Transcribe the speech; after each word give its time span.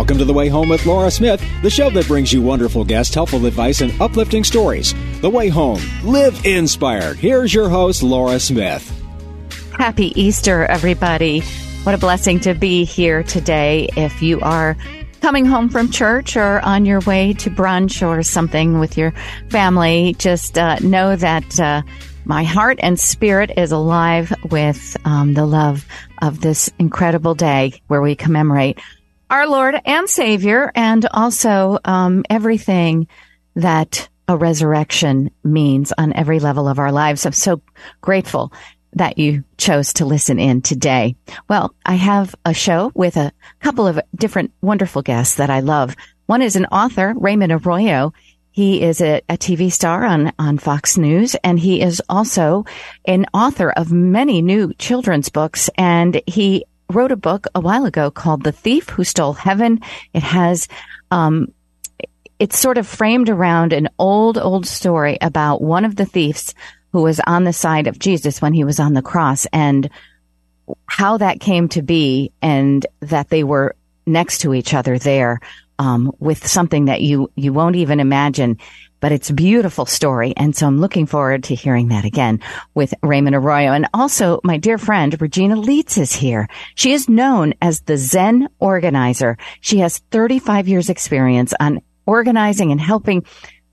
Welcome 0.00 0.16
to 0.16 0.24
The 0.24 0.32
Way 0.32 0.48
Home 0.48 0.70
with 0.70 0.86
Laura 0.86 1.10
Smith, 1.10 1.44
the 1.60 1.68
show 1.68 1.90
that 1.90 2.08
brings 2.08 2.32
you 2.32 2.40
wonderful 2.40 2.84
guests, 2.84 3.14
helpful 3.14 3.44
advice, 3.44 3.82
and 3.82 3.92
uplifting 4.00 4.44
stories. 4.44 4.94
The 5.20 5.28
Way 5.28 5.48
Home. 5.48 5.78
Live 6.02 6.46
inspired. 6.46 7.18
Here's 7.18 7.52
your 7.52 7.68
host, 7.68 8.02
Laura 8.02 8.40
Smith. 8.40 8.90
Happy 9.76 10.18
Easter, 10.18 10.64
everybody. 10.64 11.40
What 11.82 11.94
a 11.94 11.98
blessing 11.98 12.40
to 12.40 12.54
be 12.54 12.86
here 12.86 13.22
today. 13.22 13.90
If 13.94 14.22
you 14.22 14.40
are 14.40 14.74
coming 15.20 15.44
home 15.44 15.68
from 15.68 15.90
church 15.90 16.34
or 16.34 16.60
on 16.60 16.86
your 16.86 17.00
way 17.00 17.34
to 17.34 17.50
brunch 17.50 18.00
or 18.00 18.22
something 18.22 18.78
with 18.78 18.96
your 18.96 19.12
family, 19.50 20.16
just 20.18 20.56
uh, 20.56 20.76
know 20.76 21.14
that 21.14 21.60
uh, 21.60 21.82
my 22.24 22.42
heart 22.42 22.78
and 22.82 22.98
spirit 22.98 23.50
is 23.54 23.70
alive 23.70 24.32
with 24.50 24.96
um, 25.04 25.34
the 25.34 25.44
love 25.44 25.84
of 26.22 26.40
this 26.40 26.70
incredible 26.78 27.34
day 27.34 27.82
where 27.88 28.00
we 28.00 28.16
commemorate 28.16 28.78
our 29.30 29.48
Lord 29.48 29.80
and 29.84 30.10
Savior 30.10 30.72
and 30.74 31.06
also 31.12 31.78
um, 31.84 32.24
everything 32.28 33.06
that 33.54 34.08
a 34.28 34.36
resurrection 34.36 35.30
means 35.42 35.92
on 35.96 36.12
every 36.12 36.40
level 36.40 36.68
of 36.68 36.78
our 36.78 36.92
lives. 36.92 37.24
I'm 37.24 37.32
so 37.32 37.62
grateful 38.00 38.52
that 38.92 39.18
you 39.18 39.44
chose 39.56 39.92
to 39.94 40.04
listen 40.04 40.38
in 40.38 40.62
today. 40.62 41.14
Well, 41.48 41.74
I 41.86 41.94
have 41.94 42.34
a 42.44 42.52
show 42.52 42.90
with 42.94 43.16
a 43.16 43.32
couple 43.60 43.86
of 43.86 44.00
different 44.14 44.52
wonderful 44.60 45.02
guests 45.02 45.36
that 45.36 45.50
I 45.50 45.60
love. 45.60 45.94
One 46.26 46.42
is 46.42 46.56
an 46.56 46.66
author, 46.66 47.14
Raymond 47.16 47.52
Arroyo. 47.52 48.12
He 48.52 48.82
is 48.82 49.00
a, 49.00 49.22
a, 49.28 49.36
TV 49.36 49.70
star 49.70 50.04
on, 50.04 50.32
on 50.38 50.58
Fox 50.58 50.98
News, 50.98 51.36
and 51.44 51.58
he 51.58 51.80
is 51.80 52.02
also 52.08 52.64
an 53.04 53.26
author 53.32 53.70
of 53.70 53.92
many 53.92 54.42
new 54.42 54.74
children's 54.74 55.28
books. 55.28 55.70
And 55.76 56.20
he 56.26 56.64
wrote 56.90 57.12
a 57.12 57.16
book 57.16 57.46
a 57.54 57.60
while 57.60 57.86
ago 57.86 58.10
called 58.10 58.44
The 58.44 58.52
Thief 58.52 58.88
Who 58.90 59.04
Stole 59.04 59.32
Heaven. 59.32 59.80
It 60.12 60.22
has, 60.22 60.68
um, 61.10 61.52
it's 62.38 62.58
sort 62.58 62.78
of 62.78 62.86
framed 62.86 63.28
around 63.28 63.72
an 63.72 63.88
old, 63.98 64.38
old 64.38 64.66
story 64.66 65.18
about 65.20 65.62
one 65.62 65.84
of 65.84 65.96
the 65.96 66.06
thieves 66.06 66.54
who 66.92 67.02
was 67.02 67.20
on 67.26 67.44
the 67.44 67.52
side 67.52 67.86
of 67.86 67.98
Jesus 67.98 68.42
when 68.42 68.52
he 68.52 68.64
was 68.64 68.80
on 68.80 68.94
the 68.94 69.02
cross 69.02 69.46
and 69.52 69.88
how 70.86 71.16
that 71.18 71.40
came 71.40 71.68
to 71.68 71.82
be 71.82 72.32
and 72.42 72.86
that 73.00 73.28
they 73.28 73.44
were 73.44 73.76
next 74.06 74.38
to 74.38 74.54
each 74.54 74.74
other 74.74 74.98
there 74.98 75.40
um, 75.78 76.12
with 76.18 76.46
something 76.46 76.86
that 76.86 77.00
you 77.00 77.30
you 77.36 77.52
won't 77.52 77.76
even 77.76 78.00
imagine 78.00 78.58
but 79.00 79.12
it's 79.12 79.30
a 79.30 79.34
beautiful 79.34 79.86
story 79.86 80.32
and 80.36 80.54
so 80.54 80.66
i'm 80.66 80.78
looking 80.78 81.06
forward 81.06 81.44
to 81.44 81.54
hearing 81.54 81.88
that 81.88 82.04
again 82.04 82.40
with 82.74 82.94
raymond 83.02 83.34
arroyo 83.34 83.72
and 83.72 83.88
also 83.92 84.40
my 84.44 84.56
dear 84.56 84.78
friend 84.78 85.20
regina 85.20 85.56
leeds 85.56 85.98
is 85.98 86.12
here 86.12 86.48
she 86.74 86.92
is 86.92 87.08
known 87.08 87.54
as 87.60 87.80
the 87.82 87.96
zen 87.96 88.48
organizer 88.58 89.36
she 89.60 89.78
has 89.78 89.98
35 90.10 90.68
years 90.68 90.88
experience 90.88 91.52
on 91.60 91.80
organizing 92.06 92.72
and 92.72 92.80
helping 92.80 93.24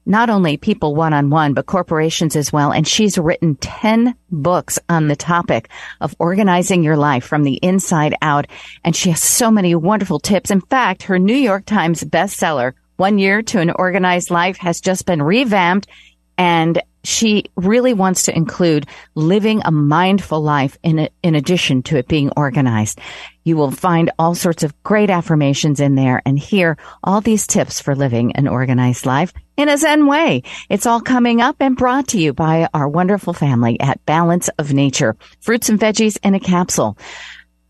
not 0.07 0.29
only 0.29 0.55
people 0.55 0.95
one 0.95 1.13
on 1.13 1.29
one, 1.29 1.53
but 1.53 1.65
corporations 1.65 2.35
as 2.35 2.51
well. 2.51 2.71
And 2.71 2.87
she's 2.87 3.17
written 3.17 3.55
10 3.55 4.15
books 4.31 4.79
on 4.87 5.09
the 5.09 5.17
topic 5.17 5.69
of 5.99 6.15
organizing 6.17 6.81
your 6.81 6.95
life 6.95 7.25
from 7.25 7.43
the 7.43 7.55
inside 7.55 8.15
out. 8.21 8.47
And 8.85 8.95
she 8.95 9.09
has 9.09 9.21
so 9.21 9.51
many 9.51 9.75
wonderful 9.75 10.19
tips. 10.19 10.49
In 10.49 10.61
fact, 10.61 11.03
her 11.03 11.19
New 11.19 11.35
York 11.35 11.65
Times 11.65 12.03
bestseller, 12.03 12.73
One 12.97 13.17
Year 13.17 13.41
to 13.41 13.59
an 13.59 13.71
Organized 13.71 14.29
Life, 14.29 14.57
has 14.57 14.81
just 14.81 15.05
been 15.05 15.21
revamped 15.21 15.87
and 16.37 16.81
she 17.03 17.45
really 17.55 17.93
wants 17.93 18.23
to 18.23 18.35
include 18.35 18.85
living 19.15 19.61
a 19.63 19.71
mindful 19.71 20.41
life 20.41 20.77
in, 20.83 21.09
in 21.23 21.35
addition 21.35 21.81
to 21.83 21.97
it 21.97 22.07
being 22.07 22.31
organized. 22.35 22.99
You 23.45 23.55
will 23.55 23.71
find 23.71 24.11
all 24.19 24.35
sorts 24.35 24.63
of 24.63 24.83
great 24.83 25.09
affirmations 25.09 25.79
in 25.79 25.95
there 25.95 26.21
and 26.25 26.37
hear 26.37 26.77
all 27.01 27.21
these 27.21 27.47
tips 27.47 27.79
for 27.79 27.95
living 27.95 28.33
an 28.33 28.49
organized 28.49 29.05
life 29.05 29.31
in 29.55 29.69
a 29.69 29.77
Zen 29.77 30.05
way. 30.05 30.43
It's 30.69 30.85
all 30.85 30.99
coming 30.99 31.39
up 31.39 31.55
and 31.61 31.77
brought 31.77 32.09
to 32.09 32.19
you 32.19 32.33
by 32.33 32.67
our 32.73 32.89
wonderful 32.89 33.31
family 33.31 33.79
at 33.79 34.05
Balance 34.05 34.49
of 34.59 34.73
Nature. 34.73 35.15
Fruits 35.39 35.69
and 35.69 35.79
veggies 35.79 36.17
in 36.23 36.35
a 36.35 36.41
capsule. 36.41 36.97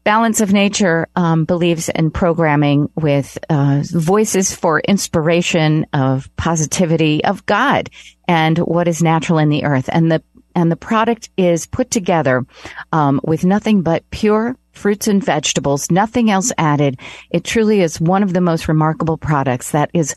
Balance 0.07 0.39
of 0.39 0.53
Nature 0.53 1.09
um, 1.17 1.43
believes 1.43 1.89
in 1.89 2.11
programming 2.11 2.89
with 2.95 3.37
uh, 3.49 3.83
voices 3.91 4.55
for 4.55 4.79
inspiration 4.79 5.85
of 5.91 6.33
positivity 6.37 7.25
of 7.25 7.45
God 7.45 7.89
and 8.25 8.57
what 8.57 8.87
is 8.87 9.03
natural 9.03 9.37
in 9.37 9.49
the 9.49 9.65
earth, 9.65 9.89
and 9.91 10.09
the 10.09 10.23
and 10.55 10.71
the 10.71 10.77
product 10.77 11.29
is 11.35 11.67
put 11.67 11.91
together 11.91 12.45
um, 12.93 13.19
with 13.25 13.43
nothing 13.43 13.81
but 13.81 14.09
pure 14.09 14.55
fruits 14.71 15.09
and 15.09 15.21
vegetables, 15.21 15.91
nothing 15.91 16.31
else 16.31 16.53
added. 16.57 17.01
It 17.29 17.43
truly 17.43 17.81
is 17.81 17.99
one 17.99 18.23
of 18.23 18.31
the 18.31 18.39
most 18.39 18.69
remarkable 18.69 19.17
products 19.17 19.71
that 19.71 19.91
is 19.93 20.15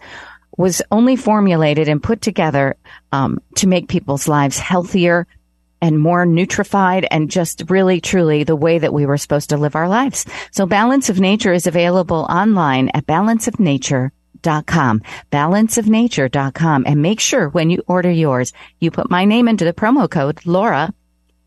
was 0.57 0.83
only 0.93 1.17
formulated 1.17 1.89
and 1.89 2.01
put 2.01 2.21
together 2.21 2.77
um, 3.11 3.41
to 3.57 3.67
make 3.67 3.89
people's 3.89 4.29
lives 4.29 4.57
healthier, 4.57 5.27
and 5.81 5.99
more 5.99 6.27
nutrified 6.27 7.07
and 7.11 7.31
just 7.31 7.65
really 7.69 8.01
truly 8.01 8.45
the 8.45 8.57
way 8.57 8.79
that 8.79 8.93
we 8.93 9.07
were 9.07 9.19
supposed 9.19 9.51
to 9.51 9.57
live 9.57 9.77
our 9.77 9.89
lives. 9.89 10.27
So 10.53 10.67
Balance 10.67 11.09
of 11.09 11.21
Nature 11.21 11.53
is 11.53 11.67
available 11.67 12.27
online 12.29 12.91
at 12.95 13.07
balanceofnature.com, 13.07 15.03
balanceofnature.com. 15.31 16.85
And 16.87 17.03
make 17.03 17.21
sure 17.21 17.49
when 17.49 17.71
you 17.71 17.83
order 17.87 18.11
yours, 18.11 18.53
you 18.79 18.91
put 18.91 19.11
my 19.11 19.25
name 19.25 19.49
into 19.49 19.65
the 19.65 19.73
promo 19.73 20.11
code 20.11 20.45
Laura 20.45 20.93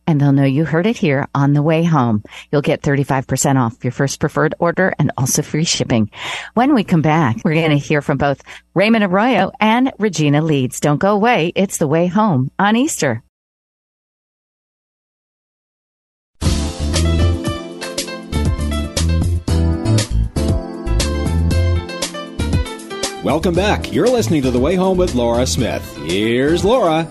and 0.06 0.20
they'll 0.20 0.34
know 0.34 0.44
you 0.44 0.66
heard 0.66 0.86
it 0.86 0.98
here 0.98 1.28
on 1.34 1.54
the 1.54 1.62
way 1.62 1.84
home. 1.84 2.24
You'll 2.52 2.62
get 2.62 2.82
35% 2.82 3.56
off 3.56 3.84
your 3.84 3.92
first 3.92 4.20
preferred 4.20 4.56
order 4.60 4.94
and 5.00 5.12
also 5.18 5.42
free 5.42 5.64
shipping. 5.64 6.12
When 6.54 6.74
we 6.74 6.84
come 6.84 7.02
back, 7.02 7.38
we're 7.44 7.54
going 7.54 7.70
to 7.70 7.78
hear 7.78 8.02
from 8.02 8.18
both 8.18 8.44
Raymond 8.74 9.04
Arroyo 9.04 9.52
and 9.60 9.92
Regina 10.00 10.42
Leeds. 10.42 10.80
Don't 10.80 11.00
go 11.00 11.14
away. 11.14 11.52
It's 11.56 11.78
the 11.78 11.88
way 11.88 12.08
home 12.08 12.52
on 12.60 12.76
Easter. 12.76 13.23
Welcome 23.24 23.54
back. 23.54 23.94
You're 23.94 24.10
listening 24.10 24.42
to 24.42 24.52
The 24.52 24.60
Way 24.60 24.76
Home 24.76 24.98
with 24.98 25.16
Laura 25.16 25.48
Smith. 25.48 25.82
Here's 26.06 26.66
Laura. 26.66 27.08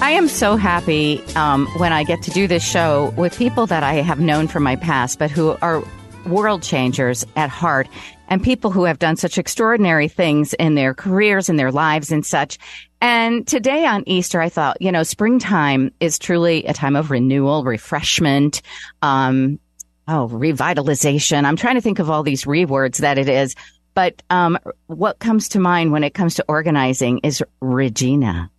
I 0.00 0.10
am 0.10 0.26
so 0.26 0.56
happy 0.56 1.22
um, 1.36 1.68
when 1.76 1.92
I 1.92 2.02
get 2.02 2.20
to 2.22 2.32
do 2.32 2.48
this 2.48 2.68
show 2.68 3.14
with 3.16 3.38
people 3.38 3.66
that 3.66 3.84
I 3.84 3.94
have 3.94 4.18
known 4.18 4.48
from 4.48 4.64
my 4.64 4.74
past, 4.74 5.20
but 5.20 5.30
who 5.30 5.56
are 5.62 5.84
world 6.26 6.64
changers 6.64 7.24
at 7.36 7.48
heart 7.48 7.88
and 8.26 8.42
people 8.42 8.72
who 8.72 8.82
have 8.82 8.98
done 8.98 9.14
such 9.14 9.38
extraordinary 9.38 10.08
things 10.08 10.52
in 10.54 10.74
their 10.74 10.94
careers 10.94 11.48
and 11.48 11.56
their 11.56 11.70
lives 11.70 12.10
and 12.10 12.26
such. 12.26 12.58
And 13.00 13.46
today 13.46 13.86
on 13.86 14.02
Easter, 14.08 14.40
I 14.40 14.48
thought, 14.48 14.82
you 14.82 14.90
know, 14.90 15.04
springtime 15.04 15.92
is 16.00 16.18
truly 16.18 16.64
a 16.64 16.72
time 16.72 16.96
of 16.96 17.12
renewal, 17.12 17.62
refreshment, 17.62 18.62
um, 19.00 19.60
oh, 20.08 20.28
revitalization. 20.28 21.44
I'm 21.44 21.56
trying 21.56 21.76
to 21.76 21.80
think 21.80 22.00
of 22.00 22.10
all 22.10 22.24
these 22.24 22.44
rewords 22.44 22.96
that 22.98 23.16
it 23.16 23.28
is. 23.28 23.54
But 23.94 24.22
um, 24.30 24.58
what 24.86 25.18
comes 25.18 25.48
to 25.50 25.60
mind 25.60 25.92
when 25.92 26.04
it 26.04 26.14
comes 26.14 26.34
to 26.34 26.44
organizing 26.48 27.18
is 27.18 27.42
Regina. 27.60 28.50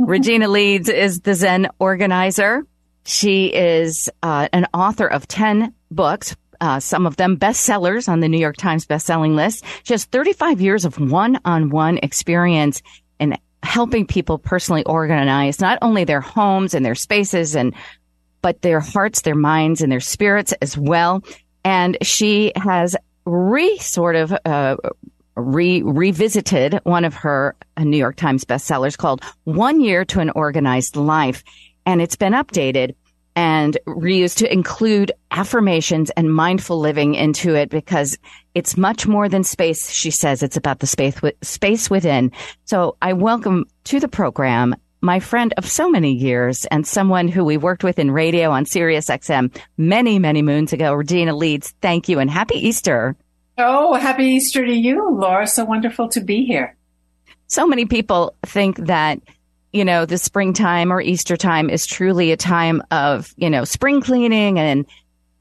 Mm-hmm. 0.00 0.10
Regina 0.10 0.48
Leeds 0.48 0.88
is 0.88 1.20
the 1.20 1.34
Zen 1.34 1.68
organizer. 1.78 2.64
She 3.04 3.46
is 3.46 4.10
uh, 4.22 4.48
an 4.52 4.66
author 4.72 5.06
of 5.06 5.26
10 5.28 5.74
books, 5.90 6.36
uh, 6.60 6.80
some 6.80 7.06
of 7.06 7.16
them 7.16 7.36
bestsellers 7.36 8.08
on 8.08 8.20
the 8.20 8.28
New 8.28 8.38
York 8.38 8.56
Times 8.56 8.86
bestselling 8.86 9.34
list. 9.34 9.64
She 9.82 9.94
has 9.94 10.04
35 10.04 10.60
years 10.60 10.84
of 10.84 10.98
one-on-one 10.98 11.98
experience 11.98 12.82
in 13.18 13.36
helping 13.62 14.06
people 14.06 14.38
personally 14.38 14.84
organize 14.84 15.60
not 15.60 15.78
only 15.82 16.04
their 16.04 16.20
homes 16.20 16.74
and 16.74 16.84
their 16.84 16.94
spaces 16.94 17.54
and 17.54 17.74
but 18.42 18.62
their 18.62 18.80
hearts, 18.80 19.20
their 19.20 19.34
minds, 19.34 19.82
and 19.82 19.92
their 19.92 20.00
spirits 20.00 20.52
as 20.62 20.76
well. 20.76 21.22
And 21.62 21.98
she 22.02 22.52
has 22.56 22.96
re 23.30 23.78
sort 23.78 24.16
of 24.16 24.32
uh, 24.44 24.76
re 25.36 25.82
revisited 25.82 26.80
one 26.82 27.04
of 27.04 27.14
her 27.14 27.54
uh, 27.76 27.84
New 27.84 27.96
York 27.96 28.16
Times 28.16 28.44
bestsellers 28.44 28.96
called 28.96 29.22
One 29.44 29.80
Year 29.80 30.04
to 30.06 30.20
an 30.20 30.30
Organized 30.30 30.96
Life. 30.96 31.44
And 31.86 32.02
it's 32.02 32.16
been 32.16 32.32
updated 32.32 32.94
and 33.36 33.78
reused 33.86 34.38
to 34.38 34.52
include 34.52 35.12
affirmations 35.30 36.10
and 36.10 36.34
mindful 36.34 36.78
living 36.78 37.14
into 37.14 37.54
it 37.54 37.70
because 37.70 38.18
it's 38.54 38.76
much 38.76 39.06
more 39.06 39.28
than 39.28 39.44
space. 39.44 39.90
She 39.90 40.10
says 40.10 40.42
it's 40.42 40.56
about 40.56 40.80
the 40.80 40.86
space, 40.86 41.14
space 41.40 41.88
within. 41.88 42.32
So 42.64 42.96
I 43.00 43.12
welcome 43.12 43.66
to 43.84 44.00
the 44.00 44.08
program 44.08 44.74
my 45.00 45.20
friend 45.20 45.54
of 45.56 45.68
so 45.68 45.90
many 45.90 46.12
years 46.12 46.64
and 46.66 46.86
someone 46.86 47.28
who 47.28 47.44
we 47.44 47.56
worked 47.56 47.84
with 47.84 47.98
in 47.98 48.10
radio 48.10 48.50
on 48.50 48.66
Sirius 48.66 49.06
XM 49.06 49.56
many, 49.76 50.18
many 50.18 50.42
moons 50.42 50.72
ago, 50.72 50.92
Regina 50.92 51.34
Leeds. 51.34 51.74
Thank 51.80 52.08
you 52.08 52.18
and 52.18 52.30
happy 52.30 52.56
Easter. 52.56 53.16
Oh, 53.58 53.94
happy 53.94 54.24
Easter 54.24 54.64
to 54.64 54.74
you, 54.74 55.10
Laura. 55.10 55.46
So 55.46 55.64
wonderful 55.64 56.08
to 56.10 56.20
be 56.20 56.44
here. 56.44 56.76
So 57.46 57.66
many 57.66 57.84
people 57.84 58.34
think 58.44 58.76
that, 58.78 59.20
you 59.72 59.84
know, 59.84 60.06
the 60.06 60.18
springtime 60.18 60.92
or 60.92 61.00
Easter 61.00 61.36
time 61.36 61.68
is 61.68 61.86
truly 61.86 62.32
a 62.32 62.36
time 62.36 62.82
of, 62.90 63.34
you 63.36 63.50
know, 63.50 63.64
spring 63.64 64.00
cleaning 64.00 64.58
and 64.58 64.86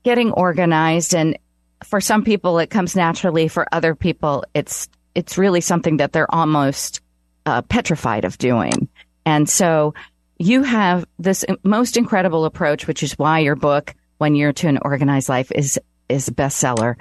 getting 0.04 0.32
organized. 0.32 1.14
And 1.14 1.38
for 1.84 2.02
some 2.02 2.24
people 2.24 2.60
it 2.60 2.70
comes 2.70 2.96
naturally. 2.96 3.48
For 3.48 3.68
other 3.72 3.96
people, 3.96 4.44
it's 4.54 4.90
it's 5.16 5.38
really 5.38 5.62
something 5.62 5.98
that 5.98 6.14
they're 6.14 6.34
almost 6.34 7.02
uh, 7.46 7.62
petrified 7.64 8.26
of 8.26 8.38
doing. 8.38 8.89
And 9.26 9.50
so 9.50 9.94
you 10.38 10.64
have 10.64 11.06
this 11.18 11.46
most 11.64 11.98
incredible 11.98 12.46
approach, 12.46 12.88
which 12.88 13.04
is 13.04 13.14
why 13.14 13.40
your 13.40 13.56
book, 13.56 13.94
One 14.18 14.36
Year 14.36 14.54
to 14.54 14.68
an 14.68 14.80
Organized 14.82 15.30
Life, 15.30 15.52
is 15.52 15.80
is 16.08 16.28
a 16.28 16.34
bestseller 16.34 16.96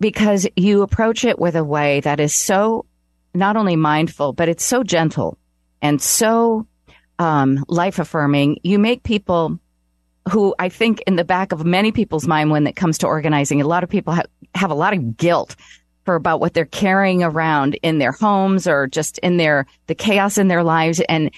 because 0.00 0.48
you 0.56 0.82
approach 0.82 1.24
it 1.24 1.38
with 1.38 1.54
a 1.54 1.64
way 1.64 2.00
that 2.00 2.18
is 2.18 2.34
so 2.34 2.86
not 3.34 3.56
only 3.56 3.76
mindful, 3.76 4.32
but 4.32 4.48
it's 4.48 4.64
so 4.64 4.82
gentle 4.82 5.38
and 5.80 6.00
so 6.00 6.66
um, 7.18 7.64
life 7.68 7.98
affirming. 7.98 8.58
You 8.62 8.78
make 8.78 9.02
people 9.02 9.58
who 10.30 10.54
I 10.58 10.68
think 10.68 11.02
in 11.06 11.16
the 11.16 11.24
back 11.24 11.52
of 11.52 11.64
many 11.64 11.92
people's 11.92 12.26
mind 12.26 12.50
when 12.50 12.66
it 12.66 12.76
comes 12.76 12.98
to 12.98 13.06
organizing, 13.06 13.60
a 13.60 13.66
lot 13.66 13.82
of 13.82 13.90
people 13.90 14.12
have, 14.12 14.26
have 14.54 14.70
a 14.70 14.74
lot 14.74 14.92
of 14.92 15.16
guilt 15.16 15.56
for 16.04 16.14
about 16.14 16.40
what 16.40 16.54
they're 16.54 16.64
carrying 16.64 17.22
around 17.22 17.74
in 17.82 17.98
their 17.98 18.12
homes 18.12 18.66
or 18.66 18.86
just 18.86 19.18
in 19.18 19.36
their, 19.36 19.66
the 19.86 19.94
chaos 19.94 20.38
in 20.38 20.48
their 20.48 20.64
lives. 20.64 21.00
And 21.08 21.30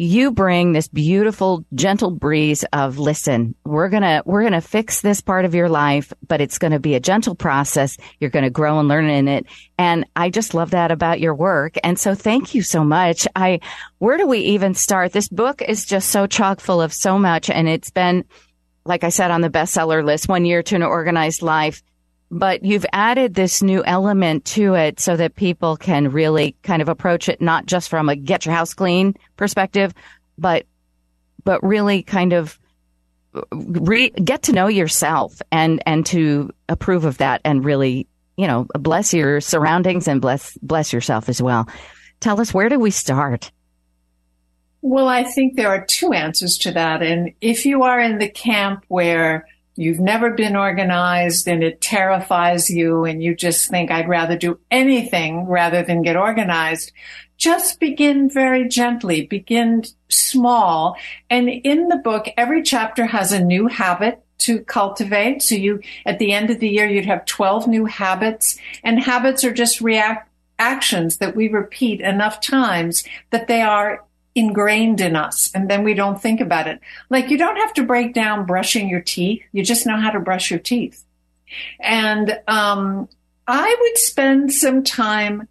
you 0.00 0.32
bring 0.32 0.72
this 0.72 0.88
beautiful, 0.88 1.62
gentle 1.74 2.10
breeze 2.10 2.64
of 2.72 2.98
listen, 2.98 3.54
we're 3.66 3.90
going 3.90 4.02
to, 4.02 4.22
we're 4.24 4.40
going 4.40 4.54
to 4.54 4.62
fix 4.62 5.02
this 5.02 5.20
part 5.20 5.44
of 5.44 5.54
your 5.54 5.68
life, 5.68 6.10
but 6.26 6.40
it's 6.40 6.56
going 6.56 6.72
to 6.72 6.80
be 6.80 6.94
a 6.94 7.00
gentle 7.00 7.34
process. 7.34 7.98
You're 8.18 8.30
going 8.30 8.46
to 8.46 8.50
grow 8.50 8.78
and 8.78 8.88
learn 8.88 9.10
in 9.10 9.28
it. 9.28 9.44
And 9.76 10.06
I 10.16 10.30
just 10.30 10.54
love 10.54 10.70
that 10.70 10.90
about 10.90 11.20
your 11.20 11.34
work. 11.34 11.74
And 11.84 11.98
so 11.98 12.14
thank 12.14 12.54
you 12.54 12.62
so 12.62 12.82
much. 12.82 13.28
I, 13.36 13.60
where 13.98 14.16
do 14.16 14.26
we 14.26 14.38
even 14.38 14.72
start? 14.72 15.12
This 15.12 15.28
book 15.28 15.60
is 15.60 15.84
just 15.84 16.08
so 16.08 16.26
chock 16.26 16.60
full 16.60 16.80
of 16.80 16.94
so 16.94 17.18
much. 17.18 17.50
And 17.50 17.68
it's 17.68 17.90
been, 17.90 18.24
like 18.86 19.04
I 19.04 19.10
said, 19.10 19.30
on 19.30 19.42
the 19.42 19.50
bestseller 19.50 20.02
list, 20.02 20.28
one 20.30 20.46
year 20.46 20.62
to 20.62 20.76
an 20.76 20.82
organized 20.82 21.42
life 21.42 21.82
but 22.30 22.64
you've 22.64 22.86
added 22.92 23.34
this 23.34 23.62
new 23.62 23.82
element 23.84 24.44
to 24.44 24.74
it 24.74 25.00
so 25.00 25.16
that 25.16 25.34
people 25.34 25.76
can 25.76 26.10
really 26.10 26.56
kind 26.62 26.80
of 26.80 26.88
approach 26.88 27.28
it 27.28 27.40
not 27.40 27.66
just 27.66 27.88
from 27.88 28.08
a 28.08 28.16
get 28.16 28.46
your 28.46 28.54
house 28.54 28.72
clean 28.72 29.14
perspective, 29.36 29.92
but 30.38 30.66
but 31.44 31.62
really 31.62 32.02
kind 32.02 32.32
of 32.32 32.58
re- 33.52 34.10
get 34.10 34.42
to 34.44 34.52
know 34.52 34.68
yourself 34.68 35.40
and 35.50 35.82
and 35.86 36.06
to 36.06 36.50
approve 36.68 37.04
of 37.04 37.18
that 37.18 37.40
and 37.44 37.64
really 37.64 38.06
you 38.36 38.46
know 38.46 38.66
bless 38.74 39.12
your 39.12 39.40
surroundings 39.40 40.06
and 40.06 40.20
bless 40.20 40.56
bless 40.58 40.92
yourself 40.92 41.28
as 41.28 41.42
well. 41.42 41.68
Tell 42.20 42.40
us 42.40 42.54
where 42.54 42.68
do 42.68 42.78
we 42.78 42.90
start? 42.90 43.50
Well, 44.82 45.08
I 45.08 45.24
think 45.24 45.56
there 45.56 45.68
are 45.68 45.84
two 45.84 46.12
answers 46.12 46.56
to 46.58 46.72
that, 46.72 47.02
and 47.02 47.32
if 47.40 47.66
you 47.66 47.82
are 47.82 47.98
in 48.00 48.18
the 48.18 48.30
camp 48.30 48.84
where 48.88 49.46
you've 49.76 50.00
never 50.00 50.30
been 50.30 50.56
organized 50.56 51.48
and 51.48 51.62
it 51.62 51.80
terrifies 51.80 52.68
you 52.68 53.04
and 53.04 53.22
you 53.22 53.34
just 53.34 53.68
think 53.68 53.90
I'd 53.90 54.08
rather 54.08 54.36
do 54.36 54.58
anything 54.70 55.46
rather 55.46 55.82
than 55.82 56.02
get 56.02 56.16
organized, 56.16 56.92
just 57.36 57.80
begin 57.80 58.28
very 58.28 58.68
gently, 58.68 59.26
begin 59.26 59.84
small. 60.08 60.96
And 61.30 61.48
in 61.48 61.88
the 61.88 61.96
book, 61.96 62.28
every 62.36 62.62
chapter 62.62 63.06
has 63.06 63.32
a 63.32 63.42
new 63.42 63.66
habit 63.66 64.22
to 64.40 64.60
cultivate. 64.60 65.42
So 65.42 65.54
you, 65.54 65.80
at 66.04 66.18
the 66.18 66.32
end 66.32 66.50
of 66.50 66.60
the 66.60 66.68
year, 66.68 66.86
you'd 66.86 67.06
have 67.06 67.24
12 67.24 67.66
new 67.66 67.84
habits 67.86 68.58
and 68.82 69.02
habits 69.02 69.44
are 69.44 69.52
just 69.52 69.80
react 69.80 70.28
actions 70.58 71.16
that 71.16 71.34
we 71.34 71.48
repeat 71.48 72.00
enough 72.00 72.40
times 72.40 73.04
that 73.30 73.48
they 73.48 73.62
are 73.62 74.04
ingrained 74.34 75.00
in 75.00 75.16
us 75.16 75.50
and 75.54 75.68
then 75.68 75.84
we 75.84 75.94
don't 75.94 76.20
think 76.20 76.40
about 76.40 76.68
it. 76.68 76.80
Like 77.08 77.30
you 77.30 77.38
don't 77.38 77.56
have 77.56 77.74
to 77.74 77.82
break 77.82 78.14
down 78.14 78.46
brushing 78.46 78.88
your 78.88 79.00
teeth. 79.00 79.42
You 79.52 79.64
just 79.64 79.86
know 79.86 79.96
how 79.96 80.10
to 80.10 80.20
brush 80.20 80.50
your 80.50 80.60
teeth. 80.60 81.04
And, 81.80 82.38
um, 82.46 83.08
I 83.46 83.76
would 83.80 83.98
spend 83.98 84.52
some 84.52 84.84
time 84.84 85.48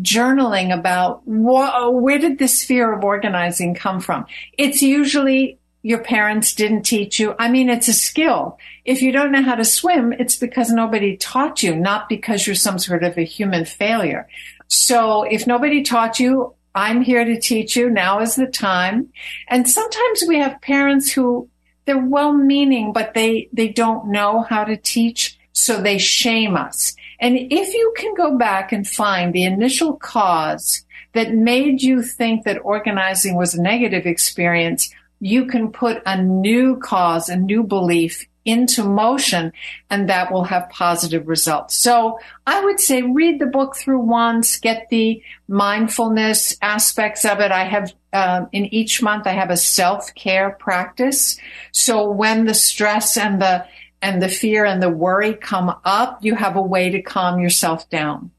journaling 0.00 0.72
about 0.72 1.22
wh- 1.24 1.92
where 2.00 2.18
did 2.18 2.38
this 2.38 2.62
fear 2.64 2.92
of 2.92 3.02
organizing 3.02 3.74
come 3.74 4.00
from? 4.00 4.26
It's 4.56 4.80
usually 4.80 5.58
your 5.82 5.98
parents 5.98 6.54
didn't 6.54 6.82
teach 6.82 7.18
you. 7.18 7.34
I 7.38 7.50
mean, 7.50 7.68
it's 7.68 7.88
a 7.88 7.92
skill. 7.92 8.58
If 8.84 9.02
you 9.02 9.10
don't 9.10 9.32
know 9.32 9.42
how 9.42 9.56
to 9.56 9.64
swim, 9.64 10.12
it's 10.12 10.36
because 10.36 10.70
nobody 10.70 11.16
taught 11.16 11.62
you, 11.62 11.74
not 11.74 12.08
because 12.08 12.46
you're 12.46 12.54
some 12.54 12.78
sort 12.78 13.02
of 13.02 13.18
a 13.18 13.22
human 13.22 13.64
failure. 13.64 14.28
So 14.68 15.24
if 15.24 15.46
nobody 15.46 15.82
taught 15.82 16.20
you, 16.20 16.54
I'm 16.74 17.02
here 17.02 17.24
to 17.24 17.40
teach 17.40 17.76
you. 17.76 17.90
Now 17.90 18.20
is 18.20 18.36
the 18.36 18.46
time. 18.46 19.12
And 19.48 19.68
sometimes 19.68 20.24
we 20.26 20.38
have 20.38 20.60
parents 20.62 21.12
who 21.12 21.48
they're 21.84 21.98
well 21.98 22.32
meaning, 22.32 22.92
but 22.92 23.14
they, 23.14 23.48
they 23.52 23.68
don't 23.68 24.10
know 24.10 24.42
how 24.42 24.64
to 24.64 24.76
teach. 24.76 25.38
So 25.52 25.82
they 25.82 25.98
shame 25.98 26.56
us. 26.56 26.94
And 27.20 27.36
if 27.36 27.74
you 27.74 27.94
can 27.96 28.14
go 28.14 28.38
back 28.38 28.72
and 28.72 28.88
find 28.88 29.32
the 29.32 29.44
initial 29.44 29.94
cause 29.94 30.84
that 31.12 31.34
made 31.34 31.82
you 31.82 32.02
think 32.02 32.44
that 32.44 32.64
organizing 32.64 33.36
was 33.36 33.54
a 33.54 33.62
negative 33.62 34.06
experience, 34.06 34.90
you 35.20 35.46
can 35.46 35.70
put 35.70 36.02
a 36.06 36.20
new 36.20 36.78
cause, 36.78 37.28
a 37.28 37.36
new 37.36 37.62
belief 37.62 38.26
into 38.44 38.82
motion 38.82 39.52
and 39.88 40.08
that 40.08 40.32
will 40.32 40.44
have 40.44 40.68
positive 40.70 41.28
results. 41.28 41.76
So 41.76 42.18
I 42.46 42.64
would 42.64 42.80
say 42.80 43.02
read 43.02 43.38
the 43.38 43.46
book 43.46 43.76
through 43.76 44.00
once, 44.00 44.58
get 44.58 44.88
the 44.90 45.22
mindfulness 45.48 46.56
aspects 46.60 47.24
of 47.24 47.40
it. 47.40 47.52
I 47.52 47.64
have 47.64 47.92
um, 48.12 48.48
in 48.52 48.66
each 48.74 49.00
month 49.00 49.26
I 49.26 49.32
have 49.32 49.50
a 49.50 49.56
self-care 49.56 50.50
practice. 50.58 51.38
So 51.70 52.10
when 52.10 52.44
the 52.44 52.54
stress 52.54 53.16
and 53.16 53.40
the 53.40 53.66
and 54.02 54.20
the 54.20 54.28
fear 54.28 54.64
and 54.64 54.82
the 54.82 54.90
worry 54.90 55.34
come 55.34 55.72
up, 55.84 56.24
you 56.24 56.34
have 56.34 56.56
a 56.56 56.62
way 56.62 56.90
to 56.90 57.00
calm 57.00 57.38
yourself 57.38 57.88
down. 57.88 58.32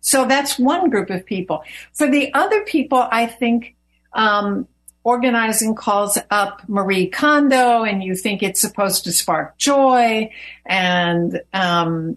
So 0.00 0.26
that's 0.26 0.58
one 0.58 0.90
group 0.90 1.10
of 1.10 1.24
people. 1.24 1.64
For 1.94 2.08
the 2.08 2.32
other 2.34 2.62
people, 2.62 3.08
I 3.10 3.26
think 3.26 3.74
um, 4.12 4.68
organizing 5.06 5.76
calls 5.76 6.18
up 6.32 6.62
Marie 6.66 7.06
Kondo 7.06 7.84
and 7.84 8.02
you 8.02 8.16
think 8.16 8.42
it's 8.42 8.60
supposed 8.60 9.04
to 9.04 9.12
spark 9.12 9.56
joy 9.56 10.28
and 10.64 11.40
um, 11.52 12.16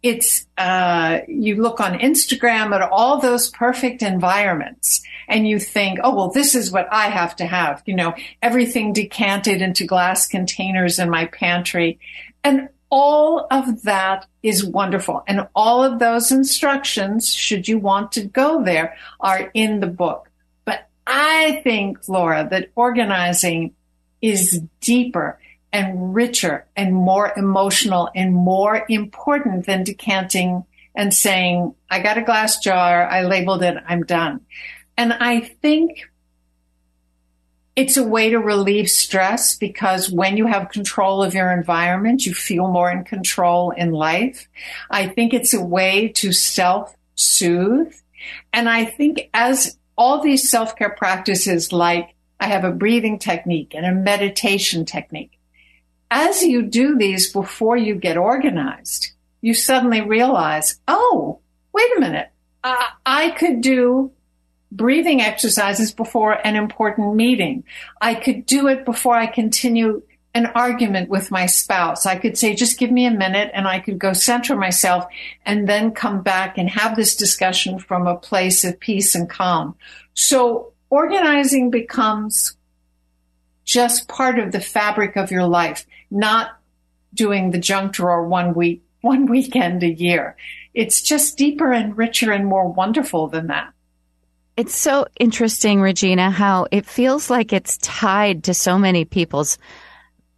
it's 0.00 0.46
uh, 0.56 1.22
you 1.26 1.60
look 1.60 1.80
on 1.80 1.98
Instagram 1.98 2.72
at 2.72 2.88
all 2.92 3.18
those 3.18 3.50
perfect 3.50 4.00
environments 4.00 5.02
and 5.26 5.48
you 5.48 5.58
think, 5.58 5.98
oh 6.04 6.14
well, 6.14 6.30
this 6.30 6.54
is 6.54 6.70
what 6.70 6.86
I 6.92 7.08
have 7.08 7.34
to 7.36 7.46
have. 7.46 7.82
You 7.84 7.96
know, 7.96 8.14
everything 8.40 8.92
decanted 8.92 9.60
into 9.60 9.84
glass 9.84 10.28
containers 10.28 11.00
in 11.00 11.10
my 11.10 11.24
pantry, 11.26 11.98
and 12.44 12.68
all 12.90 13.48
of 13.50 13.82
that 13.82 14.26
is 14.44 14.64
wonderful. 14.64 15.24
And 15.26 15.48
all 15.56 15.82
of 15.82 15.98
those 15.98 16.30
instructions, 16.30 17.34
should 17.34 17.66
you 17.66 17.78
want 17.78 18.12
to 18.12 18.24
go 18.24 18.62
there, 18.64 18.96
are 19.18 19.50
in 19.52 19.80
the 19.80 19.88
book. 19.88 20.29
I 21.10 21.60
think, 21.64 22.08
Laura, 22.08 22.46
that 22.50 22.70
organizing 22.76 23.74
is 24.22 24.62
deeper 24.80 25.40
and 25.72 26.14
richer 26.14 26.66
and 26.76 26.94
more 26.94 27.32
emotional 27.36 28.10
and 28.14 28.32
more 28.32 28.84
important 28.88 29.66
than 29.66 29.82
decanting 29.82 30.64
and 30.94 31.12
saying, 31.12 31.74
I 31.90 32.00
got 32.00 32.18
a 32.18 32.22
glass 32.22 32.60
jar, 32.60 33.08
I 33.08 33.22
labeled 33.22 33.62
it, 33.62 33.76
I'm 33.88 34.04
done. 34.04 34.40
And 34.96 35.12
I 35.12 35.40
think 35.40 36.10
it's 37.74 37.96
a 37.96 38.04
way 38.04 38.30
to 38.30 38.38
relieve 38.38 38.88
stress 38.88 39.56
because 39.56 40.10
when 40.10 40.36
you 40.36 40.46
have 40.46 40.70
control 40.70 41.22
of 41.22 41.34
your 41.34 41.50
environment, 41.50 42.26
you 42.26 42.34
feel 42.34 42.68
more 42.68 42.90
in 42.90 43.04
control 43.04 43.70
in 43.70 43.90
life. 43.90 44.48
I 44.90 45.08
think 45.08 45.32
it's 45.32 45.54
a 45.54 45.64
way 45.64 46.08
to 46.16 46.32
self 46.32 46.94
soothe. 47.14 47.94
And 48.52 48.68
I 48.68 48.84
think 48.84 49.30
as 49.32 49.78
all 50.00 50.22
these 50.22 50.50
self 50.50 50.74
care 50.76 50.90
practices, 50.90 51.74
like 51.74 52.14
I 52.40 52.46
have 52.46 52.64
a 52.64 52.72
breathing 52.72 53.18
technique 53.18 53.74
and 53.74 53.84
a 53.84 53.92
meditation 53.92 54.86
technique. 54.86 55.38
As 56.10 56.42
you 56.42 56.62
do 56.62 56.96
these 56.96 57.30
before 57.30 57.76
you 57.76 57.94
get 57.94 58.16
organized, 58.16 59.10
you 59.42 59.52
suddenly 59.52 60.00
realize, 60.00 60.80
oh, 60.88 61.40
wait 61.74 61.96
a 61.96 62.00
minute. 62.00 62.30
Uh, 62.64 62.86
I 63.04 63.30
could 63.32 63.60
do 63.60 64.10
breathing 64.72 65.20
exercises 65.20 65.92
before 65.92 66.32
an 66.46 66.56
important 66.56 67.14
meeting. 67.14 67.64
I 68.00 68.14
could 68.14 68.46
do 68.46 68.68
it 68.68 68.86
before 68.86 69.14
I 69.14 69.26
continue 69.26 70.02
an 70.34 70.46
argument 70.46 71.08
with 71.08 71.30
my 71.30 71.46
spouse. 71.46 72.06
I 72.06 72.16
could 72.16 72.38
say, 72.38 72.54
just 72.54 72.78
give 72.78 72.90
me 72.90 73.06
a 73.06 73.10
minute 73.10 73.50
and 73.52 73.66
I 73.66 73.80
could 73.80 73.98
go 73.98 74.12
center 74.12 74.54
myself 74.54 75.06
and 75.44 75.68
then 75.68 75.92
come 75.92 76.22
back 76.22 76.56
and 76.56 76.68
have 76.70 76.94
this 76.94 77.16
discussion 77.16 77.78
from 77.78 78.06
a 78.06 78.16
place 78.16 78.64
of 78.64 78.78
peace 78.78 79.14
and 79.14 79.28
calm. 79.28 79.74
So 80.14 80.72
organizing 80.88 81.70
becomes 81.70 82.56
just 83.64 84.08
part 84.08 84.38
of 84.38 84.52
the 84.52 84.60
fabric 84.60 85.16
of 85.16 85.30
your 85.30 85.46
life, 85.46 85.86
not 86.10 86.58
doing 87.12 87.50
the 87.50 87.58
junk 87.58 87.92
drawer 87.92 88.26
one 88.26 88.54
week, 88.54 88.82
one 89.00 89.26
weekend 89.26 89.82
a 89.82 89.92
year. 89.92 90.36
It's 90.74 91.02
just 91.02 91.36
deeper 91.36 91.72
and 91.72 91.96
richer 91.96 92.30
and 92.30 92.46
more 92.46 92.68
wonderful 92.68 93.28
than 93.28 93.48
that. 93.48 93.72
It's 94.56 94.76
so 94.76 95.06
interesting, 95.18 95.80
Regina, 95.80 96.30
how 96.30 96.66
it 96.70 96.84
feels 96.84 97.30
like 97.30 97.52
it's 97.52 97.78
tied 97.78 98.44
to 98.44 98.54
so 98.54 98.78
many 98.78 99.04
people's 99.04 99.56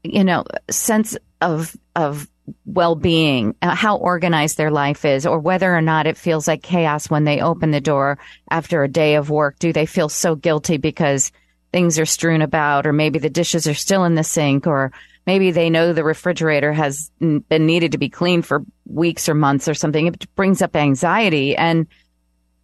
you 0.02 0.24
know, 0.24 0.44
sense 0.70 1.16
of 1.40 1.76
of 1.94 2.28
well 2.64 2.94
being, 2.94 3.54
uh, 3.62 3.74
how 3.74 3.96
organized 3.96 4.56
their 4.56 4.70
life 4.70 5.04
is, 5.04 5.26
or 5.26 5.38
whether 5.38 5.74
or 5.74 5.80
not 5.80 6.06
it 6.06 6.16
feels 6.16 6.48
like 6.48 6.62
chaos 6.62 7.08
when 7.08 7.24
they 7.24 7.40
open 7.40 7.70
the 7.70 7.80
door 7.80 8.18
after 8.50 8.82
a 8.82 8.88
day 8.88 9.14
of 9.14 9.30
work. 9.30 9.58
Do 9.58 9.72
they 9.72 9.86
feel 9.86 10.08
so 10.08 10.34
guilty 10.34 10.76
because 10.76 11.32
things 11.72 11.98
are 11.98 12.06
strewn 12.06 12.42
about, 12.42 12.86
or 12.86 12.92
maybe 12.92 13.18
the 13.18 13.30
dishes 13.30 13.66
are 13.66 13.74
still 13.74 14.04
in 14.04 14.14
the 14.14 14.24
sink, 14.24 14.66
or 14.66 14.92
maybe 15.26 15.50
they 15.50 15.70
know 15.70 15.92
the 15.92 16.04
refrigerator 16.04 16.72
has 16.72 17.10
been 17.20 17.66
needed 17.66 17.92
to 17.92 17.98
be 17.98 18.08
cleaned 18.08 18.46
for 18.46 18.64
weeks 18.86 19.28
or 19.28 19.34
months 19.34 19.68
or 19.68 19.74
something. 19.74 20.06
It 20.08 20.34
brings 20.34 20.62
up 20.62 20.76
anxiety. 20.76 21.56
And, 21.56 21.86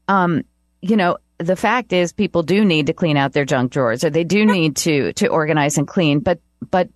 um, 0.08 0.44
you 0.82 0.96
know, 0.96 1.18
the 1.38 1.56
fact 1.56 1.92
is 1.92 2.12
people 2.12 2.42
do 2.42 2.64
need 2.64 2.86
to 2.86 2.92
clean 2.92 3.16
out 3.16 3.32
their 3.32 3.44
junk 3.44 3.72
drawers 3.72 4.02
or 4.02 4.10
they 4.10 4.24
do 4.24 4.44
need 4.44 4.76
to, 4.76 5.12
to 5.14 5.28
organize 5.28 5.78
and 5.78 5.86
clean, 5.86 6.18
but, 6.18 6.40
but 6.70 6.88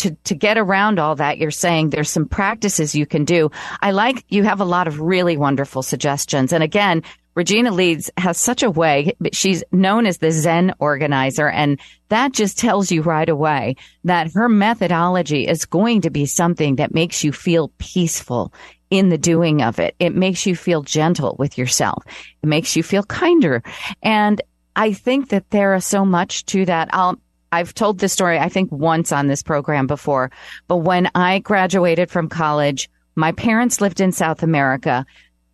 to, 0.00 0.14
to 0.24 0.34
get 0.34 0.58
around 0.58 0.98
all 0.98 1.16
that, 1.16 1.38
you're 1.38 1.50
saying 1.50 1.90
there's 1.90 2.10
some 2.10 2.26
practices 2.26 2.94
you 2.94 3.06
can 3.06 3.24
do. 3.24 3.50
I 3.80 3.92
like 3.92 4.24
you 4.28 4.44
have 4.44 4.60
a 4.60 4.64
lot 4.64 4.88
of 4.88 5.00
really 5.00 5.36
wonderful 5.36 5.82
suggestions. 5.82 6.52
And 6.52 6.62
again, 6.62 7.02
Regina 7.34 7.70
Leeds 7.70 8.10
has 8.16 8.38
such 8.38 8.62
a 8.62 8.70
way. 8.70 9.14
She's 9.32 9.62
known 9.70 10.04
as 10.04 10.18
the 10.18 10.32
Zen 10.32 10.74
organizer. 10.78 11.48
And 11.48 11.78
that 12.08 12.32
just 12.32 12.58
tells 12.58 12.90
you 12.90 13.02
right 13.02 13.28
away 13.28 13.76
that 14.04 14.32
her 14.34 14.48
methodology 14.48 15.46
is 15.46 15.64
going 15.64 16.00
to 16.02 16.10
be 16.10 16.26
something 16.26 16.76
that 16.76 16.92
makes 16.92 17.22
you 17.22 17.32
feel 17.32 17.72
peaceful 17.78 18.52
in 18.90 19.08
the 19.08 19.18
doing 19.18 19.62
of 19.62 19.78
it. 19.78 19.94
It 20.00 20.14
makes 20.14 20.44
you 20.44 20.56
feel 20.56 20.82
gentle 20.82 21.36
with 21.38 21.56
yourself. 21.56 22.02
It 22.42 22.46
makes 22.46 22.74
you 22.74 22.82
feel 22.82 23.04
kinder. 23.04 23.62
And 24.02 24.42
I 24.74 24.92
think 24.92 25.28
that 25.28 25.50
there 25.50 25.74
is 25.74 25.86
so 25.86 26.04
much 26.04 26.44
to 26.46 26.64
that. 26.64 26.88
I'll, 26.92 27.16
I've 27.52 27.74
told 27.74 27.98
this 27.98 28.12
story, 28.12 28.38
I 28.38 28.48
think 28.48 28.70
once 28.70 29.12
on 29.12 29.26
this 29.26 29.42
program 29.42 29.86
before, 29.86 30.30
but 30.68 30.78
when 30.78 31.10
I 31.14 31.40
graduated 31.40 32.10
from 32.10 32.28
college, 32.28 32.88
my 33.16 33.32
parents 33.32 33.80
lived 33.80 34.00
in 34.00 34.12
South 34.12 34.42
America. 34.42 35.04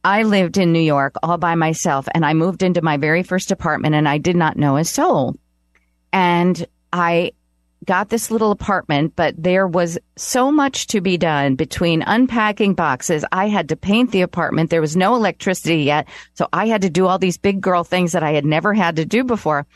I 0.04 0.22
lived 0.22 0.56
in 0.56 0.72
New 0.72 0.80
York 0.80 1.14
all 1.22 1.38
by 1.38 1.54
myself 1.54 2.06
and 2.14 2.24
I 2.24 2.34
moved 2.34 2.62
into 2.62 2.82
my 2.82 2.96
very 2.96 3.22
first 3.22 3.50
apartment 3.50 3.94
and 3.94 4.08
I 4.08 4.18
did 4.18 4.36
not 4.36 4.56
know 4.56 4.76
a 4.76 4.84
soul. 4.84 5.36
And 6.12 6.64
I 6.92 7.32
got 7.84 8.08
this 8.08 8.30
little 8.30 8.50
apartment, 8.50 9.14
but 9.16 9.34
there 9.36 9.66
was 9.66 9.98
so 10.16 10.50
much 10.50 10.88
to 10.88 11.00
be 11.00 11.16
done 11.16 11.54
between 11.54 12.02
unpacking 12.02 12.74
boxes. 12.74 13.24
I 13.32 13.48
had 13.48 13.68
to 13.70 13.76
paint 13.76 14.12
the 14.12 14.22
apartment. 14.22 14.70
There 14.70 14.80
was 14.80 14.96
no 14.96 15.14
electricity 15.14 15.82
yet. 15.82 16.08
So 16.34 16.48
I 16.52 16.66
had 16.66 16.82
to 16.82 16.90
do 16.90 17.06
all 17.06 17.18
these 17.18 17.38
big 17.38 17.60
girl 17.60 17.84
things 17.84 18.12
that 18.12 18.22
I 18.22 18.32
had 18.32 18.44
never 18.44 18.74
had 18.74 18.96
to 18.96 19.04
do 19.04 19.24
before 19.24 19.66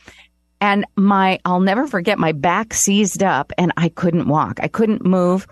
and 0.60 0.84
my, 0.96 1.40
I'll 1.44 1.60
never 1.60 1.86
forget 1.86 2.18
my 2.18 2.32
back 2.32 2.74
seized 2.74 3.22
up 3.22 3.52
and 3.56 3.72
I 3.76 3.88
couldn't 3.88 4.28
walk. 4.28 4.60
I 4.62 4.68
couldn't 4.68 5.04
move. 5.04 5.46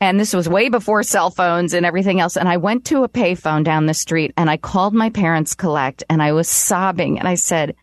And 0.00 0.20
this 0.20 0.34
was 0.34 0.48
way 0.48 0.68
before 0.68 1.02
cell 1.02 1.30
phones 1.30 1.72
and 1.72 1.86
everything 1.86 2.20
else. 2.20 2.36
And 2.36 2.48
I 2.48 2.58
went 2.58 2.84
to 2.86 3.04
a 3.04 3.08
payphone 3.08 3.64
down 3.64 3.86
the 3.86 3.94
street 3.94 4.32
and 4.36 4.50
I 4.50 4.56
called 4.56 4.94
my 4.94 5.10
parents 5.10 5.54
collect 5.54 6.04
and 6.08 6.22
I 6.22 6.32
was 6.32 6.48
sobbing 6.48 7.18
and 7.18 7.26
I 7.26 7.34
said, 7.34 7.74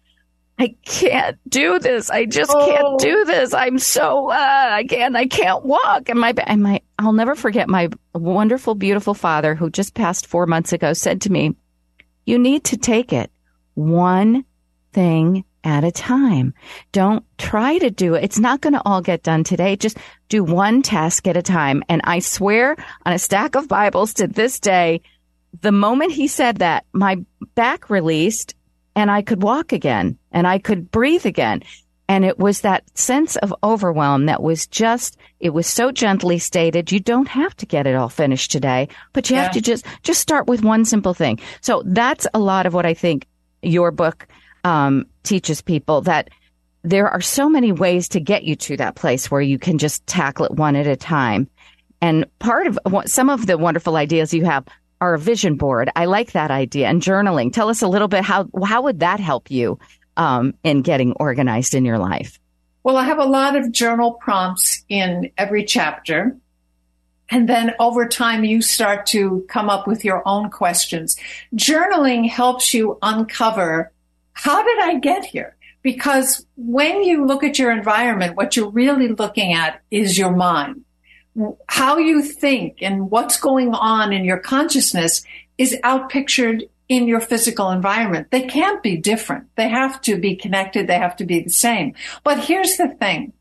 I 0.60 0.76
can't 0.86 1.40
do 1.50 1.80
this. 1.80 2.12
I 2.12 2.26
just 2.26 2.52
oh. 2.54 2.68
can't 2.68 3.00
do 3.00 3.26
this. 3.26 3.54
I'm 3.54 3.80
so, 3.80 4.30
uh, 4.30 4.70
I 4.72 4.84
can't, 4.88 5.16
I 5.16 5.26
can't 5.26 5.66
walk. 5.66 6.08
And 6.08 6.20
my, 6.20 6.34
and 6.46 6.62
my, 6.62 6.82
I'll 7.00 7.14
never 7.14 7.34
forget 7.34 7.68
my 7.68 7.90
wonderful, 8.14 8.76
beautiful 8.76 9.16
father 9.16 9.56
who 9.56 9.72
just 9.72 9.96
passed 9.96 10.28
four 10.28 10.46
months 10.46 10.72
ago 10.72 10.94
said 10.94 11.22
to 11.22 11.32
me, 11.32 11.56
you 12.26 12.38
need 12.38 12.66
to 12.66 12.78
take 12.78 13.12
it 13.12 13.32
one 13.74 14.46
thing 14.94 15.44
at 15.64 15.84
a 15.84 15.92
time. 15.92 16.54
Don't 16.92 17.26
try 17.38 17.78
to 17.78 17.92
do 17.92 18.16
it. 18.16 18.24
It's 18.24 18.40
not 18.40 18.62
going 18.62 18.74
to 18.74 18.82
all 18.86 19.02
get 19.02 19.24
done 19.24 19.44
today. 19.44 19.76
Just 19.76 19.98
do 20.30 20.44
one 20.44 20.82
task 20.82 21.28
at 21.28 21.38
a 21.38 21.42
time. 21.42 21.84
And 21.90 22.02
I 22.04 22.20
swear 22.20 22.76
on 23.06 23.14
a 23.14 23.20
stack 23.20 23.56
of 23.56 23.68
Bibles 23.68 24.14
to 24.16 24.28
this 24.28 24.60
day, 24.60 25.02
the 25.62 25.72
moment 25.72 26.14
he 26.14 26.28
said 26.28 26.58
that, 26.58 26.86
my 26.94 27.24
back 27.56 27.90
released 27.90 28.56
and 28.96 29.12
I 29.12 29.22
could 29.22 29.44
walk 29.44 29.74
again 29.74 30.18
and 30.32 30.48
I 30.48 30.60
could 30.60 30.92
breathe 30.92 31.26
again. 31.26 31.64
And 32.08 32.26
it 32.26 32.38
was 32.38 32.62
that 32.62 32.84
sense 32.98 33.38
of 33.38 33.54
overwhelm 33.64 34.26
that 34.26 34.44
was 34.44 34.68
just, 34.68 35.18
it 35.40 35.52
was 35.52 35.66
so 35.66 35.94
gently 35.94 36.40
stated. 36.40 36.92
You 36.92 37.00
don't 37.00 37.30
have 37.30 37.56
to 37.58 37.66
get 37.66 37.88
it 37.88 37.96
all 37.96 38.10
finished 38.10 38.52
today, 38.52 38.90
but 39.14 39.30
you 39.30 39.38
yeah. 39.38 39.44
have 39.44 39.54
to 39.54 39.62
just, 39.62 39.86
just 40.04 40.20
start 40.20 40.48
with 40.48 40.62
one 40.62 40.84
simple 40.84 41.14
thing. 41.14 41.40
So 41.62 41.84
that's 41.86 42.28
a 42.34 42.40
lot 42.40 42.66
of 42.66 42.74
what 42.74 42.86
I 42.86 42.94
think 42.94 43.28
your 43.62 43.92
book 43.92 44.28
um, 44.64 45.06
teaches 45.24 45.62
people 45.62 46.02
that 46.02 46.30
there 46.84 47.10
are 47.10 47.22
so 47.22 47.50
many 47.50 47.72
ways 47.72 48.10
to 48.10 48.20
get 48.20 48.44
you 48.44 48.56
to 48.56 48.78
that 48.78 48.96
place 48.96 49.30
where 49.30 49.42
you 49.42 49.60
can 49.60 49.78
just 49.78 50.06
tackle 50.08 50.46
it 50.46 50.54
one 50.54 50.76
at 50.76 50.88
a 50.88 50.96
time. 50.96 51.48
And 52.02 52.26
part 52.40 52.68
of 52.68 52.80
some 53.06 53.30
of 53.30 53.46
the 53.46 53.58
wonderful 53.58 53.96
ideas 53.96 54.34
you 54.34 54.46
have 54.46 54.66
are 55.00 55.14
a 55.14 55.20
vision 55.20 55.56
board. 55.56 55.92
I 55.96 56.06
like 56.06 56.32
that 56.32 56.52
idea 56.52 56.88
and 56.88 57.02
journaling. 57.02 57.54
Tell 57.54 57.70
us 57.70 57.82
a 57.82 57.88
little 57.88 58.08
bit 58.08 58.24
how 58.24 58.48
how 58.64 58.84
would 58.84 59.00
that 59.00 59.20
help 59.20 59.52
you 59.52 59.80
um, 60.18 60.54
in 60.64 60.82
getting 60.82 61.14
organized 61.14 61.74
in 61.74 61.86
your 61.86 61.98
life? 61.98 62.40
Well, 62.84 62.98
I 62.98 63.04
have 63.04 63.20
a 63.20 63.26
lot 63.26 63.56
of 63.56 63.72
journal 63.72 64.14
prompts 64.14 64.84
in 64.90 65.32
every 65.38 65.66
chapter. 65.66 66.36
And 67.30 67.48
then 67.48 67.74
over 67.80 68.08
time, 68.08 68.44
you 68.44 68.62
start 68.62 69.06
to 69.08 69.46
come 69.48 69.70
up 69.70 69.88
with 69.88 70.04
your 70.04 70.22
own 70.28 70.50
questions. 70.50 71.16
Journaling 71.56 72.28
helps 72.28 72.74
you 72.74 72.98
uncover 73.02 73.92
how 74.42 74.64
did 74.64 74.80
I 74.80 74.98
get 74.98 75.24
here? 75.24 75.56
Because 75.84 76.48
when 76.58 77.04
you 77.04 77.28
look 77.28 77.44
at 77.44 77.60
your 77.60 77.72
environment, 77.72 78.36
what 78.36 78.56
you're 78.56 78.72
really 78.72 79.10
looking 79.10 79.54
at 79.54 79.82
is 79.92 80.18
your 80.18 80.36
mind. 80.36 80.84
How 81.68 82.00
you 82.00 82.24
think 82.24 82.78
and 82.82 83.12
what's 83.12 83.40
going 83.40 83.76
on 83.76 84.12
in 84.12 84.26
your 84.26 84.40
consciousness 84.40 85.24
is 85.60 85.78
outpictured 85.84 86.68
in 86.90 87.08
your 87.08 87.20
physical 87.20 87.70
environment. 87.70 88.32
They 88.32 88.48
can't 88.48 88.82
be 88.82 88.98
different. 88.98 89.46
They 89.58 89.70
have 89.70 90.02
to 90.02 90.18
be 90.18 90.36
connected. 90.36 90.88
They 90.88 90.98
have 90.98 91.18
to 91.18 91.26
be 91.26 91.42
the 91.42 91.52
same. 91.52 91.94
But 92.24 92.44
here's 92.44 92.78
the 92.78 92.90
thing. 92.90 93.34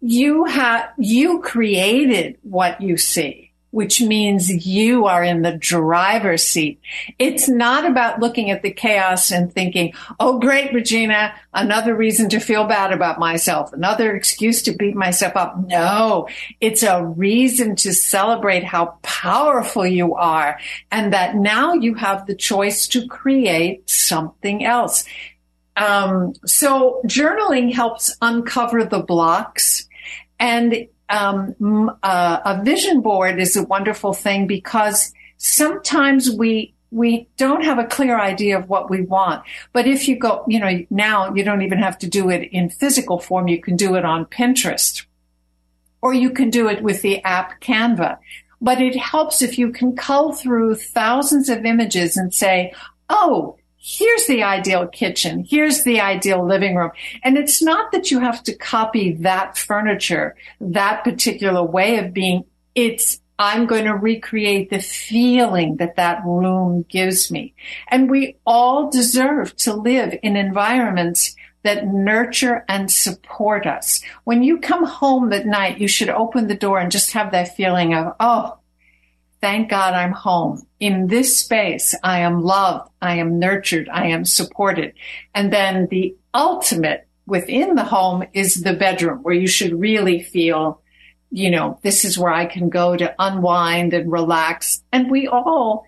You 0.00 0.46
have, 0.46 0.90
you 0.98 1.40
created 1.40 2.38
what 2.42 2.80
you 2.80 2.96
see 2.96 3.47
which 3.70 4.00
means 4.00 4.66
you 4.66 5.06
are 5.06 5.22
in 5.22 5.42
the 5.42 5.52
driver's 5.52 6.46
seat. 6.46 6.80
It's 7.18 7.48
not 7.48 7.84
about 7.84 8.20
looking 8.20 8.50
at 8.50 8.62
the 8.62 8.70
chaos 8.70 9.30
and 9.30 9.52
thinking, 9.52 9.92
Oh, 10.18 10.38
great, 10.38 10.72
Regina, 10.72 11.34
another 11.52 11.94
reason 11.94 12.28
to 12.30 12.40
feel 12.40 12.64
bad 12.64 12.92
about 12.92 13.18
myself, 13.18 13.72
another 13.72 14.14
excuse 14.16 14.62
to 14.62 14.72
beat 14.72 14.94
myself 14.94 15.36
up. 15.36 15.58
No, 15.66 16.28
it's 16.60 16.82
a 16.82 17.04
reason 17.04 17.76
to 17.76 17.92
celebrate 17.92 18.64
how 18.64 18.98
powerful 19.02 19.86
you 19.86 20.14
are 20.14 20.58
and 20.90 21.12
that 21.12 21.36
now 21.36 21.74
you 21.74 21.94
have 21.94 22.26
the 22.26 22.34
choice 22.34 22.88
to 22.88 23.06
create 23.06 23.88
something 23.88 24.64
else. 24.64 25.04
Um, 25.76 26.34
so 26.44 27.00
journaling 27.06 27.72
helps 27.72 28.16
uncover 28.20 28.84
the 28.84 29.00
blocks 29.00 29.86
and 30.40 30.88
um, 31.08 31.96
uh, 32.02 32.40
a 32.44 32.62
vision 32.62 33.00
board 33.00 33.40
is 33.40 33.56
a 33.56 33.62
wonderful 33.62 34.12
thing 34.12 34.46
because 34.46 35.12
sometimes 35.36 36.30
we 36.30 36.74
we 36.90 37.28
don't 37.36 37.64
have 37.64 37.78
a 37.78 37.84
clear 37.84 38.18
idea 38.18 38.58
of 38.58 38.68
what 38.68 38.88
we 38.88 39.02
want. 39.02 39.44
But 39.74 39.86
if 39.86 40.08
you 40.08 40.18
go, 40.18 40.44
you 40.48 40.58
know, 40.58 40.86
now 40.88 41.34
you 41.34 41.44
don't 41.44 41.60
even 41.60 41.78
have 41.78 41.98
to 41.98 42.08
do 42.08 42.30
it 42.30 42.50
in 42.50 42.70
physical 42.70 43.18
form. 43.18 43.46
You 43.46 43.60
can 43.60 43.76
do 43.76 43.94
it 43.94 44.06
on 44.06 44.24
Pinterest 44.24 45.04
or 46.00 46.14
you 46.14 46.30
can 46.30 46.50
do 46.50 46.68
it 46.68 46.82
with 46.82 47.02
the 47.02 47.22
app 47.24 47.60
Canva. 47.60 48.18
But 48.60 48.80
it 48.80 48.96
helps 48.96 49.42
if 49.42 49.58
you 49.58 49.70
can 49.70 49.96
cull 49.96 50.32
through 50.32 50.76
thousands 50.76 51.48
of 51.48 51.64
images 51.64 52.16
and 52.16 52.34
say, 52.34 52.72
Oh, 53.10 53.56
here's 53.88 54.26
the 54.26 54.42
ideal 54.42 54.86
kitchen. 54.86 55.46
Here's 55.48 55.82
the 55.82 56.00
ideal 56.00 56.46
living 56.46 56.76
room. 56.76 56.90
And 57.22 57.38
it's 57.38 57.62
not 57.62 57.90
that 57.92 58.10
you 58.10 58.20
have 58.20 58.42
to 58.42 58.54
copy 58.54 59.12
that 59.14 59.56
furniture, 59.56 60.36
that 60.60 61.04
particular 61.04 61.62
way 61.62 61.96
of 61.96 62.12
being. 62.12 62.44
It's, 62.74 63.20
I'm 63.38 63.66
going 63.66 63.86
to 63.86 63.94
recreate 63.94 64.68
the 64.68 64.80
feeling 64.80 65.76
that 65.76 65.96
that 65.96 66.22
room 66.26 66.84
gives 66.90 67.30
me. 67.30 67.54
And 67.88 68.10
we 68.10 68.36
all 68.44 68.90
deserve 68.90 69.56
to 69.56 69.72
live 69.72 70.14
in 70.22 70.36
environments 70.36 71.34
that 71.62 71.86
nurture 71.86 72.64
and 72.68 72.90
support 72.90 73.66
us. 73.66 74.02
When 74.24 74.42
you 74.42 74.58
come 74.58 74.84
home 74.84 75.32
at 75.32 75.46
night, 75.46 75.78
you 75.78 75.88
should 75.88 76.10
open 76.10 76.46
the 76.46 76.54
door 76.54 76.78
and 76.78 76.92
just 76.92 77.12
have 77.12 77.32
that 77.32 77.56
feeling 77.56 77.94
of, 77.94 78.14
oh, 78.20 78.57
Thank 79.40 79.70
God 79.70 79.94
I'm 79.94 80.12
home. 80.12 80.66
In 80.80 81.06
this 81.06 81.38
space, 81.38 81.94
I 82.02 82.20
am 82.20 82.42
loved. 82.42 82.90
I 83.00 83.16
am 83.16 83.38
nurtured. 83.38 83.88
I 83.88 84.08
am 84.08 84.24
supported. 84.24 84.94
And 85.34 85.52
then 85.52 85.86
the 85.90 86.16
ultimate 86.34 87.06
within 87.26 87.74
the 87.74 87.84
home 87.84 88.24
is 88.32 88.62
the 88.62 88.72
bedroom 88.72 89.18
where 89.22 89.34
you 89.34 89.46
should 89.46 89.78
really 89.78 90.22
feel, 90.22 90.80
you 91.30 91.50
know, 91.50 91.78
this 91.82 92.04
is 92.04 92.18
where 92.18 92.32
I 92.32 92.46
can 92.46 92.68
go 92.68 92.96
to 92.96 93.14
unwind 93.18 93.92
and 93.92 94.10
relax. 94.10 94.82
And 94.92 95.10
we 95.10 95.28
all, 95.28 95.86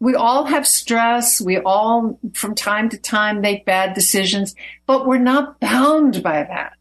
we 0.00 0.14
all 0.14 0.46
have 0.46 0.66
stress. 0.66 1.40
We 1.40 1.58
all 1.58 2.18
from 2.32 2.54
time 2.54 2.88
to 2.88 2.98
time 2.98 3.40
make 3.40 3.66
bad 3.66 3.94
decisions, 3.94 4.54
but 4.86 5.06
we're 5.06 5.18
not 5.18 5.60
bound 5.60 6.22
by 6.22 6.42
that. 6.42 6.72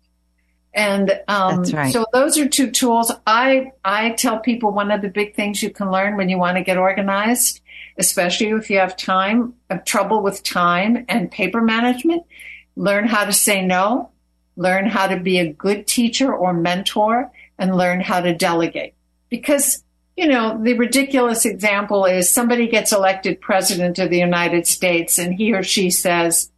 And 0.73 1.19
um, 1.27 1.63
right. 1.63 1.91
so 1.91 2.05
those 2.13 2.37
are 2.37 2.47
two 2.47 2.69
tools. 2.69 3.11
I 3.25 3.71
I 3.83 4.11
tell 4.11 4.39
people 4.39 4.71
one 4.71 4.91
of 4.91 5.01
the 5.01 5.09
big 5.09 5.35
things 5.35 5.63
you 5.63 5.71
can 5.71 5.91
learn 5.91 6.15
when 6.15 6.29
you 6.29 6.37
want 6.37 6.57
to 6.57 6.63
get 6.63 6.77
organized, 6.77 7.61
especially 7.97 8.49
if 8.49 8.69
you 8.69 8.77
have 8.77 8.95
time, 8.95 9.55
have 9.69 9.83
trouble 9.83 10.21
with 10.21 10.43
time 10.43 11.05
and 11.09 11.31
paper 11.31 11.61
management, 11.61 12.23
learn 12.75 13.07
how 13.07 13.25
to 13.25 13.33
say 13.33 13.65
no, 13.65 14.11
learn 14.57 14.85
how 14.85 15.07
to 15.07 15.19
be 15.19 15.39
a 15.39 15.51
good 15.51 15.87
teacher 15.87 16.33
or 16.33 16.53
mentor, 16.53 17.31
and 17.57 17.75
learn 17.75 17.99
how 17.99 18.21
to 18.21 18.35
delegate. 18.35 18.93
Because 19.29 19.83
you 20.19 20.27
know, 20.27 20.61
the 20.61 20.73
ridiculous 20.73 21.45
example 21.45 22.03
is 22.03 22.29
somebody 22.29 22.67
gets 22.67 22.91
elected 22.91 23.39
president 23.39 23.99
of 23.99 24.09
the 24.09 24.19
United 24.19 24.67
States 24.67 25.17
and 25.17 25.33
he 25.33 25.53
or 25.53 25.63
she 25.63 25.89
says, 25.89 26.51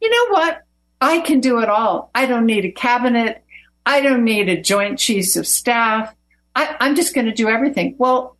you 0.00 0.08
know 0.08 0.32
what? 0.32 0.62
I 1.00 1.18
can 1.18 1.40
do 1.40 1.58
it 1.58 1.68
all. 1.68 2.10
I 2.14 2.26
don't 2.26 2.46
need 2.46 2.64
a 2.64 2.70
cabinet. 2.70 3.42
I 3.84 4.00
don't 4.00 4.24
need 4.24 4.48
a 4.48 4.60
joint 4.60 4.98
chiefs 4.98 5.36
of 5.36 5.46
staff. 5.46 6.14
I, 6.54 6.76
I'm 6.80 6.94
just 6.94 7.14
going 7.14 7.26
to 7.26 7.32
do 7.32 7.48
everything. 7.48 7.94
Well, 7.98 8.36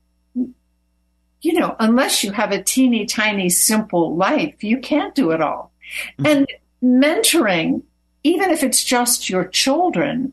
you 1.42 1.54
know, 1.54 1.74
unless 1.78 2.22
you 2.22 2.32
have 2.32 2.52
a 2.52 2.62
teeny 2.62 3.06
tiny 3.06 3.48
simple 3.48 4.14
life, 4.14 4.62
you 4.62 4.78
can't 4.78 5.14
do 5.14 5.30
it 5.30 5.40
all. 5.40 5.72
Mm-hmm. 6.18 6.26
And 6.26 7.02
mentoring, 7.02 7.82
even 8.22 8.50
if 8.50 8.62
it's 8.62 8.84
just 8.84 9.30
your 9.30 9.44
children, 9.46 10.32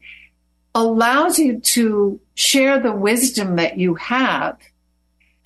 allows 0.76 1.40
you 1.40 1.60
to 1.60 2.20
share 2.36 2.80
the 2.80 2.92
wisdom 2.92 3.56
that 3.56 3.78
you 3.78 3.96
have. 3.96 4.58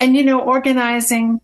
And, 0.00 0.16
you 0.16 0.24
know, 0.24 0.40
organizing 0.40 1.40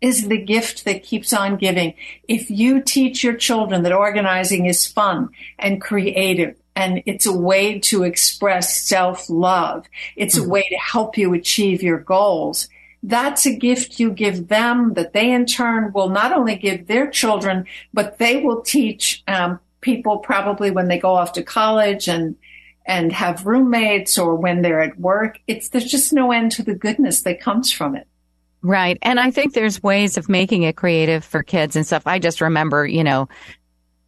is 0.00 0.28
the 0.28 0.36
gift 0.36 0.84
that 0.84 1.02
keeps 1.02 1.32
on 1.32 1.56
giving. 1.56 1.94
If 2.28 2.50
you 2.50 2.82
teach 2.82 3.22
your 3.22 3.36
children 3.36 3.84
that 3.84 3.92
organizing 3.92 4.66
is 4.66 4.86
fun 4.86 5.30
and 5.58 5.80
creative 5.80 6.56
and 6.76 7.02
it's 7.06 7.26
a 7.26 7.36
way 7.36 7.78
to 7.78 8.02
express 8.02 8.82
self 8.82 9.28
love. 9.30 9.86
It's 10.16 10.36
mm-hmm. 10.36 10.46
a 10.46 10.48
way 10.48 10.62
to 10.68 10.76
help 10.76 11.16
you 11.16 11.34
achieve 11.34 11.82
your 11.82 11.98
goals. 11.98 12.68
That's 13.02 13.46
a 13.46 13.54
gift 13.54 14.00
you 14.00 14.10
give 14.10 14.48
them 14.48 14.94
that 14.94 15.12
they 15.12 15.30
in 15.30 15.46
turn 15.46 15.92
will 15.92 16.08
not 16.08 16.32
only 16.32 16.56
give 16.56 16.86
their 16.86 17.10
children, 17.10 17.66
but 17.92 18.18
they 18.18 18.42
will 18.42 18.62
teach 18.62 19.22
um, 19.28 19.60
people 19.82 20.18
probably 20.18 20.70
when 20.70 20.88
they 20.88 20.98
go 20.98 21.14
off 21.14 21.32
to 21.34 21.42
college 21.42 22.08
and 22.08 22.36
and 22.86 23.12
have 23.12 23.46
roommates 23.46 24.18
or 24.18 24.34
when 24.34 24.62
they're 24.62 24.80
at 24.80 24.98
work. 24.98 25.38
It's 25.46 25.68
there's 25.68 25.84
just 25.84 26.12
no 26.12 26.32
end 26.32 26.52
to 26.52 26.62
the 26.62 26.74
goodness 26.74 27.22
that 27.22 27.40
comes 27.40 27.70
from 27.70 27.94
it. 27.94 28.06
Right. 28.62 28.96
And 29.02 29.20
I 29.20 29.30
think 29.30 29.52
there's 29.52 29.82
ways 29.82 30.16
of 30.16 30.30
making 30.30 30.62
it 30.62 30.76
creative 30.76 31.22
for 31.22 31.42
kids 31.42 31.76
and 31.76 31.86
stuff. 31.86 32.06
I 32.06 32.18
just 32.18 32.40
remember, 32.40 32.86
you 32.86 33.04
know, 33.04 33.28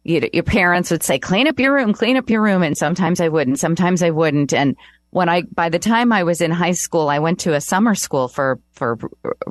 you, 0.07 0.29
your 0.33 0.43
parents 0.43 0.89
would 0.89 1.03
say, 1.03 1.19
clean 1.19 1.47
up 1.47 1.59
your 1.59 1.73
room, 1.73 1.93
clean 1.93 2.17
up 2.17 2.29
your 2.29 2.41
room. 2.41 2.63
And 2.63 2.77
sometimes 2.77 3.19
I 3.19 3.27
wouldn't, 3.27 3.59
sometimes 3.59 4.01
I 4.01 4.09
wouldn't. 4.09 4.53
And 4.53 4.75
when 5.09 5.29
I, 5.29 5.43
by 5.43 5.69
the 5.69 5.79
time 5.79 6.11
I 6.11 6.23
was 6.23 6.41
in 6.41 6.51
high 6.51 6.71
school, 6.71 7.09
I 7.09 7.19
went 7.19 7.41
to 7.41 7.53
a 7.53 7.61
summer 7.61 7.93
school 7.93 8.27
for, 8.27 8.59
for, 8.71 8.97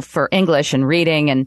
for 0.01 0.29
English 0.33 0.73
and 0.73 0.87
reading. 0.87 1.31
And, 1.31 1.47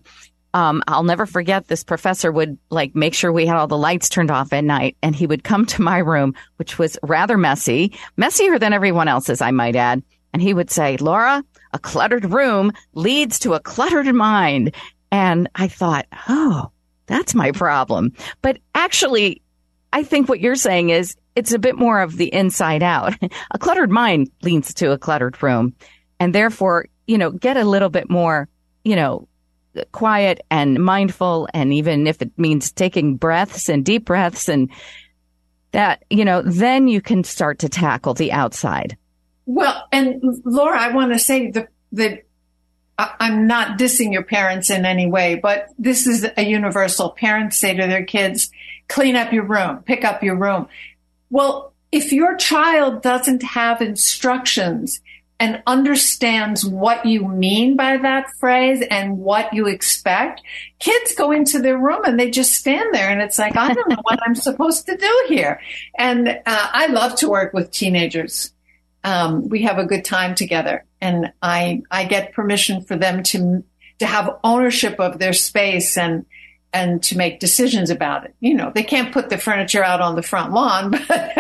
um, 0.54 0.82
I'll 0.88 1.04
never 1.04 1.26
forget 1.26 1.68
this 1.68 1.84
professor 1.84 2.32
would 2.32 2.58
like 2.72 2.96
make 2.96 3.14
sure 3.14 3.32
we 3.32 3.46
had 3.46 3.56
all 3.56 3.68
the 3.68 3.78
lights 3.78 4.10
turned 4.10 4.32
off 4.32 4.52
at 4.54 4.64
night. 4.64 4.98
And 5.02 5.16
he 5.16 5.28
would 5.28 5.44
come 5.44 5.66
to 5.68 5.82
my 5.82 5.98
room, 5.98 6.36
which 6.58 6.78
was 6.78 6.98
rather 7.04 7.38
messy, 7.38 7.98
messier 8.18 8.60
than 8.60 8.74
everyone 8.74 9.08
else's, 9.08 9.42
I 9.42 9.52
might 9.52 9.76
add. 9.76 10.04
And 10.34 10.42
he 10.42 10.54
would 10.54 10.70
say, 10.70 10.98
Laura, 10.98 11.44
a 11.74 11.80
cluttered 11.80 12.26
room 12.26 12.72
leads 12.94 13.40
to 13.40 13.54
a 13.54 13.60
cluttered 13.60 14.14
mind. 14.14 14.76
And 15.12 15.50
I 15.56 15.68
thought, 15.68 16.06
oh, 16.28 16.72
that's 17.10 17.36
my 17.36 17.52
problem. 17.52 18.14
But 18.42 18.60
actually, 18.76 19.42
I 19.92 20.04
think 20.04 20.30
what 20.30 20.40
you're 20.40 20.56
saying 20.56 20.92
is 20.92 21.18
it's 21.36 21.52
a 21.52 21.60
bit 21.60 21.76
more 21.76 22.02
of 22.02 22.16
the 22.16 22.32
inside 22.34 22.84
out. 22.84 23.16
a 23.52 23.58
cluttered 23.58 23.90
mind 23.90 24.30
leads 24.44 24.74
to 24.76 24.92
a 24.92 24.98
cluttered 24.98 25.42
room. 25.42 25.74
And 26.20 26.34
therefore, 26.34 26.86
you 27.08 27.18
know, 27.18 27.32
get 27.32 27.58
a 27.58 27.66
little 27.66 27.90
bit 27.90 28.10
more, 28.10 28.48
you 28.84 28.96
know, 28.96 29.28
quiet 29.92 30.42
and 30.52 30.84
mindful. 30.84 31.50
And 31.54 31.74
even 31.74 32.08
if 32.08 32.22
it 32.22 32.32
means 32.38 32.72
taking 32.72 33.16
breaths 33.18 33.70
and 33.70 33.84
deep 33.84 34.06
breaths 34.06 34.48
and 34.48 34.70
that, 35.72 36.04
you 36.10 36.26
know, 36.26 36.42
then 36.44 36.88
you 36.88 37.02
can 37.02 37.24
start 37.24 37.60
to 37.60 37.70
tackle 37.70 38.14
the 38.14 38.32
outside. 38.32 38.98
Well, 39.46 39.88
and 39.92 40.22
Laura, 40.44 40.80
I 40.80 40.94
want 40.94 41.14
to 41.14 41.20
say 41.20 41.50
the, 41.50 41.68
that 41.94 42.26
I'm 43.00 43.48
not 43.48 43.80
dissing 43.80 44.12
your 44.12 44.24
parents 44.24 44.70
in 44.70 44.86
any 44.86 45.08
way, 45.08 45.36
but 45.36 45.70
this 45.78 46.06
is 46.06 46.28
a 46.36 46.44
universal. 46.44 47.12
Parents 47.12 47.58
say 47.58 47.74
to 47.74 47.88
their 47.88 48.04
kids, 48.04 48.52
clean 48.90 49.16
up 49.16 49.32
your 49.32 49.46
room, 49.46 49.84
pick 49.84 50.04
up 50.04 50.22
your 50.22 50.36
room. 50.36 50.68
Well, 51.30 51.74
if 51.92 52.12
your 52.12 52.36
child 52.36 53.02
doesn't 53.02 53.44
have 53.44 53.82
instructions 53.82 55.00
and 55.40 55.64
understands 55.66 56.66
what 56.66 57.06
you 57.06 57.26
mean 57.26 57.78
by 57.78 57.96
that 57.98 58.30
phrase 58.40 58.84
and 58.92 59.18
what 59.18 59.54
you 59.54 59.68
expect, 59.68 60.42
kids 60.80 61.16
go 61.16 61.32
into 61.32 61.60
their 61.60 61.78
room 61.78 62.04
and 62.04 62.20
they 62.20 62.30
just 62.30 62.54
stand 62.54 62.94
there 62.94 63.10
and 63.10 63.22
it's 63.22 63.40
like, 63.40 63.56
I 63.56 63.74
don't 63.74 63.90
know 63.90 64.02
what 64.02 64.20
I'm 64.26 64.36
supposed 64.36 64.88
to 64.88 64.98
do 64.98 65.26
here. 65.30 65.62
And 65.98 66.28
uh, 66.28 66.34
I 66.46 66.88
love 66.88 67.16
to 67.18 67.30
work 67.30 67.54
with 67.54 67.72
teenagers 67.72 68.52
um, 69.04 69.48
we 69.50 69.64
have 69.64 69.78
a 69.78 69.86
good 69.86 70.06
time 70.06 70.36
together 70.36 70.86
and 71.02 71.32
I, 71.42 71.84
I 71.90 72.06
get 72.06 72.34
permission 72.34 72.84
for 72.84 72.96
them 72.96 73.24
to, 73.24 73.64
to 74.00 74.06
have 74.06 74.38
ownership 74.44 75.00
of 75.00 75.20
their 75.20 75.34
space 75.34 75.98
and, 75.98 76.26
and 76.74 77.02
to 77.04 77.18
make 77.18 77.40
decisions 77.40 77.90
about 77.90 78.26
it. 78.26 78.36
You 78.40 78.54
know, 78.54 78.72
they 78.74 78.84
can't 78.84 79.14
put 79.14 79.30
the 79.30 79.38
furniture 79.38 79.84
out 79.84 80.02
on 80.02 80.16
the 80.16 80.22
front 80.22 80.54
lawn, 80.54 80.92
but 81.08 81.38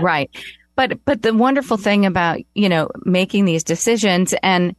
right. 0.00 0.30
But, 0.74 1.04
but 1.04 1.22
the 1.22 1.34
wonderful 1.34 1.78
thing 1.78 2.04
about, 2.04 2.40
you 2.54 2.68
know, 2.68 2.90
making 3.04 3.46
these 3.46 3.64
decisions 3.64 4.34
and 4.42 4.76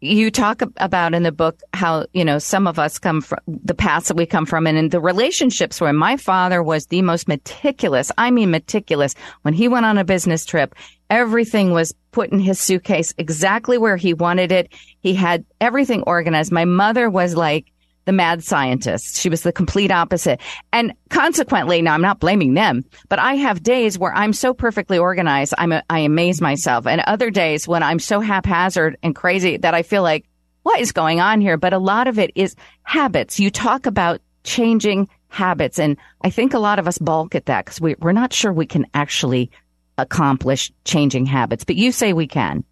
you 0.00 0.30
talk 0.30 0.62
about 0.78 1.14
in 1.14 1.22
the 1.22 1.32
book 1.32 1.60
how, 1.74 2.06
you 2.12 2.24
know, 2.24 2.38
some 2.38 2.66
of 2.66 2.78
us 2.78 2.98
come 2.98 3.20
from 3.20 3.38
the 3.46 3.74
past 3.74 4.08
that 4.08 4.16
we 4.16 4.24
come 4.24 4.46
from 4.46 4.66
and 4.66 4.78
in 4.78 4.88
the 4.88 5.00
relationships 5.00 5.80
where 5.80 5.92
my 5.92 6.16
father 6.16 6.62
was 6.62 6.86
the 6.86 7.02
most 7.02 7.28
meticulous. 7.28 8.10
I 8.16 8.30
mean, 8.30 8.50
meticulous. 8.50 9.14
When 9.42 9.52
he 9.52 9.68
went 9.68 9.86
on 9.86 9.98
a 9.98 10.04
business 10.04 10.46
trip, 10.46 10.74
everything 11.10 11.72
was 11.72 11.94
put 12.12 12.30
in 12.30 12.40
his 12.40 12.58
suitcase 12.58 13.12
exactly 13.18 13.76
where 13.76 13.96
he 13.96 14.14
wanted 14.14 14.52
it. 14.52 14.72
He 15.00 15.14
had 15.14 15.44
everything 15.60 16.02
organized. 16.06 16.50
My 16.50 16.64
mother 16.64 17.10
was 17.10 17.36
like, 17.36 17.66
the 18.04 18.12
mad 18.12 18.42
scientist. 18.42 19.18
She 19.18 19.28
was 19.28 19.42
the 19.42 19.52
complete 19.52 19.90
opposite. 19.90 20.40
And 20.72 20.94
consequently, 21.10 21.82
now 21.82 21.94
I'm 21.94 22.02
not 22.02 22.20
blaming 22.20 22.54
them, 22.54 22.84
but 23.08 23.18
I 23.18 23.34
have 23.34 23.62
days 23.62 23.98
where 23.98 24.14
I'm 24.14 24.32
so 24.32 24.54
perfectly 24.54 24.98
organized, 24.98 25.54
I'm 25.58 25.72
a, 25.72 25.82
I 25.90 26.00
amaze 26.00 26.40
myself. 26.40 26.86
And 26.86 27.00
other 27.02 27.30
days 27.30 27.68
when 27.68 27.82
I'm 27.82 27.98
so 27.98 28.20
haphazard 28.20 28.96
and 29.02 29.14
crazy 29.14 29.58
that 29.58 29.74
I 29.74 29.82
feel 29.82 30.02
like, 30.02 30.24
what 30.62 30.80
is 30.80 30.92
going 30.92 31.20
on 31.20 31.40
here? 31.40 31.56
But 31.56 31.72
a 31.72 31.78
lot 31.78 32.06
of 32.06 32.18
it 32.18 32.32
is 32.34 32.54
habits. 32.82 33.40
You 33.40 33.50
talk 33.50 33.86
about 33.86 34.20
changing 34.44 35.08
habits. 35.28 35.78
And 35.78 35.96
I 36.22 36.30
think 36.30 36.54
a 36.54 36.58
lot 36.58 36.78
of 36.78 36.86
us 36.86 36.98
balk 36.98 37.34
at 37.34 37.46
that 37.46 37.64
because 37.64 37.80
we, 37.80 37.94
we're 37.98 38.12
not 38.12 38.32
sure 38.32 38.52
we 38.52 38.66
can 38.66 38.86
actually 38.92 39.50
accomplish 39.96 40.72
changing 40.84 41.26
habits, 41.26 41.64
but 41.64 41.76
you 41.76 41.92
say 41.92 42.12
we 42.12 42.26
can. 42.26 42.64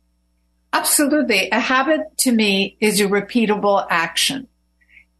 Absolutely. 0.73 1.49
A 1.51 1.61
habit 1.61 2.01
to 2.19 2.33
me 2.33 2.77
is 2.81 3.01
a 3.01 3.07
repeatable 3.07 3.87
action. 3.89 4.49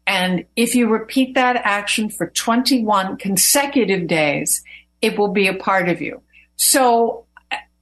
And 0.09 0.45
if 0.55 0.73
you 0.73 0.87
repeat 0.87 1.35
that 1.35 1.55
action 1.55 2.09
for 2.09 2.31
21 2.31 3.17
consecutive 3.17 4.07
days, 4.07 4.63
it 5.03 5.19
will 5.19 5.27
be 5.27 5.47
a 5.47 5.53
part 5.53 5.87
of 5.87 6.01
you. 6.01 6.23
So 6.55 7.27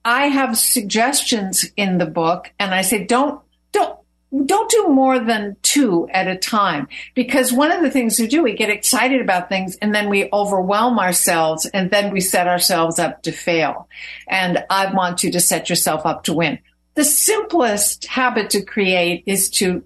I 0.04 0.26
have 0.26 0.58
suggestions 0.58 1.64
in 1.74 1.96
the 1.96 2.04
book 2.04 2.52
and 2.60 2.74
I 2.74 2.82
say, 2.82 3.06
don't, 3.06 3.40
don't, 3.72 3.98
don't 4.44 4.70
do 4.70 4.88
more 4.88 5.18
than 5.18 5.56
two 5.62 6.06
at 6.12 6.28
a 6.28 6.36
time 6.36 6.88
because 7.14 7.50
one 7.50 7.72
of 7.72 7.80
the 7.80 7.90
things 7.90 8.18
we 8.18 8.26
do, 8.26 8.42
we 8.42 8.52
get 8.52 8.68
excited 8.68 9.22
about 9.22 9.48
things 9.48 9.76
and 9.76 9.94
then 9.94 10.10
we 10.10 10.28
overwhelm 10.30 10.98
ourselves 10.98 11.64
and 11.64 11.90
then 11.90 12.12
we 12.12 12.20
set 12.20 12.46
ourselves 12.46 12.98
up 12.98 13.22
to 13.22 13.32
fail. 13.32 13.88
And 14.28 14.66
I 14.68 14.92
want 14.92 15.24
you 15.24 15.32
to 15.32 15.40
set 15.40 15.70
yourself 15.70 16.04
up 16.04 16.24
to 16.24 16.34
win. 16.34 16.58
The 16.92 17.04
simplest 17.04 18.04
habit 18.04 18.50
to 18.50 18.62
create 18.62 19.22
is 19.24 19.48
to 19.50 19.82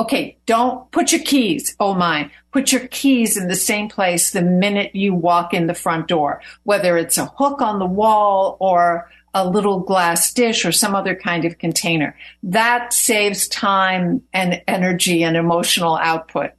Okay, 0.00 0.38
don't 0.46 0.90
put 0.92 1.12
your 1.12 1.20
keys. 1.20 1.76
Oh 1.78 1.92
my, 1.92 2.30
put 2.52 2.72
your 2.72 2.88
keys 2.88 3.36
in 3.36 3.48
the 3.48 3.54
same 3.54 3.90
place 3.90 4.30
the 4.30 4.40
minute 4.40 4.96
you 4.96 5.12
walk 5.12 5.52
in 5.52 5.66
the 5.66 5.74
front 5.74 6.08
door, 6.08 6.40
whether 6.62 6.96
it's 6.96 7.18
a 7.18 7.26
hook 7.26 7.60
on 7.60 7.78
the 7.78 7.84
wall 7.84 8.56
or 8.60 9.10
a 9.34 9.46
little 9.46 9.80
glass 9.80 10.32
dish 10.32 10.64
or 10.64 10.72
some 10.72 10.94
other 10.94 11.14
kind 11.14 11.44
of 11.44 11.58
container. 11.58 12.16
That 12.42 12.94
saves 12.94 13.46
time 13.46 14.22
and 14.32 14.62
energy 14.66 15.22
and 15.22 15.36
emotional 15.36 15.96
output. 15.96 16.52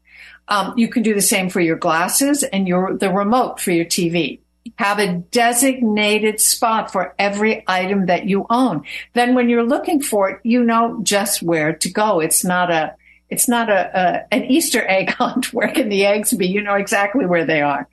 Um, 0.48 0.76
you 0.78 0.88
can 0.88 1.02
do 1.02 1.16
the 1.16 1.22
same 1.22 1.50
for 1.50 1.62
your 1.62 1.78
glasses 1.78 2.44
and 2.44 2.68
your 2.68 2.96
the 2.96 3.10
remote 3.10 3.60
for 3.60 3.72
your 3.72 3.86
TV. 3.86 4.40
Have 4.76 5.00
a 5.00 5.16
designated 5.32 6.40
spot 6.40 6.92
for 6.92 7.16
every 7.18 7.64
item 7.66 8.06
that 8.06 8.28
you 8.28 8.46
own. 8.52 8.84
Then 9.14 9.34
when 9.34 9.50
you're 9.50 9.66
looking 9.66 10.00
for 10.00 10.30
it, 10.30 10.42
you 10.44 10.64
know 10.64 11.00
just 11.02 11.42
where 11.42 11.74
to 11.74 11.92
go. 11.92 12.20
It's 12.20 12.46
not 12.46 12.70
a 12.70 12.96
It's 13.32 13.48
not 13.48 13.70
a, 13.70 13.90
a, 13.98 14.34
an 14.34 14.44
Easter 14.44 14.86
egg 14.88 15.10
hunt. 15.18 15.54
Where 15.54 15.70
can 15.70 15.88
the 15.88 16.06
eggs 16.06 16.34
be? 16.34 16.48
You 16.48 16.62
know 16.62 16.76
exactly 16.76 17.26
where 17.26 17.46
they 17.46 17.62
are. 17.62 17.88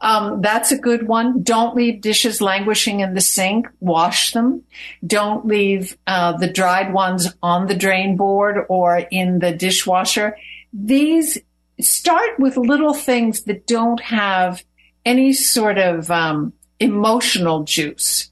Um, 0.00 0.42
that's 0.42 0.70
a 0.70 0.78
good 0.78 1.08
one. 1.08 1.42
Don't 1.42 1.74
leave 1.74 2.02
dishes 2.02 2.42
languishing 2.42 3.00
in 3.00 3.14
the 3.14 3.22
sink. 3.22 3.68
Wash 3.80 4.32
them. 4.32 4.62
Don't 5.04 5.46
leave 5.46 5.96
uh, 6.06 6.36
the 6.36 6.46
dried 6.46 6.92
ones 6.92 7.34
on 7.42 7.66
the 7.66 7.74
drain 7.74 8.16
board 8.16 8.66
or 8.68 8.98
in 9.10 9.38
the 9.38 9.52
dishwasher. 9.52 10.36
These 10.74 11.38
start 11.80 12.38
with 12.38 12.56
little 12.58 12.94
things 12.94 13.44
that 13.44 13.66
don't 13.66 14.00
have 14.00 14.62
any 15.06 15.32
sort 15.32 15.78
of 15.78 16.10
um, 16.10 16.52
emotional 16.78 17.64
juice. 17.64 18.30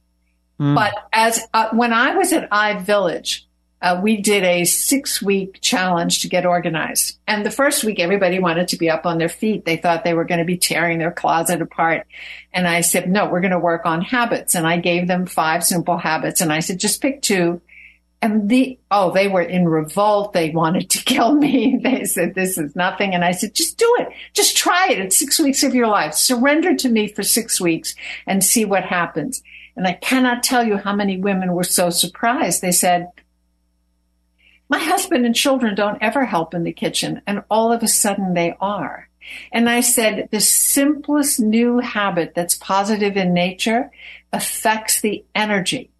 Mm. 0.60 0.74
But 0.74 0.94
as 1.12 1.40
uh, 1.54 1.70
when 1.72 1.94
I 1.94 2.14
was 2.14 2.34
at 2.34 2.50
iVillage, 2.50 3.44
uh, 3.82 3.98
we 4.02 4.18
did 4.18 4.44
a 4.44 4.64
six 4.64 5.22
week 5.22 5.58
challenge 5.60 6.20
to 6.20 6.28
get 6.28 6.44
organized. 6.44 7.18
And 7.26 7.46
the 7.46 7.50
first 7.50 7.82
week, 7.82 7.98
everybody 7.98 8.38
wanted 8.38 8.68
to 8.68 8.76
be 8.76 8.90
up 8.90 9.06
on 9.06 9.18
their 9.18 9.28
feet. 9.28 9.64
They 9.64 9.78
thought 9.78 10.04
they 10.04 10.14
were 10.14 10.24
going 10.24 10.40
to 10.40 10.44
be 10.44 10.58
tearing 10.58 10.98
their 10.98 11.12
closet 11.12 11.62
apart. 11.62 12.06
And 12.52 12.68
I 12.68 12.82
said, 12.82 13.08
no, 13.08 13.26
we're 13.26 13.40
going 13.40 13.52
to 13.52 13.58
work 13.58 13.86
on 13.86 14.02
habits. 14.02 14.54
And 14.54 14.66
I 14.66 14.76
gave 14.76 15.08
them 15.08 15.24
five 15.24 15.64
simple 15.64 15.96
habits. 15.96 16.42
And 16.42 16.52
I 16.52 16.60
said, 16.60 16.78
just 16.78 17.00
pick 17.00 17.22
two. 17.22 17.62
And 18.22 18.50
the, 18.50 18.78
oh, 18.90 19.12
they 19.12 19.28
were 19.28 19.40
in 19.40 19.66
revolt. 19.66 20.34
They 20.34 20.50
wanted 20.50 20.90
to 20.90 20.98
kill 21.04 21.34
me. 21.34 21.80
They 21.82 22.04
said, 22.04 22.34
this 22.34 22.58
is 22.58 22.76
nothing. 22.76 23.14
And 23.14 23.24
I 23.24 23.30
said, 23.30 23.54
just 23.54 23.78
do 23.78 23.96
it. 24.00 24.08
Just 24.34 24.58
try 24.58 24.88
it. 24.90 24.98
It's 24.98 25.18
six 25.18 25.38
weeks 25.38 25.62
of 25.62 25.74
your 25.74 25.86
life. 25.86 26.12
Surrender 26.12 26.76
to 26.76 26.88
me 26.90 27.08
for 27.08 27.22
six 27.22 27.58
weeks 27.58 27.94
and 28.26 28.44
see 28.44 28.66
what 28.66 28.84
happens. 28.84 29.42
And 29.74 29.86
I 29.86 29.94
cannot 29.94 30.42
tell 30.42 30.66
you 30.66 30.76
how 30.76 30.94
many 30.94 31.16
women 31.16 31.54
were 31.54 31.64
so 31.64 31.88
surprised. 31.88 32.60
They 32.60 32.72
said, 32.72 33.08
my 34.70 34.78
husband 34.78 35.26
and 35.26 35.34
children 35.34 35.74
don't 35.74 35.98
ever 36.00 36.24
help 36.24 36.54
in 36.54 36.62
the 36.62 36.72
kitchen. 36.72 37.20
And 37.26 37.42
all 37.50 37.72
of 37.72 37.82
a 37.82 37.88
sudden 37.88 38.34
they 38.34 38.54
are. 38.60 39.08
And 39.52 39.68
I 39.68 39.80
said, 39.80 40.28
the 40.30 40.40
simplest 40.40 41.40
new 41.40 41.78
habit 41.78 42.34
that's 42.34 42.54
positive 42.54 43.16
in 43.16 43.34
nature 43.34 43.90
affects 44.32 45.00
the 45.00 45.24
energy. 45.34 45.90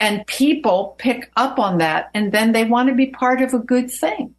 And 0.00 0.26
people 0.26 0.96
pick 0.98 1.30
up 1.36 1.58
on 1.58 1.78
that 1.78 2.10
and 2.14 2.32
then 2.32 2.52
they 2.52 2.64
want 2.64 2.88
to 2.88 2.94
be 2.94 3.06
part 3.06 3.40
of 3.40 3.54
a 3.54 3.58
good 3.58 3.90
thing. 3.90 4.34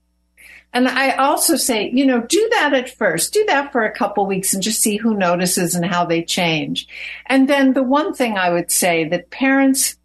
And 0.73 0.87
I 0.87 1.11
also 1.11 1.55
say, 1.55 1.91
you 1.91 2.05
know, 2.05 2.21
do 2.21 2.49
that 2.53 2.73
at 2.73 2.89
first. 2.89 3.31
Do 3.31 3.45
that 3.45 3.71
for 3.71 3.83
a 3.83 3.93
couple 3.95 4.25
weeks 4.25 4.53
and 4.53 4.63
just 4.63 4.81
see 4.81 4.97
who 4.97 5.13
notices 5.13 5.75
and 5.75 5.85
how 5.85 6.03
they 6.03 6.23
change. 6.23 6.87
And 7.27 7.47
then 7.47 7.73
the 7.73 7.83
one 7.83 8.15
thing 8.15 8.37
I 8.37 8.49
would 8.49 8.71
say 8.71 9.07
that 9.09 9.29
parents 9.29 9.95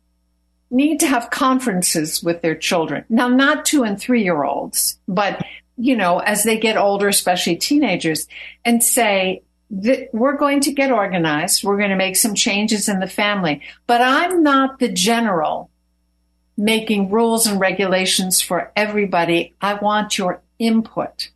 need 0.70 1.00
to 1.00 1.06
have 1.06 1.30
conferences 1.30 2.22
with 2.22 2.42
their 2.42 2.54
children. 2.54 3.04
Now, 3.08 3.28
not 3.28 3.64
two 3.64 3.84
and 3.84 3.98
three 3.98 4.22
year 4.22 4.44
olds, 4.44 4.98
but, 5.08 5.44
you 5.76 5.96
know, 5.96 6.18
as 6.18 6.44
they 6.44 6.58
get 6.58 6.76
older, 6.76 7.08
especially 7.08 7.56
teenagers, 7.56 8.26
and 8.64 8.82
say, 8.82 9.42
that 9.70 10.08
we're 10.12 10.36
going 10.36 10.60
to 10.60 10.72
get 10.72 10.90
organized. 10.90 11.62
We're 11.62 11.76
going 11.76 11.90
to 11.90 11.96
make 11.96 12.16
some 12.16 12.34
changes 12.34 12.88
in 12.88 13.00
the 13.00 13.06
family, 13.06 13.62
but 13.86 14.00
I'm 14.00 14.42
not 14.42 14.78
the 14.78 14.88
general 14.88 15.70
making 16.56 17.10
rules 17.10 17.46
and 17.46 17.60
regulations 17.60 18.40
for 18.40 18.72
everybody. 18.74 19.54
I 19.60 19.74
want 19.74 20.18
your 20.18 20.42
input. 20.58 21.30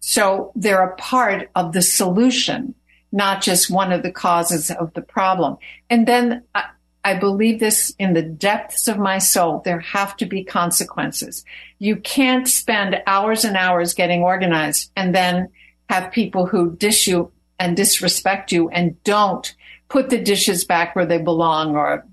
So 0.00 0.52
they're 0.54 0.84
a 0.84 0.96
part 0.96 1.50
of 1.54 1.72
the 1.72 1.82
solution, 1.82 2.74
not 3.10 3.42
just 3.42 3.70
one 3.70 3.90
of 3.90 4.02
the 4.02 4.12
causes 4.12 4.70
of 4.70 4.92
the 4.94 5.02
problem. 5.02 5.56
And 5.90 6.06
then 6.06 6.44
uh, 6.54 6.62
I 7.04 7.14
believe 7.14 7.60
this 7.60 7.94
in 7.98 8.14
the 8.14 8.22
depths 8.22 8.88
of 8.88 8.98
my 8.98 9.18
soul. 9.18 9.60
There 9.64 9.80
have 9.80 10.16
to 10.16 10.26
be 10.26 10.42
consequences. 10.42 11.44
You 11.78 11.96
can't 11.96 12.48
spend 12.48 13.02
hours 13.06 13.44
and 13.44 13.56
hours 13.56 13.92
getting 13.92 14.22
organized 14.22 14.90
and 14.96 15.14
then 15.14 15.50
have 15.90 16.12
people 16.12 16.46
who 16.46 16.74
dish 16.76 17.06
you 17.06 17.30
and 17.58 17.76
disrespect 17.76 18.52
you 18.52 18.70
and 18.70 19.02
don't 19.04 19.54
put 19.88 20.08
the 20.08 20.20
dishes 20.20 20.64
back 20.64 20.96
where 20.96 21.06
they 21.06 21.18
belong 21.18 21.76
or, 21.76 22.06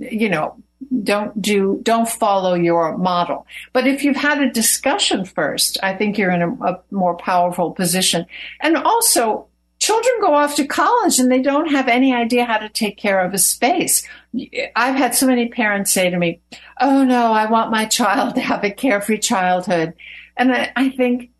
you 0.00 0.28
know, 0.28 0.56
don't 1.02 1.40
do, 1.40 1.80
don't 1.82 2.08
follow 2.08 2.54
your 2.54 2.98
model. 2.98 3.46
But 3.72 3.86
if 3.86 4.02
you've 4.02 4.16
had 4.16 4.42
a 4.42 4.50
discussion 4.50 5.24
first, 5.24 5.78
I 5.82 5.94
think 5.94 6.18
you're 6.18 6.30
in 6.30 6.42
a, 6.42 6.52
a 6.64 6.80
more 6.90 7.16
powerful 7.16 7.70
position. 7.70 8.26
And 8.60 8.76
also 8.76 9.46
children 9.86 10.14
go 10.20 10.34
off 10.34 10.56
to 10.56 10.66
college 10.66 11.20
and 11.20 11.30
they 11.30 11.40
don't 11.40 11.70
have 11.70 11.86
any 11.86 12.12
idea 12.12 12.44
how 12.44 12.58
to 12.58 12.68
take 12.68 12.96
care 12.96 13.20
of 13.20 13.32
a 13.32 13.38
space. 13.38 14.04
I've 14.74 14.96
had 14.96 15.14
so 15.14 15.28
many 15.28 15.48
parents 15.48 15.92
say 15.92 16.10
to 16.10 16.18
me, 16.18 16.40
Oh 16.80 17.04
no, 17.04 17.32
I 17.32 17.48
want 17.48 17.70
my 17.70 17.84
child 17.84 18.34
to 18.34 18.40
have 18.40 18.64
a 18.64 18.70
carefree 18.70 19.18
childhood. 19.18 19.94
And 20.36 20.52
I, 20.52 20.72
I 20.74 20.90
think, 20.90 21.30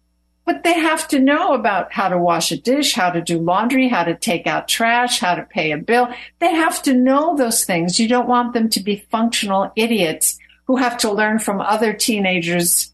but 0.45 0.63
they 0.63 0.75
have 0.75 1.09
to 1.09 1.19
know 1.19 1.55
about 1.55 1.93
how 1.93 2.09
to 2.09 2.19
wash 2.19 2.53
a 2.53 2.57
dish, 2.57 2.95
how 2.95 3.11
to 3.11 3.21
do 3.21 3.41
laundry, 3.41 3.89
how 3.89 4.05
to 4.05 4.15
take 4.15 4.47
out 4.47 4.69
trash, 4.69 5.19
how 5.19 5.35
to 5.35 5.43
pay 5.43 5.73
a 5.73 5.77
bill. 5.77 6.09
They 6.39 6.55
have 6.55 6.81
to 6.83 6.95
know 6.95 7.37
those 7.37 7.65
things. 7.65 7.99
You 7.99 8.07
don't 8.07 8.29
want 8.29 8.55
them 8.55 8.71
to 8.71 8.81
be 8.81 9.05
functional 9.11 9.73
idiots 9.75 10.39
who 10.69 10.77
have 10.77 10.99
to 10.99 11.11
learn 11.11 11.41
from 11.41 11.61
other 11.61 11.93
teenagers, 11.93 12.93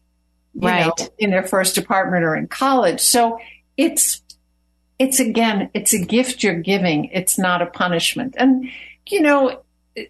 right. 0.55 0.87
Know, 0.87 1.07
in 1.19 1.29
their 1.29 1.43
first 1.43 1.77
apartment 1.77 2.23
or 2.23 2.35
in 2.35 2.47
college. 2.47 3.01
So 3.01 3.37
it's 3.77 4.22
it's 5.03 5.19
again, 5.19 5.69
it's 5.73 5.93
a 5.93 5.99
gift 5.99 6.43
you're 6.43 6.59
giving. 6.59 7.05
It's 7.05 7.37
not 7.37 7.61
a 7.61 7.65
punishment. 7.65 8.35
And, 8.37 8.69
you 9.09 9.21
know, 9.21 9.61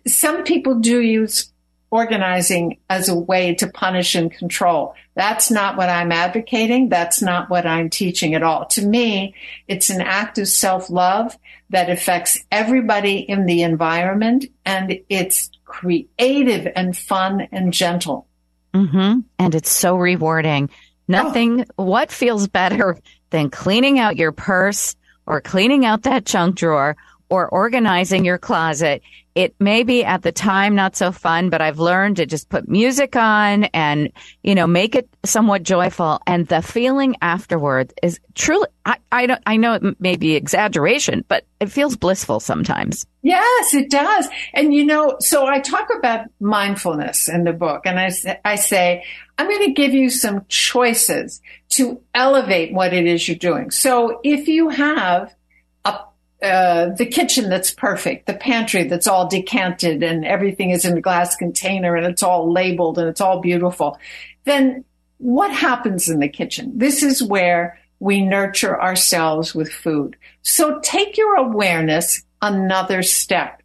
some 0.06 0.43
people 0.43 0.79
do 0.79 1.01
use 1.01 1.51
organizing 1.89 2.79
as 2.89 3.10
a 3.10 3.15
way 3.15 3.56
to 3.56 3.67
punish 3.67 4.13
and 4.13 4.32
control. 4.32 4.95
That's 5.15 5.49
not 5.49 5.77
what 5.77 5.89
I'm 5.89 6.12
advocating. 6.12 6.89
That's 6.89 7.21
not 7.23 7.49
what 7.49 7.65
I'm 7.65 7.89
teaching 7.89 8.36
at 8.36 8.43
all. 8.43 8.65
To 8.67 8.86
me, 8.86 9.34
it's 9.67 9.89
an 9.89 10.01
act 10.01 10.38
of 10.38 10.47
self 10.47 10.91
love 10.91 11.38
that 11.71 11.89
affects 11.89 12.39
everybody 12.51 13.17
in 13.17 13.47
the 13.47 13.63
environment 13.63 14.45
and 14.63 14.99
it's 15.10 15.49
creative 15.65 16.71
and 16.75 16.95
fun 16.95 17.47
and 17.51 17.73
gentle. 17.73 18.27
Mm-hmm. 18.75 19.21
And 19.39 19.56
it's 19.56 19.71
so 19.71 19.95
rewarding. 19.95 20.69
Nothing, 21.08 21.65
oh. 21.77 21.84
what 21.84 22.12
feels 22.12 22.47
better 22.47 22.97
than 23.34 23.50
cleaning 23.50 23.98
out 23.98 24.15
your 24.15 24.32
purse 24.32 24.96
or 25.26 25.41
cleaning 25.41 25.86
out 25.86 26.04
that 26.04 26.24
junk 26.24 26.56
drawer 26.56 26.96
or 27.30 27.50
organizing 27.50 28.24
your 28.24 28.38
closet. 28.38 29.02
It 29.34 29.56
may 29.60 29.82
be 29.82 30.06
at 30.06 30.22
the 30.22 30.32
time 30.32 30.76
not 30.76 30.96
so 30.96 31.12
fun, 31.12 31.50
but 31.50 31.60
I've 31.60 31.80
learned 31.80 32.17
to 32.17 32.28
just 32.28 32.48
put 32.48 32.69
music 32.69 33.15
on 33.15 33.63
and, 33.63 34.12
you 34.43 34.54
know, 34.54 34.67
make 34.67 34.93
it 34.93 35.10
somewhat 35.26 35.63
joyful. 35.63 36.22
And 36.28 36.48
the 36.48 36.62
feeling 36.62 37.15
afterward 37.24 37.91
is 38.04 38.19
truly, 38.36 38.67
I, 38.86 38.98
I 39.12 39.26
don't, 39.26 39.41
I 39.48 39.58
know 39.58 39.74
it 39.74 40.00
may 40.00 40.15
be 40.15 40.36
exaggeration, 40.36 41.26
but 41.28 41.46
it 41.60 41.72
feels 41.72 41.96
blissful 41.96 42.39
sometimes. 42.39 43.08
Yes, 43.24 43.74
it 43.74 43.89
does. 43.89 44.28
And 44.54 44.72
you 44.72 44.86
know, 44.86 45.15
so 45.19 45.48
I 45.48 45.60
talk 45.60 45.89
about 45.98 46.28
mindfulness 46.39 47.28
in 47.28 47.46
the 47.46 47.54
book 47.54 47.88
and 47.88 48.00
I, 48.00 48.12
I 48.46 48.58
say, 48.58 49.06
I'm 49.38 49.48
going 49.48 49.67
to 49.67 49.74
give 49.74 49.93
you 49.93 50.10
some 50.10 50.46
choices 50.48 51.41
to 51.69 52.02
elevate 52.13 52.74
what 52.74 52.93
it 52.93 53.06
is 53.06 53.28
you're 53.28 53.38
doing. 53.38 53.72
So 53.72 54.19
if 54.24 54.48
you 54.48 54.69
have 54.69 55.34
a, 55.86 56.00
uh, 56.41 56.96
the 56.96 57.06
kitchen 57.06 57.50
that's 57.50 57.72
perfect, 57.72 58.28
the 58.28 58.36
pantry 58.36 58.84
that's 58.84 59.08
all 59.08 59.28
decanted 59.28 60.04
and 60.04 60.24
everything 60.24 60.69
is 60.69 60.86
in 60.86 60.98
a 60.98 61.02
glass 61.02 61.36
container 61.36 61.96
and 61.96 62.06
it's 62.06 62.22
all 62.22 62.52
labeled 62.52 63.00
and 63.00 63.10
it's 63.10 63.22
all 63.22 63.41
beautiful, 63.41 63.98
then 64.43 64.86
what 65.17 65.52
happens 65.52 66.10
in 66.10 66.19
the 66.19 66.28
kitchen? 66.28 66.78
This 66.78 67.02
is 67.02 67.24
where 67.24 67.80
we 68.00 68.22
nurture 68.22 68.80
ourselves 68.80 69.56
with 69.56 69.72
food. 69.72 70.17
So 70.41 70.80
take 70.84 71.17
your 71.17 71.38
awareness 71.38 72.24
another 72.41 73.02
step 73.02 73.63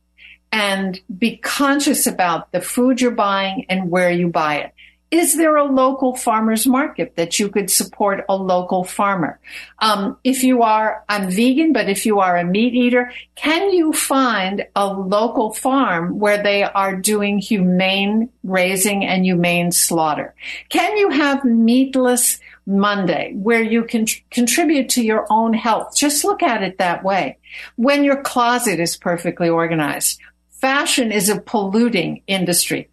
and 0.52 0.98
be 1.18 1.37
conscious 1.37 2.07
about 2.07 2.52
the 2.52 2.61
food 2.61 3.00
you're 3.00 3.11
buying 3.11 3.66
and 3.68 3.90
where 3.90 4.11
you 4.11 4.28
buy 4.28 4.59
it 4.59 4.72
is 5.11 5.37
there 5.37 5.57
a 5.57 5.64
local 5.64 6.14
farmers 6.14 6.66
market 6.66 7.16
that 7.16 7.38
you 7.38 7.49
could 7.49 7.71
support 7.71 8.25
a 8.29 8.37
local 8.37 8.85
farmer? 8.85 9.40
Um, 9.79 10.18
if 10.23 10.42
you 10.42 10.62
are, 10.62 11.03
I'm 11.09 11.31
vegan, 11.31 11.73
but 11.73 11.88
if 11.88 12.05
you 12.05 12.21
are 12.21 12.37
a 12.37 12.44
meat 12.44 12.75
eater, 12.75 13.11
can 13.35 13.71
you 13.73 13.92
find 13.92 14.66
a 14.77 14.87
local 14.87 15.55
farm 15.55 16.18
where 16.18 16.42
they 16.42 16.62
are 16.62 16.94
doing 16.94 17.38
humane 17.38 18.29
raising 18.44 19.05
and 19.05 19.25
humane 19.25 19.73
slaughter? 19.73 20.35
Can 20.68 20.97
you 20.99 21.09
have 21.11 21.44
meatless 21.44 22.38
Monday 22.66 23.33
where 23.35 23.62
you 23.62 23.85
can 23.85 24.05
tr- 24.05 24.21
contribute 24.31 24.90
to 24.90 25.03
your 25.03 25.27
own 25.31 25.55
health? 25.55 25.97
Just 25.97 26.23
look 26.23 26.42
at 26.42 26.62
it 26.62 26.77
that 26.79 27.03
way. 27.03 27.38
When 27.77 28.05
your 28.05 28.21
closet 28.21 28.79
is 28.79 28.99
perfectly 28.99 29.49
organized, 29.49 30.21
fashion 30.51 31.12
is 31.12 31.31
a 31.31 31.40
polluting 31.40 32.23
industry 32.27 32.90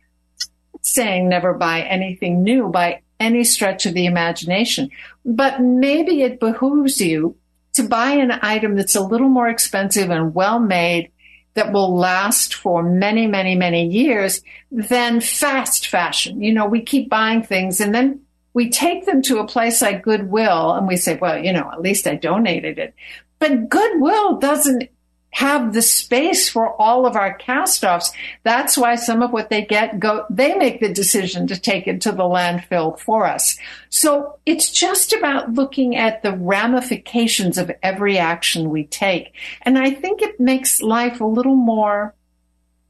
saying 0.85 1.27
never 1.27 1.53
buy 1.53 1.81
anything 1.81 2.43
new 2.43 2.69
by 2.69 3.01
any 3.19 3.43
stretch 3.43 3.85
of 3.85 3.93
the 3.93 4.05
imagination, 4.05 4.89
but 5.25 5.59
maybe 5.61 6.21
it 6.21 6.39
behooves 6.39 7.01
you 7.01 7.35
to 7.73 7.83
buy 7.83 8.11
an 8.11 8.31
item 8.41 8.75
that's 8.75 8.95
a 8.95 9.01
little 9.01 9.29
more 9.29 9.47
expensive 9.47 10.09
and 10.09 10.35
well 10.35 10.59
made 10.59 11.11
that 11.55 11.71
will 11.71 11.95
last 11.95 12.53
for 12.53 12.83
many, 12.83 13.25
many, 13.27 13.55
many 13.55 13.87
years 13.87 14.41
than 14.71 15.21
fast 15.21 15.87
fashion. 15.87 16.41
You 16.41 16.53
know, 16.53 16.65
we 16.65 16.81
keep 16.81 17.09
buying 17.09 17.41
things 17.41 17.81
and 17.81 17.95
then 17.95 18.21
we 18.53 18.69
take 18.69 19.05
them 19.05 19.21
to 19.23 19.39
a 19.39 19.47
place 19.47 19.81
like 19.81 20.03
Goodwill 20.03 20.73
and 20.73 20.87
we 20.87 20.97
say, 20.97 21.17
well, 21.17 21.37
you 21.37 21.51
know, 21.51 21.69
at 21.71 21.81
least 21.81 22.07
I 22.07 22.15
donated 22.15 22.77
it. 22.77 22.93
But 23.39 23.69
Goodwill 23.69 24.37
doesn't 24.37 24.89
have 25.35 25.73
the 25.73 25.81
space 25.81 26.47
for 26.47 26.81
all 26.81 27.05
of 27.05 27.17
our 27.17 27.33
cast 27.33 27.83
offs. 27.83 28.13
That's 28.43 28.77
why 28.77 28.95
some 28.95 29.21
of 29.21 29.33
what 29.33 29.49
they 29.49 29.65
get 29.65 29.99
go, 29.99 30.25
they 30.29 30.55
make 30.55 30.79
the 30.79 30.93
decision 30.93 31.45
to 31.47 31.59
take 31.59 31.87
it 31.87 31.99
to 32.03 32.13
the 32.13 32.23
landfill 32.23 32.97
for 32.97 33.25
us. 33.25 33.57
So 33.89 34.39
it's 34.45 34.71
just 34.71 35.11
about 35.11 35.51
looking 35.51 35.97
at 35.97 36.23
the 36.23 36.31
ramifications 36.31 37.57
of 37.57 37.69
every 37.83 38.17
action 38.17 38.69
we 38.69 38.85
take. 38.85 39.33
And 39.63 39.77
I 39.77 39.91
think 39.91 40.21
it 40.21 40.39
makes 40.39 40.81
life 40.81 41.19
a 41.19 41.25
little 41.25 41.57
more, 41.57 42.15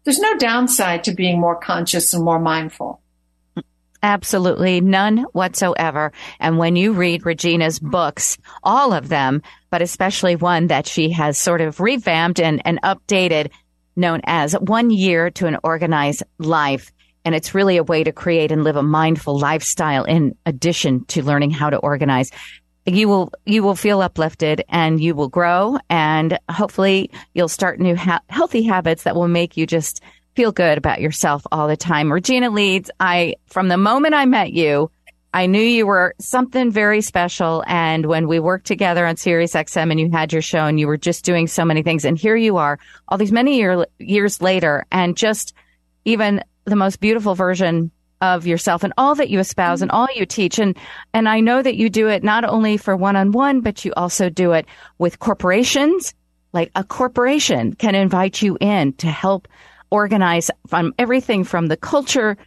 there's 0.04 0.20
no 0.20 0.38
downside 0.38 1.04
to 1.06 1.16
being 1.16 1.40
more 1.40 1.60
conscious 1.60 2.14
and 2.14 2.24
more 2.24 2.40
mindful. 2.40 3.02
Absolutely 4.06 4.82
none 4.82 5.26
whatsoever. 5.32 6.12
And 6.40 6.60
when 6.60 6.76
you 6.76 6.94
read 6.94 7.26
Regina's 7.26 7.80
books, 7.80 8.38
all 8.64 8.94
of 8.94 9.10
them, 9.10 9.42
but 9.72 9.82
especially 9.82 10.36
one 10.36 10.68
that 10.68 10.86
she 10.86 11.10
has 11.10 11.40
sort 11.40 11.60
of 11.60 11.80
revamped 11.80 12.40
and, 12.40 12.62
and 12.66 12.80
updated 12.84 13.50
known 13.96 14.22
as 14.26 14.54
One 14.54 14.92
Year 14.92 15.32
to 15.32 15.48
an 15.48 15.58
Organized 15.64 16.22
Life. 16.38 16.92
And 17.26 17.34
it's 17.34 17.56
really 17.56 17.78
a 17.78 17.84
way 17.84 18.04
to 18.04 18.12
create 18.12 18.52
and 18.52 18.64
live 18.64 18.76
a 18.76 18.84
mindful 18.84 19.40
lifestyle 19.40 20.04
in 20.04 20.38
addition 20.46 21.06
to 21.06 21.24
learning 21.24 21.50
how 21.50 21.72
to 21.72 21.78
organize. 21.78 22.30
You 22.86 23.10
will, 23.10 23.34
you 23.48 23.64
will 23.64 23.74
feel 23.74 24.02
uplifted 24.02 24.64
and 24.70 25.02
you 25.02 25.16
will 25.16 25.30
grow 25.30 25.80
and 25.90 26.38
hopefully 26.52 27.10
you'll 27.34 27.48
start 27.48 27.80
new 27.80 27.96
ha- 27.96 28.22
healthy 28.30 28.62
habits 28.62 29.02
that 29.02 29.16
will 29.16 29.28
make 29.28 29.58
you 29.58 29.66
just 29.66 30.04
feel 30.36 30.52
good 30.52 30.78
about 30.78 31.02
yourself 31.02 31.46
all 31.52 31.68
the 31.68 31.78
time. 31.78 32.12
Regina 32.12 32.50
Leeds, 32.50 32.92
I, 33.00 33.36
from 33.48 33.70
the 33.70 33.78
moment 33.78 34.14
I 34.14 34.26
met 34.26 34.52
you, 34.52 34.92
I 35.34 35.48
knew 35.48 35.62
you 35.62 35.86
were 35.86 36.16
something 36.20 36.72
very 36.72 37.02
special. 37.02 37.64
And 37.68 38.06
when 38.06 38.28
we 38.28 38.40
worked 38.40 38.68
together 38.68 39.06
on 39.06 39.18
Sirius 39.18 39.54
XM 39.54 39.92
and 39.92 40.00
you 40.00 40.10
had 40.10 40.32
your 40.32 40.42
show 40.42 40.66
and 40.66 40.80
you 40.80 40.88
were 40.88 40.98
just 40.98 41.26
doing 41.26 41.48
so 41.48 41.66
many 41.66 41.84
things. 41.84 42.06
And 42.06 42.18
here 42.18 42.38
you 42.38 42.58
are 42.58 42.80
all 43.08 43.18
these 43.18 43.34
many 43.34 43.58
year, 43.58 43.86
years 44.00 44.42
later 44.42 44.86
and 44.92 45.18
just 45.18 45.54
even 46.06 46.42
the 46.64 46.78
most 46.78 47.00
beautiful 47.00 47.36
version 47.36 47.92
of 48.22 48.48
yourself 48.48 48.84
and 48.84 48.94
all 48.98 49.16
that 49.16 49.30
you 49.30 49.40
espouse 49.40 49.82
and 49.82 49.92
mm-hmm. 49.92 49.98
all 49.98 50.08
you 50.16 50.26
teach. 50.26 50.58
And, 50.58 50.78
and 51.14 51.28
I 51.28 51.42
know 51.42 51.62
that 51.62 51.76
you 51.76 51.90
do 51.90 52.08
it 52.08 52.24
not 52.24 52.46
only 52.46 52.78
for 52.78 52.96
one 52.96 53.16
on 53.16 53.32
one, 53.32 53.62
but 53.62 53.84
you 53.84 53.94
also 53.98 54.30
do 54.30 54.54
it 54.54 54.66
with 54.98 55.20
corporations. 55.20 56.14
Like 56.54 56.72
a 56.76 56.84
corporation 56.84 57.74
can 57.74 57.96
invite 57.96 58.42
you 58.42 58.58
in 58.62 58.94
to 58.94 59.08
help 59.08 59.50
organize 59.90 60.52
from 60.68 60.94
everything 60.98 61.44
from 61.44 61.68
the 61.68 61.78
culture 61.78 62.38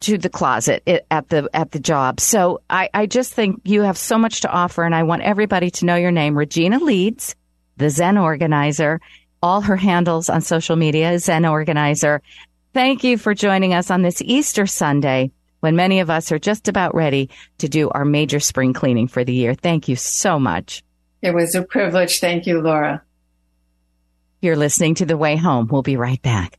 to 0.00 0.18
the 0.18 0.28
closet 0.28 0.82
at 1.10 1.28
the 1.28 1.48
at 1.54 1.70
the 1.70 1.80
job. 1.80 2.20
So 2.20 2.60
I, 2.68 2.90
I 2.92 3.06
just 3.06 3.32
think 3.32 3.62
you 3.64 3.82
have 3.82 3.96
so 3.96 4.18
much 4.18 4.42
to 4.42 4.50
offer, 4.50 4.82
and 4.84 4.94
I 4.94 5.02
want 5.02 5.22
everybody 5.22 5.70
to 5.70 5.86
know 5.86 5.96
your 5.96 6.10
name, 6.10 6.36
Regina 6.36 6.78
Leeds, 6.78 7.36
the 7.78 7.90
Zen 7.90 8.18
Organizer. 8.18 9.00
All 9.42 9.62
her 9.62 9.76
handles 9.76 10.28
on 10.28 10.40
social 10.40 10.76
media 10.76 11.12
is 11.12 11.24
Zen 11.24 11.44
Organizer. 11.44 12.22
Thank 12.72 13.04
you 13.04 13.18
for 13.18 13.34
joining 13.34 13.72
us 13.72 13.90
on 13.90 14.02
this 14.02 14.20
Easter 14.20 14.66
Sunday 14.66 15.30
when 15.60 15.76
many 15.76 16.00
of 16.00 16.10
us 16.10 16.32
are 16.32 16.38
just 16.38 16.68
about 16.68 16.94
ready 16.94 17.30
to 17.58 17.68
do 17.68 17.88
our 17.90 18.04
major 18.04 18.40
spring 18.40 18.74
cleaning 18.74 19.08
for 19.08 19.24
the 19.24 19.32
year. 19.32 19.54
Thank 19.54 19.88
you 19.88 19.96
so 19.96 20.38
much. 20.38 20.82
It 21.22 21.34
was 21.34 21.54
a 21.54 21.62
privilege. 21.62 22.20
Thank 22.20 22.46
you, 22.46 22.60
Laura. 22.60 23.02
You're 24.42 24.56
listening 24.56 24.96
to 24.96 25.06
The 25.06 25.16
Way 25.16 25.36
Home. 25.36 25.68
We'll 25.70 25.82
be 25.82 25.96
right 25.96 26.20
back. 26.20 26.58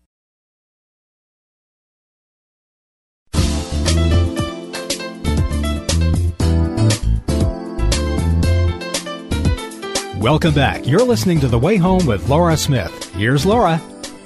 Welcome 10.26 10.56
back. 10.56 10.88
You're 10.88 11.04
listening 11.04 11.40
to 11.42 11.48
The 11.48 11.60
Way 11.60 11.78
Home 11.78 12.04
with 12.08 12.28
Laura 12.30 12.58
Smith. 12.58 13.14
Here's 13.14 13.46
Laura. 13.46 13.80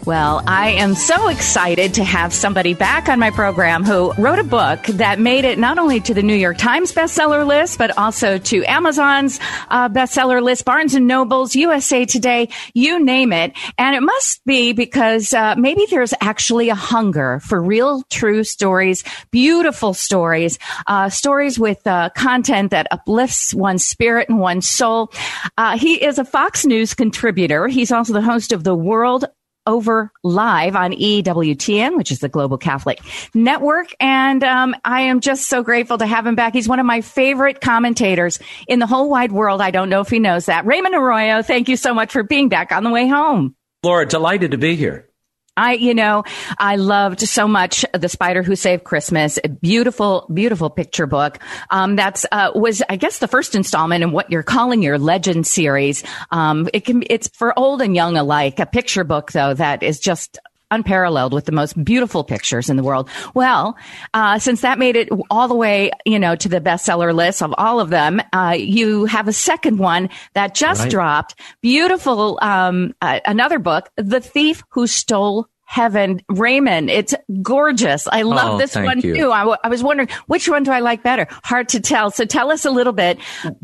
Well, 0.06 0.42
I 0.48 0.72
am 0.72 0.96
so 0.96 1.28
excited 1.28 1.96
to 1.96 2.04
have 2.04 2.34
somebody 2.34 2.74
back 2.74 3.10
on 3.10 3.20
my 3.20 3.32
program 3.32 3.84
who 3.84 4.14
wrote 4.14 4.40
a 4.40 4.44
book 4.44 4.84
that 4.86 5.20
made 5.20 5.44
it 5.44 5.60
not 5.60 5.78
only 5.78 6.00
to 6.00 6.14
the 6.14 6.24
New 6.24 6.36
York 6.36 6.58
Times 6.58 6.94
bestseller 6.94 7.46
list, 7.46 7.78
but 7.78 7.96
also 7.98 8.38
to 8.38 8.64
Amazon's 8.64 9.40
uh, 9.70 9.90
bestseller 9.90 10.42
list, 10.42 10.64
Barnes 10.64 10.96
and 10.96 11.06
Nobles, 11.06 11.54
USA 11.56 12.06
Today, 12.06 12.48
you 12.74 13.04
name 13.04 13.34
it. 13.34 13.52
And 13.78 13.94
it 13.96 14.02
must 14.02 14.44
be 14.46 14.72
because 14.72 15.34
uh, 15.34 15.56
maybe 15.58 15.86
there's 15.90 16.14
actually 16.22 16.70
a 16.70 16.76
hunger 16.76 17.42
for 17.42 17.62
real, 17.62 18.04
true 18.10 18.46
stories, 18.46 19.04
beautiful 19.32 19.94
stories, 19.94 20.60
uh, 20.88 21.10
stories 21.10 21.60
with 21.60 21.86
uh, 21.86 22.10
content 22.16 22.72
that 22.72 22.88
uplifts 22.92 23.54
one's 23.54 23.86
spirit 23.86 24.30
and 24.30 24.40
one's 24.40 24.68
soul. 24.68 25.12
Uh, 25.58 25.78
he 25.78 26.04
is 26.04 26.18
a 26.18 26.26
Fox 26.26 26.66
News 26.66 26.94
contributor. 26.94 27.68
He's 27.68 27.92
also 27.92 28.14
the 28.14 28.22
host 28.22 28.54
of 28.54 28.64
the 28.64 28.74
World 28.74 29.26
over 29.70 30.12
live 30.24 30.76
on 30.76 30.92
EWTN, 30.92 31.96
which 31.96 32.12
is 32.12 32.20
the 32.20 32.28
Global 32.28 32.58
Catholic 32.58 33.00
Network. 33.34 33.94
And 34.00 34.44
um, 34.44 34.76
I 34.84 35.02
am 35.02 35.22
just 35.22 35.48
so 35.48 35.64
grateful 35.64 36.00
to 36.00 36.08
have 36.08 36.26
him 36.26 36.36
back. 36.36 36.54
He's 36.54 36.68
one 36.68 36.80
of 36.80 36.86
my 36.86 37.02
favorite 37.02 37.62
commentators 37.62 38.40
in 38.68 38.80
the 38.80 38.88
whole 38.88 39.10
wide 39.10 39.32
world. 39.32 39.62
I 39.62 39.72
don't 39.72 39.90
know 39.90 40.02
if 40.02 40.10
he 40.10 40.20
knows 40.20 40.48
that. 40.48 40.66
Raymond 40.66 40.96
Arroyo, 40.96 41.44
thank 41.44 41.70
you 41.70 41.78
so 41.78 41.94
much 41.94 42.12
for 42.12 42.24
being 42.24 42.50
back 42.50 42.72
on 42.72 42.84
the 42.84 42.90
way 42.90 43.08
home. 43.08 43.56
Laura, 43.84 44.06
delighted 44.06 44.52
to 44.52 44.58
be 44.58 44.76
here. 44.76 45.09
I, 45.60 45.74
you 45.74 45.94
know, 45.94 46.24
I 46.58 46.78
loved 46.78 47.20
so 47.20 47.46
much 47.46 47.84
The 47.94 48.08
Spider 48.08 48.44
Who 48.44 48.56
Saved 48.56 48.86
Christmas. 48.86 49.38
A 49.44 49.50
beautiful, 49.50 50.26
beautiful 50.34 50.70
picture 50.70 51.06
book. 51.06 51.40
Um, 51.70 51.98
that's, 51.98 52.26
uh, 52.32 52.52
was, 52.56 52.82
I 52.88 52.96
guess, 52.96 53.20
the 53.20 53.28
first 53.28 53.56
installment 53.56 54.02
in 54.02 54.12
what 54.12 54.32
you're 54.32 54.42
calling 54.42 54.82
your 54.82 54.98
legend 54.98 55.46
series. 55.46 56.04
Um, 56.32 56.70
it 56.74 56.86
can, 56.86 57.04
it's 57.10 57.28
for 57.28 57.58
old 57.60 57.82
and 57.82 57.94
young 57.94 58.16
alike. 58.16 58.60
A 58.60 58.66
picture 58.66 59.04
book, 59.04 59.34
though, 59.34 59.54
that 59.54 59.84
is 59.84 60.00
just 60.00 60.40
unparalleled 60.72 61.34
with 61.34 61.46
the 61.46 61.52
most 61.52 61.82
beautiful 61.84 62.24
pictures 62.24 62.70
in 62.70 62.78
the 62.78 62.84
world. 62.84 63.10
Well, 63.34 63.78
uh, 64.14 64.40
since 64.40 64.62
that 64.62 64.80
made 64.80 64.96
it 64.96 65.10
all 65.30 65.48
the 65.48 65.56
way, 65.56 65.92
you 66.06 66.20
know, 66.20 66.36
to 66.36 66.50
the 66.50 66.62
bestseller 66.62 67.14
list 67.14 67.42
of 67.42 67.54
all 67.58 67.80
of 67.80 67.90
them, 67.90 68.22
uh, 68.34 68.56
you 68.58 69.06
have 69.06 69.28
a 69.28 69.34
second 69.34 69.78
one 69.80 70.10
that 70.34 70.56
just 70.56 70.82
right. 70.82 70.92
dropped. 70.92 71.40
Beautiful, 71.62 72.40
um, 72.42 72.94
uh, 73.02 73.20
another 73.26 73.60
book, 73.60 73.90
The 73.98 74.20
Thief 74.20 74.64
Who 74.70 74.88
Stole 74.88 75.48
heaven. 75.70 76.20
Raymond, 76.30 76.90
it's 76.90 77.14
gorgeous. 77.44 78.08
I 78.08 78.24
love 78.24 78.56
oh, 78.56 78.58
this 78.58 78.76
one 78.76 79.02
you. 79.02 79.16
too. 79.16 79.32
I, 79.32 79.42
w- 79.42 79.58
I 79.64 79.68
was 79.70 79.84
wondering 79.84 80.10
which 80.26 80.50
one 80.50 80.64
do 80.64 80.72
I 80.72 80.80
like 80.80 81.04
better? 81.04 81.28
Hard 81.44 81.70
to 81.70 81.80
tell. 81.80 82.10
So 82.10 82.26
tell 82.26 82.52
us 82.52 82.66
a 82.66 82.72
little 82.72 82.92
bit 82.92 83.20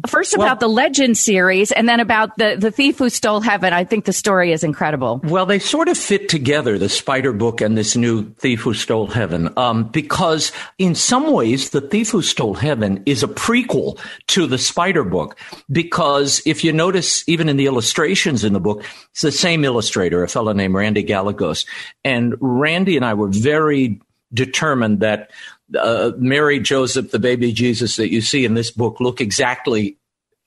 first 0.07 0.35
about 0.35 0.61
well, 0.61 0.69
the 0.69 0.73
Legend 0.75 1.17
series 1.17 1.71
and 1.71 1.89
then 1.89 1.99
about 1.99 2.37
the, 2.37 2.57
the 2.59 2.69
thief 2.69 2.99
who 2.99 3.09
stole 3.09 3.41
heaven. 3.41 3.73
I 3.73 3.85
think 3.85 4.05
the 4.05 4.13
story 4.13 4.51
is 4.51 4.63
incredible. 4.63 5.19
Well, 5.23 5.47
they 5.47 5.57
sort 5.57 5.87
of 5.87 5.97
fit 5.97 6.29
together, 6.29 6.77
the 6.77 6.89
Spider 6.89 7.33
book 7.33 7.59
and 7.59 7.75
this 7.75 7.95
new 7.95 8.29
thief 8.35 8.61
who 8.61 8.75
stole 8.75 9.07
heaven, 9.07 9.51
um, 9.57 9.85
because 9.85 10.51
in 10.77 10.93
some 10.93 11.33
ways, 11.33 11.71
the 11.71 11.81
thief 11.81 12.11
who 12.11 12.21
stole 12.21 12.53
heaven 12.53 13.01
is 13.07 13.23
a 13.23 13.27
prequel 13.27 13.99
to 14.27 14.45
the 14.45 14.59
Spider 14.59 15.03
book. 15.03 15.39
Because 15.71 16.39
if 16.45 16.63
you 16.63 16.71
notice, 16.71 17.27
even 17.27 17.49
in 17.49 17.57
the 17.57 17.65
illustrations 17.65 18.43
in 18.43 18.53
the 18.53 18.59
book, 18.59 18.83
it's 19.09 19.21
the 19.21 19.31
same 19.31 19.65
illustrator, 19.65 20.21
a 20.21 20.27
fellow 20.27 20.53
named 20.53 20.75
Randy 20.75 21.01
Gallegos. 21.01 21.65
And 22.05 22.35
Randy 22.39 22.95
and 22.95 23.03
I 23.03 23.15
were 23.15 23.27
very 23.27 23.99
determined 24.33 25.01
that 25.01 25.31
uh, 25.77 26.11
Mary, 26.17 26.59
Joseph, 26.59 27.11
the 27.11 27.19
baby 27.19 27.51
Jesus 27.51 27.97
that 27.97 28.11
you 28.11 28.21
see 28.21 28.45
in 28.45 28.53
this 28.53 28.71
book 28.71 28.99
look 28.99 29.19
exactly 29.19 29.97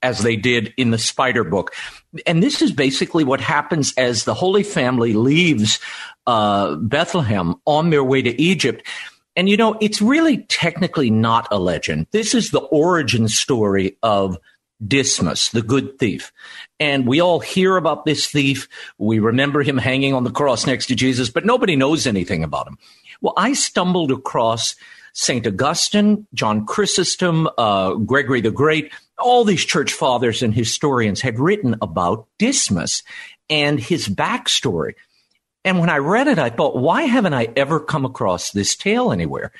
as 0.00 0.20
they 0.20 0.36
did 0.36 0.72
in 0.76 0.92
the 0.92 0.98
Spider 0.98 1.42
book. 1.42 1.74
And 2.24 2.42
this 2.42 2.62
is 2.62 2.72
basically 2.72 3.24
what 3.24 3.40
happens 3.40 3.92
as 3.96 4.24
the 4.24 4.34
Holy 4.34 4.62
Family 4.62 5.12
leaves 5.12 5.80
uh, 6.26 6.76
Bethlehem 6.76 7.56
on 7.64 7.90
their 7.90 8.04
way 8.04 8.22
to 8.22 8.40
Egypt. 8.40 8.86
And 9.34 9.48
you 9.48 9.56
know, 9.56 9.76
it's 9.80 10.00
really 10.00 10.38
technically 10.48 11.10
not 11.10 11.48
a 11.50 11.58
legend. 11.58 12.06
This 12.12 12.34
is 12.34 12.50
the 12.50 12.60
origin 12.60 13.28
story 13.28 13.96
of 14.02 14.38
Dismas, 14.86 15.50
the 15.50 15.62
good 15.62 15.98
thief. 15.98 16.32
And 16.80 17.06
we 17.06 17.20
all 17.20 17.40
hear 17.40 17.76
about 17.76 18.04
this 18.04 18.26
thief. 18.26 18.68
We 18.98 19.18
remember 19.18 19.62
him 19.62 19.78
hanging 19.78 20.14
on 20.14 20.24
the 20.24 20.30
cross 20.30 20.66
next 20.66 20.86
to 20.86 20.94
Jesus, 20.94 21.28
but 21.28 21.44
nobody 21.44 21.74
knows 21.74 22.06
anything 22.06 22.44
about 22.44 22.68
him. 22.68 22.78
Well, 23.20 23.34
I 23.36 23.52
stumbled 23.52 24.12
across 24.12 24.76
St. 25.12 25.46
Augustine, 25.46 26.26
John 26.34 26.64
Chrysostom, 26.66 27.48
uh, 27.58 27.94
Gregory 27.94 28.40
the 28.40 28.52
Great, 28.52 28.92
all 29.18 29.44
these 29.44 29.64
church 29.64 29.92
fathers 29.92 30.42
and 30.42 30.54
historians 30.54 31.20
had 31.20 31.40
written 31.40 31.74
about 31.82 32.28
Dismas 32.38 33.02
and 33.50 33.80
his 33.80 34.08
backstory. 34.08 34.94
And 35.64 35.80
when 35.80 35.90
I 35.90 35.98
read 35.98 36.28
it, 36.28 36.38
I 36.38 36.50
thought, 36.50 36.76
why 36.76 37.02
haven't 37.02 37.34
I 37.34 37.48
ever 37.56 37.80
come 37.80 38.04
across 38.04 38.52
this 38.52 38.76
tale 38.76 39.10
anywhere? 39.10 39.50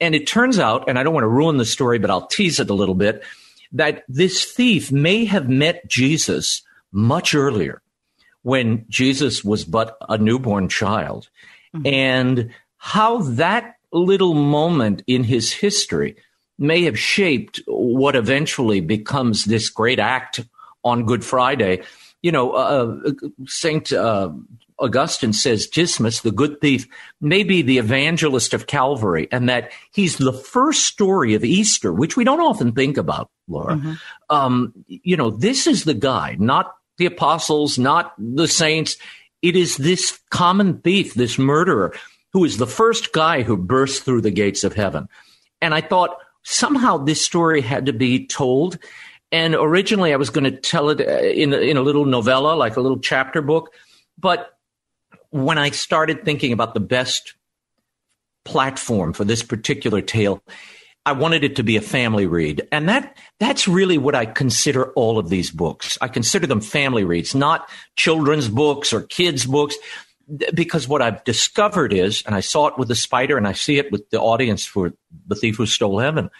And 0.00 0.14
it 0.14 0.26
turns 0.26 0.58
out, 0.58 0.88
and 0.88 0.98
I 0.98 1.02
don't 1.02 1.14
want 1.14 1.24
to 1.24 1.28
ruin 1.28 1.56
the 1.56 1.64
story, 1.64 1.98
but 1.98 2.10
I'll 2.10 2.26
tease 2.26 2.60
it 2.60 2.70
a 2.70 2.74
little 2.74 2.94
bit 2.94 3.22
that 3.72 4.04
this 4.08 4.44
thief 4.44 4.90
may 4.90 5.24
have 5.24 5.48
met 5.48 5.88
Jesus 5.88 6.62
much 6.92 7.34
earlier 7.34 7.82
when 8.42 8.84
Jesus 8.88 9.44
was 9.44 9.64
but 9.64 9.96
a 10.08 10.18
newborn 10.18 10.68
child. 10.68 11.28
Mm-hmm. 11.74 11.86
And 11.86 12.50
how 12.78 13.18
that 13.18 13.76
little 13.92 14.34
moment 14.34 15.02
in 15.06 15.24
his 15.24 15.52
history 15.52 16.16
may 16.58 16.82
have 16.84 16.98
shaped 16.98 17.60
what 17.66 18.16
eventually 18.16 18.80
becomes 18.80 19.44
this 19.44 19.68
great 19.68 19.98
act 19.98 20.40
on 20.84 21.06
Good 21.06 21.24
Friday. 21.24 21.82
You 22.22 22.32
know, 22.32 22.52
uh, 22.52 22.96
uh 23.06 23.12
Saint 23.46 23.92
uh, 23.92 24.30
Augustine 24.80 25.32
says 25.32 25.66
Dismas, 25.66 26.22
the 26.22 26.32
good 26.32 26.60
thief, 26.60 26.86
may 27.20 27.42
be 27.42 27.62
the 27.62 27.78
evangelist 27.78 28.54
of 28.54 28.66
Calvary, 28.66 29.28
and 29.30 29.48
that 29.48 29.70
he's 29.92 30.16
the 30.16 30.32
first 30.32 30.84
story 30.84 31.34
of 31.34 31.44
Easter, 31.44 31.92
which 31.92 32.16
we 32.16 32.24
don't 32.24 32.40
often 32.40 32.72
think 32.72 32.96
about, 32.96 33.30
Laura. 33.46 33.76
Mm-hmm. 33.76 33.92
Um, 34.30 34.72
you 34.86 35.16
know, 35.16 35.30
this 35.30 35.66
is 35.66 35.84
the 35.84 35.94
guy, 35.94 36.36
not 36.38 36.74
the 36.98 37.06
apostles, 37.06 37.78
not 37.78 38.14
the 38.18 38.48
saints. 38.48 38.96
It 39.42 39.56
is 39.56 39.76
this 39.76 40.18
common 40.30 40.80
thief, 40.80 41.14
this 41.14 41.38
murderer, 41.38 41.94
who 42.32 42.44
is 42.44 42.56
the 42.56 42.66
first 42.66 43.12
guy 43.12 43.42
who 43.42 43.56
bursts 43.56 44.00
through 44.00 44.22
the 44.22 44.30
gates 44.30 44.64
of 44.64 44.74
heaven. 44.74 45.08
And 45.60 45.74
I 45.74 45.80
thought 45.80 46.16
somehow 46.42 46.98
this 46.98 47.22
story 47.22 47.60
had 47.60 47.86
to 47.86 47.92
be 47.92 48.26
told. 48.26 48.78
And 49.32 49.54
originally 49.54 50.12
I 50.12 50.16
was 50.16 50.30
going 50.30 50.44
to 50.44 50.56
tell 50.56 50.90
it 50.90 51.00
uh, 51.00 51.20
in 51.20 51.52
a, 51.52 51.58
in 51.58 51.76
a 51.76 51.82
little 51.82 52.04
novella, 52.04 52.54
like 52.54 52.76
a 52.76 52.80
little 52.80 52.98
chapter 52.98 53.42
book. 53.42 53.72
But 54.18 54.56
when 55.30 55.58
I 55.58 55.70
started 55.70 56.24
thinking 56.24 56.52
about 56.52 56.74
the 56.74 56.80
best 56.80 57.34
platform 58.44 59.12
for 59.12 59.24
this 59.24 59.42
particular 59.42 60.00
tale, 60.00 60.42
I 61.06 61.12
wanted 61.12 61.44
it 61.44 61.56
to 61.56 61.62
be 61.62 61.76
a 61.76 61.80
family 61.80 62.26
read. 62.26 62.66
And 62.70 62.88
that 62.88 63.16
that's 63.38 63.66
really 63.66 63.98
what 63.98 64.14
I 64.14 64.26
consider 64.26 64.92
all 64.92 65.18
of 65.18 65.28
these 65.28 65.50
books. 65.50 65.96
I 66.00 66.08
consider 66.08 66.46
them 66.46 66.60
family 66.60 67.04
reads, 67.04 67.34
not 67.34 67.68
children's 67.96 68.48
books 68.48 68.92
or 68.92 69.02
kids 69.02 69.46
books 69.46 69.76
because 70.54 70.86
what 70.86 71.02
I've 71.02 71.24
discovered 71.24 71.92
is, 71.92 72.22
and 72.26 72.34
I 72.34 72.40
saw 72.40 72.68
it 72.68 72.78
with 72.78 72.88
the 72.88 72.94
spider 72.94 73.36
and 73.36 73.48
I 73.48 73.52
see 73.52 73.78
it 73.78 73.90
with 73.90 74.08
the 74.10 74.20
audience 74.20 74.64
for 74.64 74.92
The 75.26 75.34
Thief 75.34 75.56
Who 75.56 75.66
Stole 75.66 75.98
Heaven. 75.98 76.30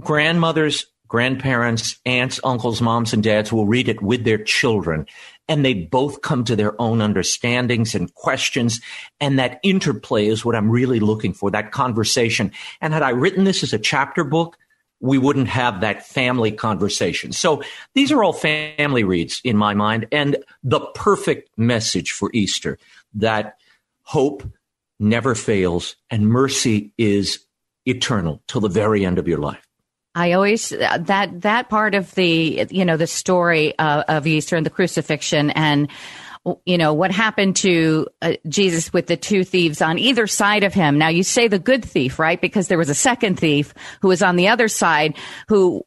Grandmothers, 0.00 0.86
grandparents, 1.08 1.98
aunts, 2.06 2.38
uncles, 2.44 2.80
moms, 2.80 3.12
and 3.12 3.22
dads 3.22 3.52
will 3.52 3.66
read 3.66 3.88
it 3.88 4.02
with 4.02 4.24
their 4.24 4.38
children 4.38 5.06
and 5.48 5.64
they 5.64 5.74
both 5.74 6.20
come 6.20 6.44
to 6.44 6.54
their 6.54 6.80
own 6.80 7.00
understandings 7.00 7.94
and 7.94 8.12
questions. 8.14 8.80
And 9.18 9.38
that 9.38 9.58
interplay 9.62 10.26
is 10.26 10.44
what 10.44 10.54
I'm 10.54 10.70
really 10.70 11.00
looking 11.00 11.32
for, 11.32 11.50
that 11.50 11.72
conversation. 11.72 12.52
And 12.80 12.92
had 12.92 13.02
I 13.02 13.10
written 13.10 13.44
this 13.44 13.62
as 13.62 13.72
a 13.72 13.78
chapter 13.78 14.24
book, 14.24 14.58
we 15.00 15.16
wouldn't 15.16 15.48
have 15.48 15.80
that 15.80 16.06
family 16.06 16.52
conversation. 16.52 17.32
So 17.32 17.62
these 17.94 18.12
are 18.12 18.22
all 18.22 18.32
family 18.32 19.04
reads 19.04 19.40
in 19.44 19.56
my 19.56 19.72
mind 19.72 20.06
and 20.12 20.36
the 20.62 20.80
perfect 20.80 21.50
message 21.56 22.10
for 22.10 22.30
Easter 22.34 22.78
that 23.14 23.56
hope 24.02 24.42
never 24.98 25.34
fails 25.34 25.96
and 26.10 26.26
mercy 26.26 26.92
is 26.98 27.46
eternal 27.86 28.42
till 28.48 28.60
the 28.60 28.68
very 28.68 29.06
end 29.06 29.18
of 29.18 29.28
your 29.28 29.38
life. 29.38 29.67
I 30.18 30.32
always 30.32 30.70
that 30.70 31.42
that 31.42 31.68
part 31.68 31.94
of 31.94 32.12
the 32.16 32.66
you 32.70 32.84
know 32.84 32.96
the 32.96 33.06
story 33.06 33.78
uh, 33.78 34.02
of 34.08 34.26
Easter 34.26 34.56
and 34.56 34.66
the 34.66 34.70
crucifixion 34.70 35.50
and 35.50 35.88
you 36.64 36.76
know 36.76 36.92
what 36.92 37.12
happened 37.12 37.54
to 37.56 38.08
uh, 38.20 38.32
Jesus 38.48 38.92
with 38.92 39.06
the 39.06 39.16
two 39.16 39.44
thieves 39.44 39.80
on 39.80 39.96
either 39.96 40.26
side 40.26 40.64
of 40.64 40.74
him. 40.74 40.98
Now 40.98 41.08
you 41.08 41.22
say 41.22 41.46
the 41.46 41.60
good 41.60 41.84
thief, 41.84 42.18
right? 42.18 42.40
Because 42.40 42.66
there 42.66 42.78
was 42.78 42.88
a 42.88 42.96
second 42.96 43.38
thief 43.38 43.72
who 44.02 44.08
was 44.08 44.20
on 44.20 44.34
the 44.34 44.48
other 44.48 44.66
side 44.66 45.16
who 45.46 45.84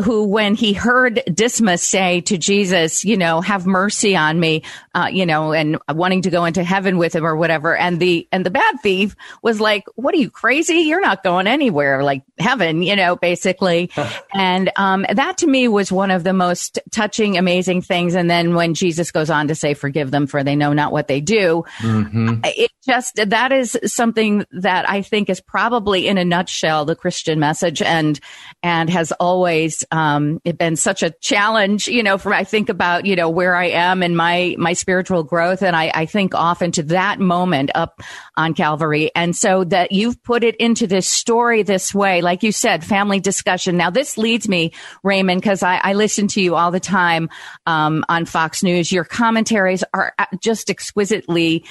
who, 0.00 0.24
when 0.24 0.54
he 0.54 0.72
heard 0.72 1.22
Dismas 1.32 1.82
say 1.82 2.22
to 2.22 2.38
Jesus, 2.38 3.04
you 3.04 3.16
know, 3.16 3.42
have 3.42 3.66
mercy 3.66 4.16
on 4.16 4.40
me, 4.40 4.62
uh, 4.94 5.08
you 5.12 5.26
know, 5.26 5.52
and 5.52 5.76
wanting 5.90 6.22
to 6.22 6.30
go 6.30 6.46
into 6.46 6.64
heaven 6.64 6.96
with 6.96 7.14
him 7.14 7.26
or 7.26 7.36
whatever. 7.36 7.76
And 7.76 8.00
the, 8.00 8.26
and 8.32 8.44
the 8.44 8.50
bad 8.50 8.80
thief 8.82 9.14
was 9.42 9.60
like, 9.60 9.84
what 9.94 10.14
are 10.14 10.18
you 10.18 10.30
crazy? 10.30 10.76
You're 10.76 11.02
not 11.02 11.22
going 11.22 11.46
anywhere 11.46 12.02
like 12.02 12.22
heaven, 12.38 12.82
you 12.82 12.96
know, 12.96 13.16
basically. 13.16 13.90
and, 14.34 14.70
um, 14.76 15.04
that 15.12 15.38
to 15.38 15.46
me 15.46 15.68
was 15.68 15.92
one 15.92 16.10
of 16.10 16.24
the 16.24 16.32
most 16.32 16.78
touching, 16.90 17.36
amazing 17.36 17.82
things. 17.82 18.14
And 18.14 18.30
then 18.30 18.54
when 18.54 18.72
Jesus 18.72 19.10
goes 19.10 19.28
on 19.28 19.48
to 19.48 19.54
say, 19.54 19.74
forgive 19.74 20.10
them 20.10 20.26
for 20.26 20.42
they 20.42 20.56
know 20.56 20.72
not 20.72 20.92
what 20.92 21.06
they 21.06 21.20
do, 21.20 21.64
mm-hmm. 21.78 22.40
it 22.44 22.70
just, 22.82 23.16
that 23.16 23.52
is 23.52 23.78
something 23.84 24.46
that 24.52 24.88
I 24.88 25.02
think 25.02 25.28
is 25.28 25.42
probably 25.42 26.08
in 26.08 26.16
a 26.16 26.24
nutshell, 26.24 26.86
the 26.86 26.96
Christian 26.96 27.38
message 27.38 27.82
and, 27.82 28.18
and 28.62 28.88
has 28.88 29.12
always 29.12 29.81
um, 29.90 30.40
it's 30.44 30.58
been 30.58 30.76
such 30.76 31.02
a 31.02 31.10
challenge, 31.10 31.88
you 31.88 32.02
know, 32.02 32.18
for 32.18 32.32
I 32.32 32.44
think 32.44 32.68
about, 32.68 33.06
you 33.06 33.16
know, 33.16 33.28
where 33.28 33.54
I 33.54 33.66
am 33.66 34.02
and 34.02 34.16
my, 34.16 34.54
my 34.58 34.72
spiritual 34.72 35.22
growth. 35.24 35.62
And 35.62 35.74
I, 35.74 35.90
I 35.94 36.06
think 36.06 36.34
often 36.34 36.72
to 36.72 36.82
that 36.84 37.20
moment 37.20 37.70
up 37.74 38.00
on 38.36 38.54
Calvary. 38.54 39.10
And 39.14 39.34
so 39.36 39.64
that 39.64 39.92
you've 39.92 40.22
put 40.22 40.44
it 40.44 40.56
into 40.56 40.86
this 40.86 41.06
story 41.06 41.62
this 41.62 41.94
way, 41.94 42.22
like 42.22 42.42
you 42.42 42.52
said, 42.52 42.84
family 42.84 43.20
discussion. 43.20 43.76
Now 43.76 43.90
this 43.90 44.16
leads 44.16 44.48
me, 44.48 44.72
Raymond, 45.02 45.40
because 45.40 45.62
I, 45.62 45.76
I 45.76 45.92
listen 45.94 46.28
to 46.28 46.40
you 46.40 46.54
all 46.54 46.70
the 46.70 46.80
time, 46.80 47.28
um, 47.66 48.04
on 48.08 48.24
Fox 48.24 48.62
News. 48.62 48.92
Your 48.92 49.04
commentaries 49.04 49.84
are 49.92 50.14
uh, 50.18 50.26
just 50.40 50.70
exquisitely 50.70 51.64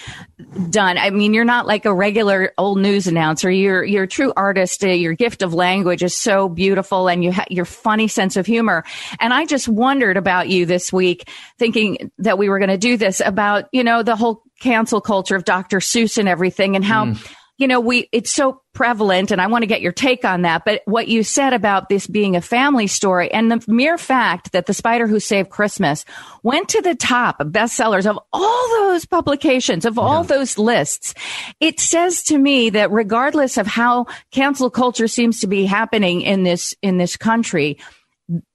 done. 0.69 0.97
I 0.97 1.09
mean, 1.09 1.33
you're 1.33 1.45
not 1.45 1.67
like 1.67 1.85
a 1.85 1.93
regular 1.93 2.53
old 2.57 2.79
news 2.79 3.07
announcer. 3.07 3.49
You're, 3.49 3.83
you're 3.83 4.03
a 4.03 4.07
true 4.07 4.33
artist. 4.35 4.83
Uh, 4.83 4.89
your 4.89 5.13
gift 5.13 5.41
of 5.41 5.53
language 5.53 6.03
is 6.03 6.17
so 6.17 6.49
beautiful 6.49 7.07
and 7.07 7.23
you 7.23 7.31
ha- 7.31 7.45
you're 7.49 7.65
funny 7.65 8.00
funny 8.01 8.07
sense 8.07 8.35
of 8.35 8.45
humor. 8.45 8.83
And 9.19 9.33
I 9.33 9.45
just 9.45 9.67
wondered 9.67 10.17
about 10.17 10.49
you 10.49 10.65
this 10.65 10.91
week, 10.91 11.29
thinking 11.59 12.11
that 12.17 12.37
we 12.37 12.49
were 12.49 12.57
going 12.57 12.69
to 12.69 12.77
do 12.77 12.97
this 12.97 13.21
about, 13.23 13.65
you 13.71 13.83
know, 13.83 14.01
the 14.01 14.15
whole 14.15 14.43
cancel 14.59 15.01
culture 15.01 15.35
of 15.35 15.45
Dr. 15.45 15.77
Seuss 15.77 16.17
and 16.17 16.27
everything 16.27 16.75
and 16.75 16.83
how, 16.83 17.05
mm. 17.05 17.35
You 17.61 17.67
know, 17.67 17.79
we, 17.79 18.09
it's 18.11 18.31
so 18.31 18.59
prevalent 18.73 19.29
and 19.29 19.39
I 19.39 19.45
want 19.45 19.61
to 19.61 19.67
get 19.67 19.81
your 19.81 19.91
take 19.91 20.25
on 20.25 20.41
that. 20.41 20.65
But 20.65 20.81
what 20.85 21.07
you 21.07 21.21
said 21.21 21.53
about 21.53 21.89
this 21.89 22.07
being 22.07 22.35
a 22.35 22.41
family 22.41 22.87
story 22.87 23.31
and 23.31 23.51
the 23.51 23.63
mere 23.67 23.99
fact 23.99 24.53
that 24.53 24.65
The 24.65 24.73
Spider 24.73 25.05
Who 25.05 25.19
Saved 25.19 25.51
Christmas 25.51 26.03
went 26.41 26.69
to 26.69 26.81
the 26.81 26.95
top 26.95 27.39
of 27.39 27.49
bestsellers 27.49 28.09
of 28.09 28.17
all 28.33 28.67
those 28.69 29.05
publications, 29.05 29.85
of 29.85 29.99
all 29.99 30.23
yeah. 30.23 30.27
those 30.27 30.57
lists, 30.57 31.13
it 31.59 31.79
says 31.79 32.23
to 32.23 32.37
me 32.39 32.71
that 32.71 32.91
regardless 32.91 33.57
of 33.57 33.67
how 33.67 34.07
cancel 34.31 34.71
culture 34.71 35.07
seems 35.07 35.41
to 35.41 35.47
be 35.47 35.65
happening 35.65 36.21
in 36.21 36.41
this, 36.41 36.73
in 36.81 36.97
this 36.97 37.15
country, 37.15 37.77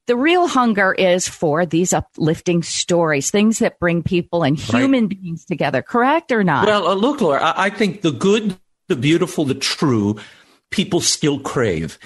the 0.07 0.16
real 0.16 0.47
hunger 0.49 0.92
is 0.92 1.29
for 1.29 1.66
these 1.66 1.92
uplifting 1.92 2.62
stories, 2.62 3.31
things 3.31 3.59
that 3.59 3.79
bring 3.79 4.03
people 4.03 4.42
and 4.42 4.59
human 4.59 5.05
right. 5.05 5.21
beings 5.21 5.45
together, 5.45 5.83
correct 5.83 6.33
or 6.33 6.42
not? 6.42 6.66
Well, 6.66 6.88
uh, 6.88 6.95
look, 6.95 7.21
Laura, 7.21 7.40
I, 7.40 7.66
I 7.66 7.71
think 7.71 8.03
the 8.03 8.12
good, 8.12 8.57
the 8.88 8.96
beautiful, 8.96 9.44
the 9.44 9.55
true, 9.55 10.16
people 10.70 11.01
still 11.01 11.38
crave. 11.40 11.99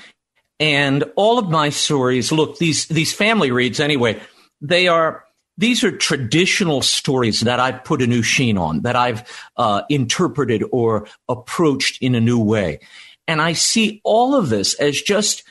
And 0.59 1.05
all 1.17 1.39
of 1.39 1.49
my 1.49 1.71
stories, 1.71 2.33
look, 2.33 2.59
these, 2.59 2.87
these 2.87 3.13
family 3.13 3.51
reads 3.51 3.81
anyway, 3.81 4.21
they 4.61 4.89
are, 4.89 5.25
these 5.57 5.85
are 5.85 5.91
traditional 5.91 6.83
stories 6.83 7.41
that 7.41 7.61
I've 7.61 7.85
put 7.85 8.03
a 8.03 8.07
new 8.07 8.23
sheen 8.23 8.59
on, 8.59 8.83
that 8.83 8.97
I've 8.97 9.29
uh, 9.57 9.83
interpreted 9.89 10.63
or 10.71 11.07
approached 11.29 12.03
in 12.03 12.15
a 12.15 12.21
new 12.21 12.39
way. 12.39 12.81
And 13.27 13.41
I 13.41 13.55
see 13.55 14.01
all 14.05 14.35
of 14.35 14.49
this 14.49 14.75
as 14.75 15.01
just, 15.01 15.45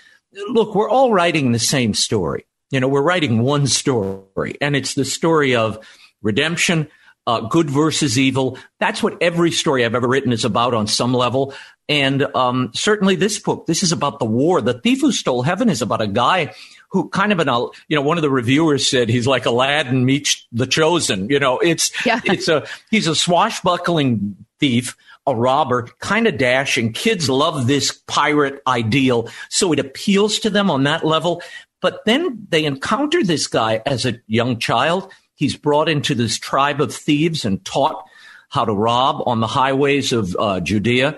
look, 0.50 0.76
we're 0.76 0.90
all 0.90 1.12
writing 1.12 1.52
the 1.52 1.60
same 1.60 1.94
story. 1.94 2.46
You 2.72 2.80
know, 2.80 2.88
we're 2.88 3.02
writing 3.02 3.42
one 3.42 3.66
story, 3.66 4.56
and 4.62 4.76
it's 4.76 4.94
the 4.94 5.06
story 5.06 5.56
of 5.56 5.80
redemption, 6.22 6.88
uh, 7.28 7.42
good 7.42 7.70
versus 7.70 8.18
evil. 8.18 8.58
That's 8.80 9.04
what 9.04 9.18
every 9.22 9.52
story 9.52 9.86
I've 9.86 9.96
ever 9.96 10.08
written 10.08 10.34
is 10.34 10.46
about 10.46 10.74
on 10.74 10.88
some 10.88 11.14
level. 11.14 11.54
And 11.88 12.24
um, 12.36 12.72
certainly 12.74 13.16
this 13.16 13.40
book, 13.40 13.66
this 13.66 13.84
is 13.84 13.92
about 13.92 14.20
the 14.20 14.26
war. 14.26 14.62
The 14.62 14.80
Thief 14.80 15.02
Who 15.02 15.12
Stole 15.12 15.42
Heaven 15.42 15.70
is 15.70 15.82
about 15.82 16.02
a 16.02 16.08
guy 16.08 16.54
who 16.92 17.10
kind 17.10 17.32
of 17.32 17.40
an, 17.40 17.48
you 17.88 17.96
know, 17.96 18.02
one 18.02 18.18
of 18.18 18.22
the 18.22 18.30
reviewers 18.30 18.88
said 18.88 19.10
he's 19.10 19.28
like 19.28 19.46
Aladdin 19.46 20.06
meets 20.06 20.48
the 20.52 20.68
chosen. 20.68 21.30
You 21.30 21.40
know, 21.40 21.60
it's, 21.60 21.92
yeah. 22.06 22.20
it's 22.26 22.48
a, 22.48 22.66
he's 22.90 23.08
a 23.08 23.16
swashbuckling 23.16 24.36
thief 24.60 24.96
a 25.28 25.36
robber, 25.36 25.84
kind 26.00 26.28
of 26.28 26.38
dashing. 26.38 26.92
Kids 26.92 27.30
love 27.30 27.68
this 27.68 27.92
pirate 28.08 28.62
ideal. 28.66 29.30
So 29.50 29.72
it 29.72 29.80
appeals 29.80 30.40
to 30.40 30.50
them 30.50 30.72
on 30.72 30.84
that 30.84 31.06
level. 31.06 31.44
But 31.82 32.04
then 32.06 32.48
they 32.50 32.66
encounter 32.66 33.24
this 33.24 33.48
guy 33.48 33.82
as 33.86 34.06
a 34.06 34.20
young 34.28 34.60
child. 34.60 35.12
He's 35.40 35.56
brought 35.56 35.88
into 35.88 36.16
this 36.16 36.38
tribe 36.38 36.82
of 36.82 36.94
thieves 36.94 37.46
and 37.46 37.64
taught 37.64 38.06
how 38.50 38.66
to 38.66 38.74
rob 38.74 39.24
on 39.26 39.40
the 39.40 39.48
highways 39.48 40.12
of 40.12 40.36
uh, 40.38 40.60
Judea. 40.60 41.18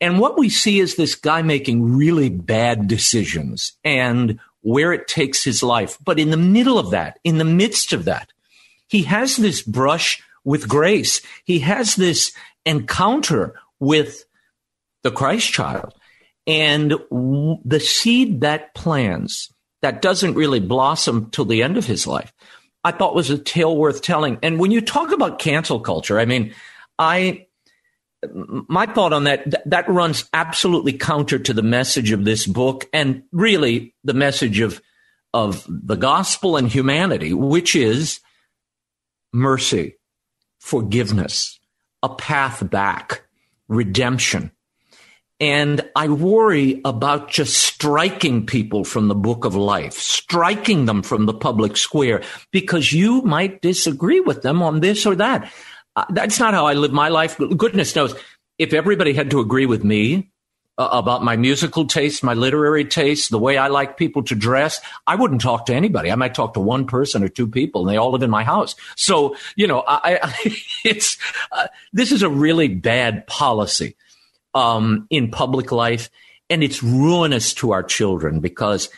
And 0.00 0.20
what 0.20 0.38
we 0.38 0.48
see 0.48 0.78
is 0.78 0.94
this 0.94 1.16
guy 1.16 1.42
making 1.42 1.96
really 1.96 2.28
bad 2.28 2.86
decisions 2.86 3.72
and 3.82 4.38
where 4.60 4.92
it 4.92 5.08
takes 5.08 5.42
his 5.42 5.60
life. 5.60 5.98
But 6.04 6.20
in 6.20 6.30
the 6.30 6.36
middle 6.36 6.78
of 6.78 6.90
that, 6.90 7.18
in 7.24 7.38
the 7.38 7.44
midst 7.44 7.92
of 7.92 8.04
that, 8.04 8.32
he 8.86 9.02
has 9.02 9.36
this 9.36 9.60
brush 9.60 10.22
with 10.44 10.68
grace. 10.68 11.20
He 11.44 11.58
has 11.58 11.96
this 11.96 12.30
encounter 12.64 13.54
with 13.80 14.24
the 15.02 15.10
Christ 15.10 15.52
child 15.52 15.94
and 16.46 16.92
the 17.64 17.80
seed 17.80 18.42
that 18.42 18.72
plants 18.74 19.52
that 19.82 20.00
doesn't 20.00 20.34
really 20.34 20.60
blossom 20.60 21.30
till 21.30 21.44
the 21.44 21.64
end 21.64 21.76
of 21.76 21.86
his 21.86 22.06
life. 22.06 22.32
I 22.88 22.92
thought 22.92 23.14
was 23.14 23.28
a 23.28 23.36
tale 23.36 23.76
worth 23.76 24.00
telling. 24.00 24.38
And 24.42 24.58
when 24.58 24.70
you 24.70 24.80
talk 24.80 25.12
about 25.12 25.38
cancel 25.38 25.78
culture, 25.78 26.18
I 26.18 26.24
mean, 26.24 26.54
I 26.98 27.46
my 28.32 28.86
thought 28.86 29.12
on 29.12 29.24
that 29.24 29.62
that 29.68 29.88
runs 29.90 30.24
absolutely 30.32 30.94
counter 30.94 31.38
to 31.38 31.52
the 31.52 31.62
message 31.62 32.12
of 32.12 32.24
this 32.24 32.46
book 32.46 32.88
and 32.94 33.24
really 33.30 33.94
the 34.04 34.14
message 34.14 34.60
of 34.60 34.80
of 35.34 35.66
the 35.68 35.94
gospel 35.94 36.56
and 36.56 36.68
humanity 36.68 37.32
which 37.32 37.76
is 37.76 38.18
mercy 39.32 39.98
forgiveness 40.58 41.60
a 42.02 42.08
path 42.08 42.68
back 42.68 43.22
redemption 43.68 44.50
and 45.40 45.88
I 45.94 46.08
worry 46.08 46.80
about 46.84 47.30
just 47.30 47.56
striking 47.56 48.44
people 48.44 48.84
from 48.84 49.06
the 49.08 49.14
book 49.14 49.44
of 49.44 49.54
life, 49.54 49.94
striking 49.94 50.86
them 50.86 51.02
from 51.02 51.26
the 51.26 51.34
public 51.34 51.76
square, 51.76 52.22
because 52.50 52.92
you 52.92 53.22
might 53.22 53.62
disagree 53.62 54.20
with 54.20 54.42
them 54.42 54.62
on 54.62 54.80
this 54.80 55.06
or 55.06 55.14
that. 55.16 55.52
Uh, 55.94 56.04
that's 56.10 56.40
not 56.40 56.54
how 56.54 56.66
I 56.66 56.74
live 56.74 56.92
my 56.92 57.08
life. 57.08 57.38
Goodness 57.56 57.94
knows, 57.94 58.14
if 58.58 58.72
everybody 58.72 59.12
had 59.12 59.30
to 59.30 59.38
agree 59.38 59.66
with 59.66 59.84
me 59.84 60.30
uh, 60.76 60.88
about 60.90 61.22
my 61.22 61.36
musical 61.36 61.86
taste, 61.86 62.24
my 62.24 62.34
literary 62.34 62.84
taste, 62.84 63.30
the 63.30 63.38
way 63.38 63.56
I 63.56 63.68
like 63.68 63.96
people 63.96 64.24
to 64.24 64.34
dress, 64.34 64.80
I 65.06 65.14
wouldn't 65.14 65.40
talk 65.40 65.66
to 65.66 65.74
anybody. 65.74 66.10
I 66.10 66.16
might 66.16 66.34
talk 66.34 66.54
to 66.54 66.60
one 66.60 66.84
person 66.86 67.22
or 67.22 67.28
two 67.28 67.46
people, 67.46 67.82
and 67.82 67.90
they 67.90 67.96
all 67.96 68.10
live 68.10 68.24
in 68.24 68.30
my 68.30 68.42
house. 68.42 68.74
So, 68.96 69.36
you 69.54 69.68
know, 69.68 69.84
I, 69.86 70.18
I 70.20 70.34
it's 70.84 71.16
uh, 71.52 71.68
this 71.92 72.10
is 72.10 72.24
a 72.24 72.28
really 72.28 72.66
bad 72.66 73.24
policy 73.28 73.94
um, 74.54 75.06
in 75.10 75.30
public 75.30 75.72
life. 75.72 76.10
And 76.50 76.62
it's 76.62 76.82
ruinous 76.82 77.52
to 77.54 77.72
our 77.72 77.82
children 77.82 78.40
because 78.40 78.88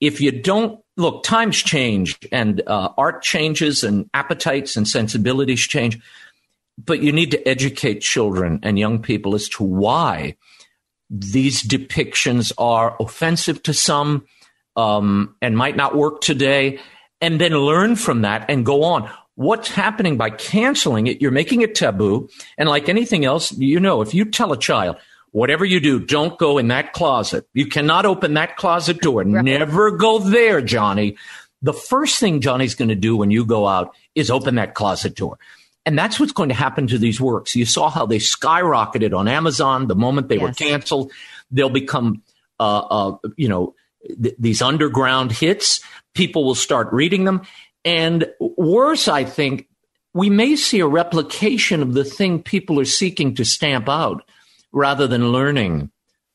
if 0.00 0.20
you 0.20 0.30
don't 0.32 0.80
look, 0.96 1.24
times 1.24 1.62
change 1.62 2.18
and 2.32 2.62
uh, 2.66 2.90
art 2.96 3.22
changes 3.22 3.84
and 3.84 4.08
appetites 4.14 4.76
and 4.76 4.88
sensibilities 4.88 5.60
change, 5.60 5.98
but 6.82 7.02
you 7.02 7.12
need 7.12 7.30
to 7.30 7.48
educate 7.48 8.00
children 8.00 8.60
and 8.62 8.78
young 8.78 9.00
people 9.00 9.34
as 9.34 9.48
to 9.50 9.64
why 9.64 10.36
these 11.08 11.62
depictions 11.62 12.52
are 12.58 12.96
offensive 12.98 13.62
to 13.62 13.72
some 13.72 14.26
um, 14.74 15.34
and 15.40 15.56
might 15.56 15.76
not 15.76 15.96
work 15.96 16.20
today, 16.20 16.78
and 17.20 17.40
then 17.40 17.52
learn 17.52 17.96
from 17.96 18.22
that 18.22 18.50
and 18.50 18.66
go 18.66 18.82
on 18.82 19.10
what's 19.36 19.68
happening 19.68 20.16
by 20.16 20.30
canceling 20.30 21.06
it, 21.06 21.20
you're 21.22 21.30
making 21.30 21.62
it 21.62 21.74
taboo. 21.74 22.28
And 22.58 22.68
like 22.68 22.88
anything 22.88 23.24
else, 23.24 23.52
you 23.52 23.78
know, 23.78 24.02
if 24.02 24.12
you 24.12 24.24
tell 24.24 24.52
a 24.52 24.58
child, 24.58 24.96
whatever 25.30 25.64
you 25.64 25.78
do, 25.78 26.00
don't 26.00 26.38
go 26.38 26.58
in 26.58 26.68
that 26.68 26.92
closet. 26.92 27.46
You 27.52 27.66
cannot 27.66 28.06
open 28.06 28.34
that 28.34 28.56
closet 28.56 29.00
door. 29.00 29.22
Right. 29.22 29.44
Never 29.44 29.92
go 29.92 30.18
there, 30.18 30.60
Johnny. 30.60 31.16
The 31.62 31.74
first 31.74 32.18
thing 32.18 32.40
Johnny's 32.40 32.74
going 32.74 32.88
to 32.88 32.94
do 32.94 33.16
when 33.16 33.30
you 33.30 33.44
go 33.44 33.66
out 33.66 33.94
is 34.14 34.30
open 34.30 34.56
that 34.56 34.74
closet 34.74 35.14
door. 35.14 35.38
And 35.84 35.96
that's 35.96 36.18
what's 36.18 36.32
going 36.32 36.48
to 36.48 36.54
happen 36.54 36.86
to 36.88 36.98
these 36.98 37.20
works. 37.20 37.54
You 37.54 37.64
saw 37.64 37.90
how 37.90 38.06
they 38.06 38.18
skyrocketed 38.18 39.16
on 39.16 39.28
Amazon 39.28 39.86
the 39.86 39.94
moment 39.94 40.28
they 40.28 40.36
yes. 40.36 40.42
were 40.42 40.52
canceled. 40.52 41.12
They'll 41.50 41.70
become, 41.70 42.22
uh, 42.58 42.78
uh, 42.78 43.16
you 43.36 43.48
know, 43.48 43.74
th- 44.20 44.34
these 44.38 44.62
underground 44.62 45.30
hits. 45.30 45.80
People 46.14 46.44
will 46.44 46.56
start 46.56 46.92
reading 46.92 47.24
them. 47.24 47.42
And 47.86 48.26
worse, 48.40 49.08
I 49.08 49.24
think, 49.24 49.68
we 50.12 50.28
may 50.28 50.56
see 50.56 50.80
a 50.80 50.86
replication 50.86 51.82
of 51.82 51.94
the 51.94 52.04
thing 52.04 52.42
people 52.42 52.80
are 52.80 52.86
seeking 52.86 53.34
to 53.36 53.44
stamp 53.44 53.88
out 53.88 54.24
rather 54.72 55.06
than 55.06 55.30
learning 55.30 55.90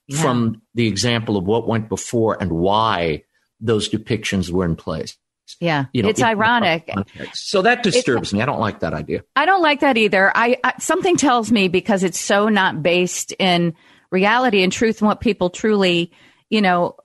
yeah. 0.07 0.21
from 0.21 0.61
the 0.75 0.87
example 0.87 1.35
of 1.35 1.45
what 1.45 1.67
went 1.67 1.89
before 1.89 2.37
and 2.39 2.51
why 2.51 3.23
those 3.59 3.89
depictions 3.89 4.49
were 4.49 4.65
in 4.65 4.75
place. 4.75 5.17
Yeah, 5.59 5.85
you 5.93 6.01
know, 6.01 6.09
it's 6.09 6.21
ironic. 6.21 6.89
So 7.33 7.63
that 7.63 7.83
disturbs 7.83 8.29
it's, 8.29 8.33
me. 8.33 8.41
I 8.41 8.45
don't 8.45 8.59
like 8.59 8.79
that 8.79 8.93
idea. 8.93 9.23
I 9.35 9.45
don't 9.45 9.61
like 9.61 9.81
that 9.81 9.97
either. 9.97 10.31
I, 10.33 10.57
I 10.63 10.75
something 10.79 11.17
tells 11.17 11.51
me 11.51 11.67
because 11.67 12.03
it's 12.03 12.19
so 12.19 12.47
not 12.47 12.81
based 12.81 13.33
in 13.37 13.73
reality 14.11 14.63
and 14.63 14.71
truth 14.71 15.01
and 15.01 15.07
what 15.07 15.19
people 15.19 15.49
truly, 15.49 16.11
you 16.49 16.61
know, 16.61 16.95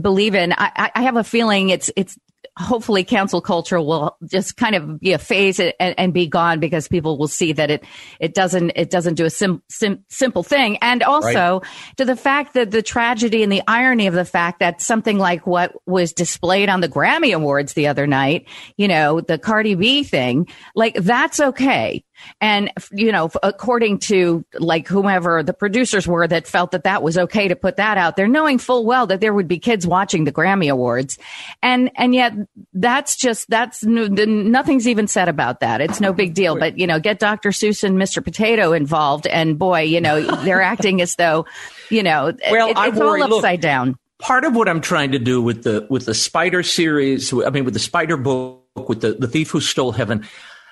believe 0.00 0.34
in. 0.34 0.52
I, 0.52 0.92
I 0.94 1.02
have 1.02 1.16
a 1.16 1.24
feeling 1.24 1.70
it's 1.70 1.90
it's 1.96 2.16
hopefully 2.58 3.04
cancel 3.04 3.40
culture 3.40 3.80
will 3.80 4.16
just 4.26 4.56
kind 4.56 4.74
of 4.74 5.00
be 5.00 5.12
a 5.12 5.18
phase 5.18 5.60
and, 5.60 5.72
and, 5.78 6.12
be 6.12 6.26
gone 6.26 6.58
because 6.58 6.88
people 6.88 7.18
will 7.18 7.28
see 7.28 7.52
that 7.52 7.70
it 7.70 7.84
it 8.18 8.34
doesn't 8.34 8.72
it 8.74 8.90
doesn't 8.90 9.14
do 9.14 9.24
a 9.24 9.30
sim, 9.30 9.62
sim, 9.68 10.04
simple 10.08 10.42
thing 10.42 10.76
and 10.78 11.02
also 11.02 11.60
right. 11.60 11.70
to 11.96 12.04
the 12.04 12.16
fact 12.16 12.54
that 12.54 12.70
the 12.70 12.82
tragedy 12.82 13.42
and 13.42 13.52
the 13.52 13.62
irony 13.68 14.06
of 14.06 14.14
the 14.14 14.24
fact 14.24 14.58
that 14.58 14.80
something 14.80 15.18
like 15.18 15.46
what 15.46 15.72
was 15.86 16.12
displayed 16.12 16.68
on 16.68 16.80
the 16.80 16.88
Grammy 16.88 17.34
Awards 17.34 17.74
the 17.74 17.86
other 17.86 18.06
night 18.06 18.46
you 18.76 18.88
know 18.88 19.20
the 19.20 19.38
Cardi 19.38 19.74
B 19.74 20.02
thing 20.02 20.48
like 20.74 20.94
that's 20.94 21.38
okay 21.38 22.02
and, 22.40 22.70
you 22.92 23.12
know, 23.12 23.30
according 23.42 23.98
to 24.00 24.44
like 24.58 24.86
whomever 24.86 25.42
the 25.42 25.52
producers 25.52 26.06
were 26.06 26.26
that 26.26 26.46
felt 26.46 26.70
that 26.72 26.84
that 26.84 27.02
was 27.02 27.18
okay 27.18 27.48
to 27.48 27.56
put 27.56 27.76
that 27.76 27.98
out 27.98 28.16
there, 28.16 28.28
knowing 28.28 28.58
full 28.58 28.84
well 28.84 29.06
that 29.06 29.20
there 29.20 29.34
would 29.34 29.48
be 29.48 29.58
kids 29.58 29.86
watching 29.86 30.24
the 30.24 30.32
Grammy 30.32 30.70
Awards. 30.70 31.18
And, 31.62 31.90
and 31.96 32.14
yet 32.14 32.34
that's 32.72 33.16
just, 33.16 33.48
that's 33.48 33.84
nothing's 33.84 34.86
even 34.86 35.08
said 35.08 35.28
about 35.28 35.60
that. 35.60 35.80
It's 35.80 36.00
no 36.00 36.12
big 36.12 36.34
deal. 36.34 36.58
But, 36.58 36.78
you 36.78 36.86
know, 36.86 37.00
get 37.00 37.18
Dr. 37.18 37.50
Seuss 37.50 37.82
and 37.82 37.96
Mr. 37.96 38.22
Potato 38.22 38.72
involved. 38.72 39.26
And 39.26 39.58
boy, 39.58 39.82
you 39.82 40.00
know, 40.00 40.20
they're 40.44 40.62
acting 40.62 41.00
as 41.00 41.16
though, 41.16 41.46
you 41.90 42.02
know, 42.02 42.32
well, 42.50 42.68
it, 42.68 42.76
it's 42.78 42.98
worry, 42.98 43.22
all 43.22 43.34
upside 43.34 43.58
look, 43.58 43.62
down. 43.62 43.96
Part 44.20 44.44
of 44.44 44.54
what 44.54 44.68
I'm 44.68 44.80
trying 44.80 45.12
to 45.12 45.18
do 45.18 45.40
with 45.40 45.62
the, 45.62 45.86
with 45.88 46.06
the 46.06 46.14
Spider 46.14 46.62
series, 46.62 47.32
I 47.32 47.50
mean, 47.50 47.64
with 47.64 47.74
the 47.74 47.80
Spider 47.80 48.16
book, 48.16 48.88
with 48.88 49.00
the, 49.00 49.14
the 49.14 49.28
Thief 49.28 49.50
Who 49.50 49.60
Stole 49.60 49.92
Heaven, 49.92 50.24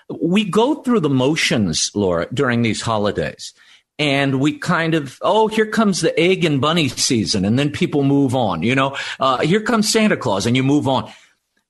we 0.09 0.45
go 0.45 0.77
through 0.83 1.01
the 1.01 1.11
motions, 1.11 1.91
Laura, 1.95 2.27
during 2.33 2.63
these 2.63 2.83
holidays. 2.83 3.53
And 3.99 4.41
we 4.41 4.59
kind 4.59 4.95
of, 4.95 5.19
oh, 5.23 5.49
here 5.49 5.67
comes 5.67 6.01
the 6.01 6.19
egg 6.21 6.45
and 6.45 6.61
bunny 6.61 6.89
season. 6.89 7.45
And 7.45 7.59
then 7.59 7.71
people 7.71 8.05
move 8.05 8.35
on, 8.35 8.63
you 8.63 8.75
know, 8.75 8.97
uh, 9.19 9.39
here 9.39 9.63
comes 9.63 9.91
Santa 9.91 10.17
Claus 10.17 10.47
and 10.47 10.57
you 10.57 10.63
move 10.63 10.87
on. 10.87 11.11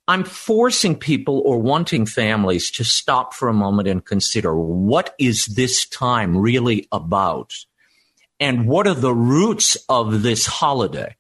I'm 0.08 0.24
forcing 0.24 0.96
people 0.96 1.42
or 1.44 1.58
wanting 1.58 2.06
families 2.06 2.70
to 2.72 2.84
stop 2.84 3.34
for 3.34 3.48
a 3.48 3.54
moment 3.54 3.88
and 3.88 4.04
consider 4.04 4.56
what 4.56 5.14
is 5.18 5.46
this 5.46 5.86
time 5.86 6.36
really 6.36 6.86
about? 6.92 7.52
And 8.38 8.68
what 8.68 8.86
are 8.86 8.94
the 8.94 9.14
roots 9.14 9.76
of 9.88 10.22
this 10.22 10.46
holiday? 10.46 11.16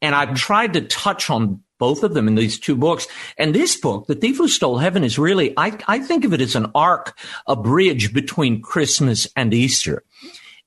And 0.00 0.14
I've 0.14 0.34
tried 0.34 0.74
to 0.74 0.80
touch 0.82 1.28
on 1.28 1.62
both 1.82 2.04
of 2.04 2.14
them 2.14 2.28
in 2.28 2.36
these 2.36 2.60
two 2.60 2.76
books. 2.76 3.08
And 3.36 3.52
this 3.52 3.74
book, 3.74 4.06
The 4.06 4.14
Thief 4.14 4.36
Who 4.36 4.46
Stole 4.46 4.78
Heaven, 4.78 5.02
is 5.02 5.18
really, 5.18 5.52
I, 5.56 5.76
I 5.88 5.98
think 5.98 6.24
of 6.24 6.32
it 6.32 6.40
as 6.40 6.54
an 6.54 6.70
arc, 6.76 7.18
a 7.48 7.56
bridge 7.56 8.14
between 8.14 8.62
Christmas 8.62 9.26
and 9.34 9.52
Easter. 9.52 10.04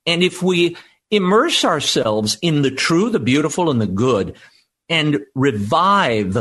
And 0.05 0.21
if 0.21 0.43
we 0.43 0.75
immerse 1.09 1.63
ourselves 1.63 2.37
in 2.41 2.63
the 2.63 2.69
true, 2.69 3.09
the 3.09 3.21
beautiful, 3.21 3.69
and 3.69 3.79
the 3.79 3.87
good, 3.87 4.35
and 4.89 5.21
revive 5.35 6.33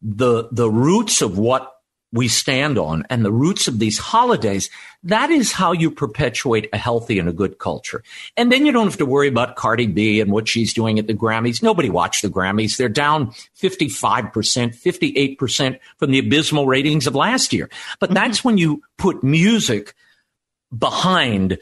the, 0.00 0.48
the 0.52 0.70
roots 0.70 1.22
of 1.22 1.36
what 1.36 1.72
we 2.12 2.28
stand 2.28 2.76
on 2.78 3.04
and 3.08 3.24
the 3.24 3.32
roots 3.32 3.68
of 3.68 3.78
these 3.78 3.98
holidays, 3.98 4.68
that 5.02 5.30
is 5.30 5.52
how 5.52 5.72
you 5.72 5.90
perpetuate 5.90 6.68
a 6.72 6.78
healthy 6.78 7.18
and 7.18 7.28
a 7.28 7.32
good 7.32 7.58
culture. 7.58 8.02
And 8.36 8.50
then 8.50 8.66
you 8.66 8.72
don't 8.72 8.86
have 8.86 8.98
to 8.98 9.06
worry 9.06 9.28
about 9.28 9.56
Cardi 9.56 9.86
B 9.86 10.20
and 10.20 10.32
what 10.32 10.48
she's 10.48 10.74
doing 10.74 10.98
at 10.98 11.06
the 11.06 11.14
Grammys. 11.14 11.62
Nobody 11.62 11.88
watched 11.88 12.22
the 12.22 12.28
Grammys. 12.28 12.76
They're 12.76 12.88
down 12.88 13.30
55%, 13.60 14.32
58% 14.32 15.78
from 15.98 16.10
the 16.10 16.18
abysmal 16.18 16.66
ratings 16.66 17.06
of 17.06 17.14
last 17.14 17.52
year. 17.52 17.70
But 18.00 18.10
that's 18.10 18.38
mm-hmm. 18.38 18.48
when 18.48 18.58
you 18.58 18.82
put 18.98 19.22
music 19.22 19.94
behind 20.76 21.58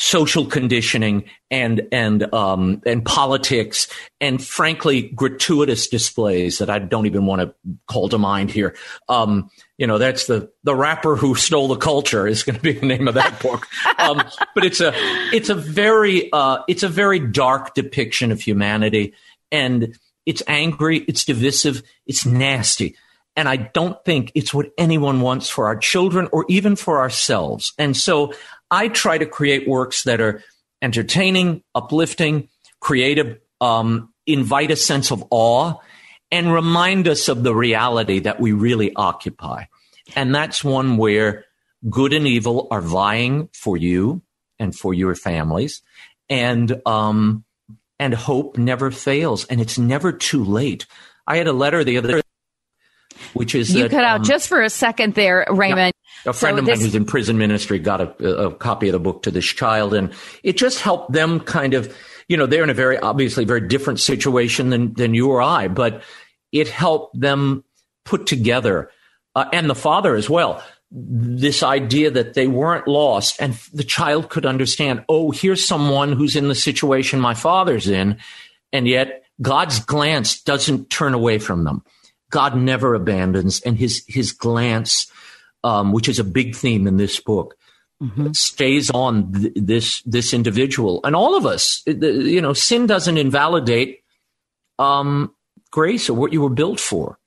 social 0.00 0.46
conditioning 0.46 1.24
and 1.50 1.88
and 1.90 2.32
um, 2.32 2.80
and 2.86 3.04
politics 3.04 3.88
and 4.20 4.42
frankly 4.42 5.02
gratuitous 5.02 5.88
displays 5.88 6.58
that 6.58 6.70
I 6.70 6.78
don't 6.78 7.06
even 7.06 7.26
want 7.26 7.42
to 7.42 7.52
call 7.88 8.08
to 8.10 8.18
mind 8.18 8.52
here. 8.52 8.76
Um, 9.08 9.50
you 9.76 9.88
know, 9.88 9.98
that's 9.98 10.28
the 10.28 10.52
the 10.62 10.74
rapper 10.74 11.16
who 11.16 11.34
stole 11.34 11.66
the 11.66 11.76
culture 11.76 12.28
is 12.28 12.44
going 12.44 12.56
to 12.56 12.62
be 12.62 12.72
the 12.74 12.86
name 12.86 13.08
of 13.08 13.14
that 13.14 13.40
book. 13.42 13.66
Um, 13.98 14.22
but 14.54 14.64
it's 14.64 14.80
a 14.80 14.92
it's 15.34 15.48
a 15.48 15.56
very 15.56 16.30
uh, 16.32 16.58
it's 16.68 16.84
a 16.84 16.88
very 16.88 17.18
dark 17.18 17.74
depiction 17.74 18.30
of 18.30 18.40
humanity, 18.40 19.14
and 19.50 19.98
it's 20.24 20.44
angry, 20.46 20.98
it's 21.08 21.24
divisive, 21.24 21.82
it's 22.06 22.24
nasty. 22.24 22.96
And 23.34 23.48
I 23.48 23.56
don't 23.56 24.04
think 24.04 24.32
it's 24.34 24.52
what 24.52 24.70
anyone 24.76 25.20
wants 25.20 25.48
for 25.48 25.66
our 25.66 25.76
children 25.76 26.28
or 26.32 26.44
even 26.48 26.74
for 26.74 26.98
ourselves. 26.98 27.72
And 27.78 27.96
so 27.96 28.32
I 28.70 28.88
try 28.88 29.18
to 29.18 29.26
create 29.26 29.68
works 29.68 30.04
that 30.04 30.20
are 30.20 30.42
entertaining, 30.82 31.62
uplifting, 31.74 32.48
creative, 32.80 33.38
um, 33.60 34.12
invite 34.26 34.70
a 34.70 34.76
sense 34.76 35.10
of 35.10 35.24
awe, 35.30 35.74
and 36.30 36.52
remind 36.52 37.08
us 37.08 37.28
of 37.28 37.42
the 37.42 37.54
reality 37.54 38.20
that 38.20 38.40
we 38.40 38.52
really 38.52 38.94
occupy. 38.94 39.64
And 40.14 40.34
that's 40.34 40.62
one 40.62 40.96
where 40.96 41.44
good 41.88 42.12
and 42.12 42.26
evil 42.26 42.68
are 42.70 42.80
vying 42.80 43.48
for 43.52 43.76
you 43.76 44.22
and 44.58 44.74
for 44.74 44.92
your 44.92 45.14
families. 45.14 45.82
And, 46.28 46.82
um, 46.84 47.44
and 47.98 48.14
hope 48.14 48.56
never 48.56 48.90
fails 48.90 49.44
and 49.46 49.60
it's 49.60 49.78
never 49.78 50.12
too 50.12 50.44
late. 50.44 50.86
I 51.26 51.36
had 51.36 51.46
a 51.46 51.52
letter 51.52 51.84
the 51.84 51.98
other 51.98 52.08
day, 52.08 52.22
which 53.32 53.54
is 53.54 53.74
you 53.74 53.82
that, 53.82 53.90
cut 53.90 54.04
out 54.04 54.20
um, 54.20 54.24
just 54.24 54.48
for 54.48 54.62
a 54.62 54.70
second 54.70 55.14
there, 55.14 55.46
Raymond. 55.50 55.92
A 56.26 56.32
friend 56.32 56.56
so 56.56 56.62
of 56.62 56.66
mine 56.66 56.80
who's 56.80 56.94
in 56.94 57.04
prison 57.04 57.38
ministry 57.38 57.78
got 57.78 58.00
a, 58.00 58.46
a 58.46 58.54
copy 58.54 58.88
of 58.88 58.92
the 58.92 58.98
book 58.98 59.22
to 59.22 59.30
this 59.30 59.46
child, 59.46 59.94
and 59.94 60.12
it 60.42 60.56
just 60.56 60.80
helped 60.80 61.12
them 61.12 61.40
kind 61.40 61.74
of, 61.74 61.94
you 62.28 62.36
know, 62.36 62.46
they're 62.46 62.64
in 62.64 62.70
a 62.70 62.74
very 62.74 62.98
obviously 62.98 63.44
very 63.44 63.66
different 63.66 64.00
situation 64.00 64.70
than 64.70 64.94
than 64.94 65.14
you 65.14 65.30
or 65.30 65.40
I, 65.40 65.68
but 65.68 66.02
it 66.52 66.68
helped 66.68 67.18
them 67.20 67.64
put 68.04 68.26
together, 68.26 68.90
uh, 69.34 69.46
and 69.52 69.68
the 69.68 69.74
father 69.74 70.16
as 70.16 70.28
well, 70.30 70.62
this 70.90 71.62
idea 71.62 72.10
that 72.10 72.34
they 72.34 72.46
weren't 72.46 72.88
lost, 72.88 73.36
and 73.40 73.54
the 73.72 73.84
child 73.84 74.30
could 74.30 74.46
understand. 74.46 75.04
Oh, 75.08 75.30
here's 75.30 75.66
someone 75.66 76.12
who's 76.12 76.34
in 76.34 76.48
the 76.48 76.54
situation 76.54 77.20
my 77.20 77.34
father's 77.34 77.88
in, 77.88 78.16
and 78.72 78.88
yet 78.88 79.24
God's 79.40 79.80
glance 79.80 80.42
doesn't 80.42 80.90
turn 80.90 81.14
away 81.14 81.38
from 81.38 81.64
them. 81.64 81.84
God 82.30 82.56
never 82.56 82.94
abandons, 82.94 83.60
and 83.60 83.78
his 83.78 84.04
his 84.06 84.32
glance, 84.32 85.10
um, 85.64 85.92
which 85.92 86.08
is 86.08 86.18
a 86.18 86.24
big 86.24 86.54
theme 86.54 86.86
in 86.86 86.96
this 86.96 87.20
book, 87.20 87.56
mm-hmm. 88.02 88.32
stays 88.32 88.90
on 88.90 89.32
th- 89.32 89.52
this 89.56 90.02
this 90.02 90.32
individual 90.32 91.00
and 91.04 91.14
all 91.16 91.36
of 91.36 91.46
us. 91.46 91.82
You 91.86 92.40
know, 92.40 92.52
sin 92.52 92.86
doesn't 92.86 93.18
invalidate 93.18 94.00
um, 94.78 95.34
grace 95.70 96.08
or 96.08 96.14
what 96.14 96.32
you 96.32 96.42
were 96.42 96.50
built 96.50 96.80
for. 96.80 97.18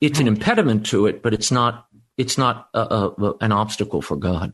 It's 0.00 0.18
right. 0.18 0.28
an 0.28 0.34
impediment 0.34 0.86
to 0.86 1.06
it, 1.06 1.22
but 1.22 1.34
it's 1.34 1.50
not 1.50 1.86
it's 2.16 2.38
not 2.38 2.68
a, 2.74 2.80
a, 2.80 3.34
an 3.40 3.52
obstacle 3.52 4.02
for 4.02 4.16
God. 4.16 4.52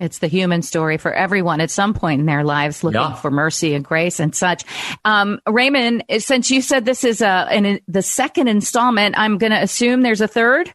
It's 0.00 0.18
the 0.18 0.26
human 0.26 0.62
story 0.62 0.96
for 0.96 1.12
everyone 1.12 1.60
at 1.60 1.70
some 1.70 1.94
point 1.94 2.18
in 2.18 2.26
their 2.26 2.42
lives 2.42 2.82
looking 2.82 3.00
yeah. 3.00 3.14
for 3.14 3.30
mercy 3.30 3.74
and 3.74 3.84
grace 3.84 4.18
and 4.18 4.34
such. 4.34 4.64
Um, 5.04 5.38
Raymond, 5.46 6.04
since 6.18 6.50
you 6.50 6.60
said 6.60 6.84
this 6.84 7.04
is 7.04 7.20
a, 7.20 7.46
an, 7.50 7.78
the 7.86 8.02
second 8.02 8.48
installment, 8.48 9.16
I'm 9.16 9.38
going 9.38 9.52
to 9.52 9.62
assume 9.62 10.02
there's 10.02 10.20
a 10.20 10.26
third. 10.26 10.74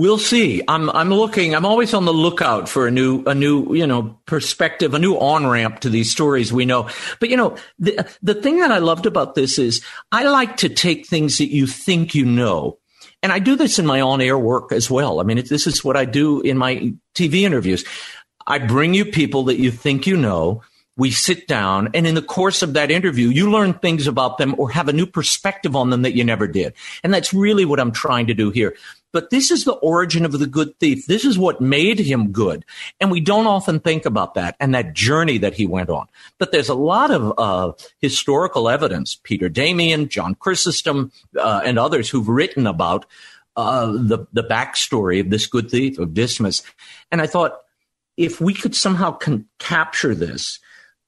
We'll 0.00 0.16
see. 0.16 0.62
I'm 0.66 0.88
I'm 0.88 1.10
looking. 1.10 1.54
I'm 1.54 1.66
always 1.66 1.92
on 1.92 2.06
the 2.06 2.12
lookout 2.14 2.70
for 2.70 2.86
a 2.86 2.90
new 2.90 3.22
a 3.26 3.34
new 3.34 3.74
you 3.74 3.86
know 3.86 4.18
perspective, 4.24 4.94
a 4.94 4.98
new 4.98 5.14
on 5.16 5.46
ramp 5.46 5.80
to 5.80 5.90
these 5.90 6.10
stories 6.10 6.50
we 6.50 6.64
know. 6.64 6.88
But 7.18 7.28
you 7.28 7.36
know 7.36 7.58
the 7.78 8.08
the 8.22 8.32
thing 8.32 8.60
that 8.60 8.72
I 8.72 8.78
loved 8.78 9.04
about 9.04 9.34
this 9.34 9.58
is 9.58 9.84
I 10.10 10.24
like 10.24 10.56
to 10.58 10.70
take 10.70 11.06
things 11.06 11.36
that 11.36 11.52
you 11.52 11.66
think 11.66 12.14
you 12.14 12.24
know, 12.24 12.78
and 13.22 13.30
I 13.30 13.40
do 13.40 13.56
this 13.56 13.78
in 13.78 13.84
my 13.84 14.00
on 14.00 14.22
air 14.22 14.38
work 14.38 14.72
as 14.72 14.90
well. 14.90 15.20
I 15.20 15.22
mean, 15.22 15.36
this 15.36 15.66
is 15.66 15.84
what 15.84 15.98
I 15.98 16.06
do 16.06 16.40
in 16.40 16.56
my 16.56 16.94
TV 17.14 17.42
interviews. 17.42 17.84
I 18.46 18.58
bring 18.58 18.94
you 18.94 19.04
people 19.04 19.42
that 19.44 19.60
you 19.60 19.70
think 19.70 20.06
you 20.06 20.16
know. 20.16 20.62
We 20.96 21.10
sit 21.12 21.46
down, 21.46 21.88
and 21.94 22.06
in 22.06 22.14
the 22.14 22.20
course 22.20 22.62
of 22.62 22.74
that 22.74 22.90
interview, 22.90 23.28
you 23.28 23.50
learn 23.50 23.72
things 23.74 24.06
about 24.06 24.36
them 24.36 24.54
or 24.58 24.70
have 24.70 24.88
a 24.88 24.92
new 24.92 25.06
perspective 25.06 25.74
on 25.74 25.88
them 25.88 26.02
that 26.02 26.14
you 26.14 26.24
never 26.24 26.46
did. 26.46 26.74
And 27.02 27.14
that's 27.14 27.32
really 27.32 27.64
what 27.64 27.80
I'm 27.80 27.92
trying 27.92 28.26
to 28.26 28.34
do 28.34 28.50
here. 28.50 28.76
But 29.12 29.30
this 29.30 29.50
is 29.50 29.64
the 29.64 29.72
origin 29.72 30.24
of 30.24 30.32
the 30.32 30.46
good 30.46 30.78
thief. 30.78 31.06
This 31.06 31.24
is 31.24 31.38
what 31.38 31.60
made 31.60 31.98
him 31.98 32.30
good. 32.30 32.64
And 33.00 33.10
we 33.10 33.20
don't 33.20 33.46
often 33.46 33.80
think 33.80 34.06
about 34.06 34.34
that 34.34 34.56
and 34.60 34.74
that 34.74 34.94
journey 34.94 35.38
that 35.38 35.54
he 35.54 35.66
went 35.66 35.90
on. 35.90 36.06
But 36.38 36.52
there's 36.52 36.68
a 36.68 36.74
lot 36.74 37.10
of 37.10 37.34
uh, 37.38 37.72
historical 37.98 38.68
evidence. 38.68 39.18
Peter 39.22 39.48
Damian, 39.48 40.08
John 40.08 40.34
Chrysostom, 40.34 41.10
uh, 41.36 41.62
and 41.64 41.78
others 41.78 42.08
who've 42.08 42.28
written 42.28 42.66
about 42.66 43.06
uh, 43.56 43.86
the, 43.86 44.26
the 44.32 44.44
backstory 44.44 45.20
of 45.20 45.30
this 45.30 45.46
good 45.46 45.70
thief, 45.70 45.98
of 45.98 46.14
Dismas. 46.14 46.62
And 47.10 47.20
I 47.20 47.26
thought, 47.26 47.60
if 48.16 48.40
we 48.40 48.54
could 48.54 48.76
somehow 48.76 49.12
con- 49.12 49.46
capture 49.58 50.14
this, 50.14 50.60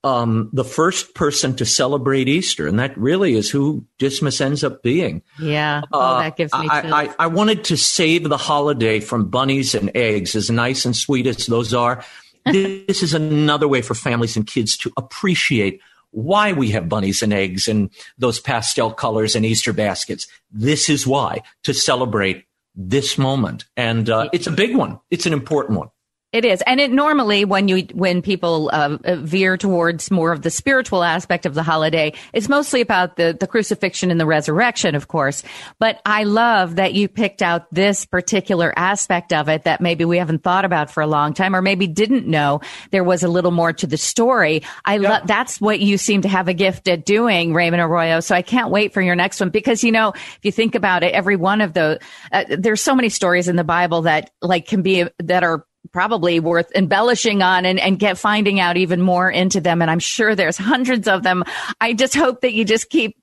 um, 0.04 0.50
the 0.52 0.64
first 0.64 1.14
person 1.14 1.54
to 1.56 1.64
celebrate 1.64 2.28
Easter, 2.28 2.66
and 2.66 2.78
that 2.78 2.96
really 2.98 3.34
is 3.34 3.50
who 3.50 3.84
Dismas 3.98 4.40
ends 4.40 4.64
up 4.64 4.82
being. 4.82 5.22
Yeah, 5.38 5.82
oh, 5.92 6.00
uh, 6.00 6.22
that 6.22 6.36
gives 6.36 6.52
me. 6.52 6.68
I, 6.68 7.04
I, 7.04 7.14
I, 7.20 7.26
wanted 7.28 7.64
to 7.64 7.76
save 7.76 8.28
the 8.28 8.36
holiday 8.36 8.98
from 8.98 9.28
bunnies 9.28 9.74
and 9.74 9.92
eggs, 9.94 10.34
as 10.34 10.50
nice 10.50 10.84
and 10.84 10.96
sweet 10.96 11.26
as 11.26 11.46
those 11.46 11.72
are. 11.72 12.04
this 12.44 13.04
is 13.04 13.14
another 13.14 13.68
way 13.68 13.82
for 13.82 13.94
families 13.94 14.36
and 14.36 14.46
kids 14.46 14.76
to 14.78 14.92
appreciate 14.96 15.80
why 16.10 16.52
we 16.52 16.70
have 16.70 16.88
bunnies 16.88 17.22
and 17.22 17.32
eggs 17.32 17.68
and 17.68 17.88
those 18.18 18.40
pastel 18.40 18.92
colors 18.92 19.36
and 19.36 19.46
Easter 19.46 19.72
baskets. 19.72 20.26
This 20.50 20.88
is 20.88 21.06
why 21.06 21.42
to 21.62 21.72
celebrate 21.72 22.44
this 22.74 23.16
moment, 23.16 23.66
and 23.76 24.10
uh, 24.10 24.28
it's 24.32 24.48
a 24.48 24.50
big 24.50 24.74
one. 24.74 24.98
It's 25.10 25.26
an 25.26 25.32
important 25.32 25.78
one. 25.78 25.90
It 26.32 26.46
is, 26.46 26.62
and 26.66 26.80
it 26.80 26.90
normally 26.90 27.44
when 27.44 27.68
you 27.68 27.86
when 27.92 28.22
people 28.22 28.70
uh, 28.72 28.96
veer 29.18 29.58
towards 29.58 30.10
more 30.10 30.32
of 30.32 30.40
the 30.40 30.48
spiritual 30.48 31.04
aspect 31.04 31.44
of 31.44 31.52
the 31.52 31.62
holiday, 31.62 32.14
it's 32.32 32.48
mostly 32.48 32.80
about 32.80 33.16
the 33.16 33.36
the 33.38 33.46
crucifixion 33.46 34.10
and 34.10 34.18
the 34.18 34.24
resurrection, 34.24 34.94
of 34.94 35.08
course. 35.08 35.42
But 35.78 36.00
I 36.06 36.24
love 36.24 36.76
that 36.76 36.94
you 36.94 37.06
picked 37.06 37.42
out 37.42 37.66
this 37.70 38.06
particular 38.06 38.72
aspect 38.78 39.34
of 39.34 39.50
it 39.50 39.64
that 39.64 39.82
maybe 39.82 40.06
we 40.06 40.16
haven't 40.16 40.42
thought 40.42 40.64
about 40.64 40.90
for 40.90 41.02
a 41.02 41.06
long 41.06 41.34
time, 41.34 41.54
or 41.54 41.60
maybe 41.60 41.86
didn't 41.86 42.26
know 42.26 42.62
there 42.92 43.04
was 43.04 43.22
a 43.22 43.28
little 43.28 43.50
more 43.50 43.74
to 43.74 43.86
the 43.86 43.98
story. 43.98 44.62
I 44.86 44.96
yeah. 44.96 45.10
love 45.10 45.26
that's 45.26 45.60
what 45.60 45.80
you 45.80 45.98
seem 45.98 46.22
to 46.22 46.28
have 46.28 46.48
a 46.48 46.54
gift 46.54 46.88
at 46.88 47.04
doing, 47.04 47.52
Raymond 47.52 47.82
Arroyo. 47.82 48.20
So 48.20 48.34
I 48.34 48.40
can't 48.40 48.70
wait 48.70 48.94
for 48.94 49.02
your 49.02 49.16
next 49.16 49.38
one 49.38 49.50
because 49.50 49.84
you 49.84 49.92
know 49.92 50.12
if 50.14 50.40
you 50.44 50.50
think 50.50 50.76
about 50.76 51.02
it, 51.02 51.12
every 51.12 51.36
one 51.36 51.60
of 51.60 51.74
the 51.74 52.00
uh, 52.32 52.44
there's 52.48 52.80
so 52.80 52.94
many 52.94 53.10
stories 53.10 53.48
in 53.48 53.56
the 53.56 53.64
Bible 53.64 54.02
that 54.02 54.30
like 54.40 54.66
can 54.66 54.80
be 54.80 55.06
that 55.18 55.44
are 55.44 55.66
probably 55.92 56.40
worth 56.40 56.70
embellishing 56.74 57.42
on 57.42 57.64
and, 57.64 57.78
and 57.78 57.98
get 57.98 58.18
finding 58.18 58.60
out 58.60 58.76
even 58.76 59.00
more 59.00 59.30
into 59.30 59.60
them. 59.60 59.82
And 59.82 59.90
I'm 59.90 59.98
sure 59.98 60.34
there's 60.34 60.56
hundreds 60.56 61.08
of 61.08 61.22
them. 61.22 61.44
I 61.80 61.92
just 61.92 62.14
hope 62.14 62.40
that 62.40 62.52
you 62.52 62.64
just 62.64 62.90
keep 62.90 63.16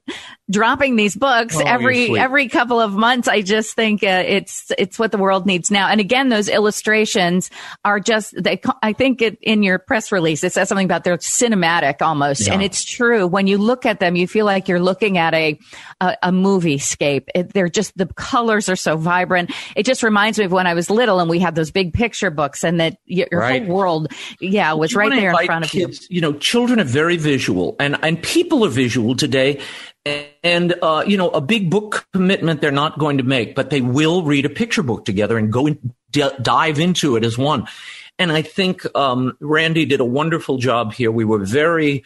dropping 0.50 0.96
these 0.96 1.16
books 1.16 1.56
oh, 1.56 1.64
every 1.66 2.18
every 2.18 2.48
couple 2.50 2.80
of 2.80 2.94
months. 2.94 3.28
I 3.28 3.42
just 3.42 3.76
think 3.76 4.04
uh, 4.04 4.24
it's 4.26 4.72
it's 4.78 4.98
what 4.98 5.12
the 5.12 5.18
world 5.18 5.46
needs 5.46 5.70
now. 5.70 5.88
And 5.88 6.00
again, 6.00 6.30
those 6.30 6.50
illustrations 6.50 7.50
are 7.86 8.00
just 8.00 8.34
they. 8.42 8.62
I 8.82 8.94
think 8.94 9.22
it, 9.22 9.38
in 9.42 9.64
your 9.64 9.80
press 9.80 10.12
release 10.12 10.44
it 10.44 10.54
says 10.54 10.68
something 10.70 10.86
about 10.86 11.04
they're 11.04 11.18
cinematic 11.18 12.02
almost, 12.02 12.48
yeah. 12.48 12.54
and 12.54 12.64
it's 12.64 12.84
true. 12.84 13.28
When 13.28 13.48
you 13.48 13.58
look 13.58 13.86
at 13.86 14.00
them, 14.00 14.16
you 14.16 14.28
feel 14.28 14.46
like 14.46 14.68
you're 14.68 14.80
looking 14.80 15.18
at 15.18 15.34
a 15.34 15.60
a, 16.02 16.18
a 16.24 16.32
movie 16.32 16.78
scape. 16.78 17.30
It, 17.36 17.54
they're 17.54 17.70
just 17.70 17.98
the 17.98 18.08
colors 18.08 18.70
are 18.70 18.76
so 18.76 18.98
vibrant. 18.98 19.52
It 19.76 19.86
just 19.86 20.04
reminds 20.04 20.40
me 20.40 20.46
of 20.46 20.52
when 20.52 20.68
I 20.68 20.74
was 20.74 20.90
little 20.90 21.20
and 21.20 21.30
we 21.30 21.40
had 21.40 21.56
those 21.56 21.72
big 21.72 21.94
picture 21.94 22.32
books, 22.32 22.59
and 22.64 22.80
that 22.80 22.98
your, 23.06 23.28
your 23.32 23.42
right. 23.42 23.64
whole 23.64 23.76
world, 23.76 24.08
yeah, 24.40 24.74
was 24.74 24.96
right 24.96 25.12
there 25.12 25.32
in 25.32 25.46
front 25.46 25.66
of 25.66 25.72
kids, 25.72 26.08
you. 26.10 26.16
You 26.16 26.22
know, 26.22 26.34
children 26.34 26.80
are 26.80 26.86
very 26.86 27.18
visual, 27.18 27.76
and 27.80 27.98
and 28.04 28.22
people 28.22 28.66
are 28.66 28.70
visual 28.70 29.16
today 29.16 29.60
and 30.44 30.74
uh, 30.82 31.04
you 31.06 31.18
know 31.18 31.30
a 31.30 31.42
big 31.42 31.70
book 31.70 32.08
commitment 32.14 32.62
they're 32.62 32.72
not 32.72 32.98
going 32.98 33.18
to 33.18 33.24
make 33.24 33.56
but 33.56 33.70
they 33.70 33.82
will 33.82 34.24
read 34.24 34.46
a 34.46 34.50
picture 34.50 34.84
book 34.84 35.06
together 35.06 35.38
and 35.38 35.52
go 35.52 35.68
and 35.68 35.94
d- 36.12 36.30
dive 36.42 36.80
into 36.80 37.16
it 37.16 37.24
as 37.24 37.38
one 37.38 37.68
and 38.18 38.32
i 38.32 38.42
think 38.42 38.84
um, 38.96 39.36
randy 39.40 39.86
did 39.86 40.00
a 40.00 40.06
wonderful 40.06 40.58
job 40.58 40.94
here 40.94 41.12
we 41.12 41.26
were 41.26 41.40
very 41.40 42.04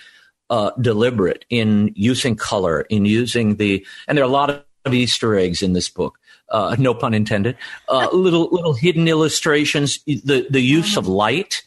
uh, 0.49 0.71
deliberate 0.81 1.45
in 1.49 1.91
using 1.95 2.35
color 2.35 2.81
in 2.81 3.05
using 3.05 3.55
the 3.57 3.85
and 4.07 4.17
there 4.17 4.25
are 4.25 4.27
a 4.27 4.31
lot 4.31 4.49
of 4.49 4.93
easter 4.93 5.35
eggs 5.35 5.61
in 5.61 5.73
this 5.73 5.89
book 5.89 6.19
uh, 6.53 6.75
no 6.79 6.93
pun 6.93 7.13
intended 7.13 7.57
uh, 7.89 8.07
little 8.13 8.47
little 8.51 8.73
hidden 8.73 9.07
illustrations 9.07 10.01
the 10.05 10.47
the 10.49 10.61
use 10.61 10.95
of 10.95 11.07
light 11.07 11.63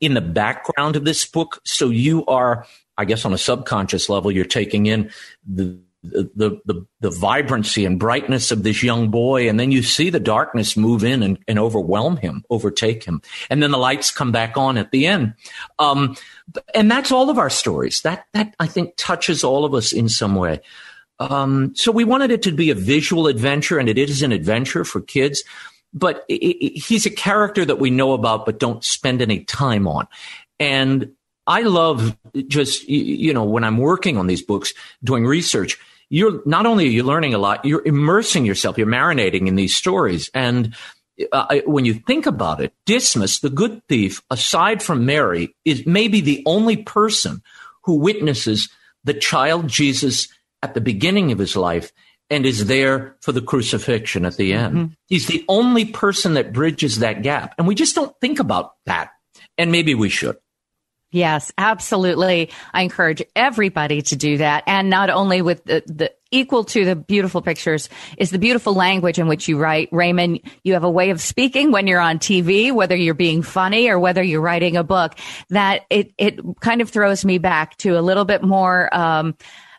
in 0.00 0.14
the 0.14 0.20
background 0.22 0.96
of 0.96 1.04
this 1.04 1.26
book 1.26 1.60
so 1.64 1.90
you 1.90 2.24
are 2.26 2.64
I 2.98 3.04
guess 3.04 3.24
on 3.24 3.32
a 3.32 3.38
subconscious 3.38 4.08
level, 4.08 4.32
you're 4.32 4.44
taking 4.44 4.86
in 4.86 5.10
the, 5.46 5.80
the, 6.02 6.60
the, 6.64 6.86
the 7.00 7.10
vibrancy 7.10 7.84
and 7.84 7.98
brightness 7.98 8.50
of 8.50 8.64
this 8.64 8.82
young 8.82 9.08
boy. 9.08 9.48
And 9.48 9.58
then 9.58 9.70
you 9.70 9.84
see 9.84 10.10
the 10.10 10.20
darkness 10.20 10.76
move 10.76 11.04
in 11.04 11.22
and, 11.22 11.38
and 11.46 11.60
overwhelm 11.60 12.16
him, 12.16 12.44
overtake 12.50 13.04
him. 13.04 13.22
And 13.48 13.62
then 13.62 13.70
the 13.70 13.78
lights 13.78 14.10
come 14.10 14.32
back 14.32 14.56
on 14.56 14.76
at 14.76 14.90
the 14.90 15.06
end. 15.06 15.34
Um, 15.78 16.16
and 16.74 16.90
that's 16.90 17.12
all 17.12 17.30
of 17.30 17.38
our 17.38 17.50
stories. 17.50 18.02
That, 18.02 18.26
that 18.34 18.56
I 18.58 18.66
think 18.66 18.94
touches 18.96 19.44
all 19.44 19.64
of 19.64 19.74
us 19.74 19.92
in 19.92 20.08
some 20.08 20.34
way. 20.34 20.60
Um, 21.20 21.74
so 21.74 21.90
we 21.90 22.04
wanted 22.04 22.30
it 22.30 22.42
to 22.42 22.52
be 22.52 22.70
a 22.70 22.74
visual 22.74 23.26
adventure 23.26 23.78
and 23.78 23.88
it 23.88 23.98
is 23.98 24.22
an 24.22 24.32
adventure 24.32 24.84
for 24.84 25.00
kids 25.00 25.42
but 25.92 26.24
it, 26.28 26.34
it, 26.34 26.78
he's 26.78 27.06
a 27.06 27.10
character 27.10 27.64
that 27.64 27.78
we 27.78 27.90
know 27.90 28.12
about 28.12 28.46
but 28.46 28.58
don't 28.58 28.84
spend 28.84 29.22
any 29.22 29.44
time 29.44 29.86
on. 29.86 30.06
And 30.60 31.12
I 31.46 31.62
love 31.62 32.16
just, 32.46 32.88
you 32.88 33.32
know, 33.32 33.44
when 33.44 33.64
I'm 33.64 33.78
working 33.78 34.18
on 34.18 34.26
these 34.26 34.42
books, 34.42 34.74
doing 35.02 35.24
research, 35.24 35.78
you're 36.10 36.42
not 36.46 36.66
only 36.66 36.86
are 36.86 36.90
you 36.90 37.02
learning 37.02 37.34
a 37.34 37.38
lot, 37.38 37.64
you're 37.64 37.86
immersing 37.86 38.44
yourself, 38.44 38.76
you're 38.76 38.86
marinating 38.86 39.46
in 39.46 39.56
these 39.56 39.74
stories. 39.74 40.30
And 40.34 40.74
uh, 41.32 41.60
when 41.64 41.84
you 41.84 41.94
think 41.94 42.26
about 42.26 42.60
it, 42.60 42.74
Dismas, 42.86 43.40
the 43.40 43.50
good 43.50 43.82
thief, 43.88 44.22
aside 44.30 44.82
from 44.82 45.06
Mary, 45.06 45.54
is 45.64 45.86
maybe 45.86 46.20
the 46.20 46.42
only 46.46 46.76
person 46.76 47.42
who 47.82 47.94
witnesses 47.94 48.68
the 49.04 49.14
child 49.14 49.68
Jesus 49.68 50.28
at 50.62 50.74
the 50.74 50.80
beginning 50.80 51.32
of 51.32 51.38
his 51.38 51.56
life 51.56 51.92
and 52.30 52.44
is 52.44 52.66
there 52.66 53.16
for 53.22 53.32
the 53.32 53.40
crucifixion 53.40 54.26
at 54.26 54.36
the 54.36 54.52
end. 54.52 54.74
Mm-hmm. 54.74 54.92
He's 55.06 55.26
the 55.26 55.44
only 55.48 55.86
person 55.86 56.34
that 56.34 56.52
bridges 56.52 56.98
that 56.98 57.22
gap. 57.22 57.54
And 57.58 57.66
we 57.66 57.74
just 57.74 57.94
don't 57.94 58.14
think 58.20 58.38
about 58.38 58.72
that. 58.86 59.10
And 59.56 59.72
maybe 59.72 59.94
we 59.94 60.08
should. 60.08 60.36
Yes, 61.10 61.52
absolutely. 61.56 62.50
I 62.74 62.82
encourage 62.82 63.22
everybody 63.34 64.02
to 64.02 64.16
do 64.16 64.38
that. 64.38 64.64
And 64.66 64.90
not 64.90 65.08
only 65.08 65.40
with 65.40 65.64
the, 65.64 65.82
the 65.86 66.12
equal 66.30 66.64
to 66.64 66.84
the 66.84 66.94
beautiful 66.94 67.40
pictures 67.40 67.88
is 68.18 68.30
the 68.30 68.38
beautiful 68.38 68.74
language 68.74 69.18
in 69.18 69.26
which 69.26 69.48
you 69.48 69.56
write. 69.56 69.88
Raymond, 69.90 70.40
you 70.64 70.74
have 70.74 70.84
a 70.84 70.90
way 70.90 71.08
of 71.08 71.22
speaking 71.22 71.72
when 71.72 71.86
you're 71.86 72.00
on 72.00 72.18
TV, 72.18 72.72
whether 72.72 72.94
you're 72.94 73.14
being 73.14 73.40
funny 73.40 73.88
or 73.88 73.98
whether 73.98 74.22
you're 74.22 74.42
writing 74.42 74.76
a 74.76 74.84
book, 74.84 75.14
that 75.48 75.86
it, 75.88 76.12
it 76.18 76.40
kind 76.60 76.82
of 76.82 76.90
throws 76.90 77.24
me 77.24 77.38
back 77.38 77.78
to 77.78 77.98
a 77.98 78.02
little 78.02 78.26
bit 78.26 78.42
more, 78.42 78.94
um, 78.94 79.34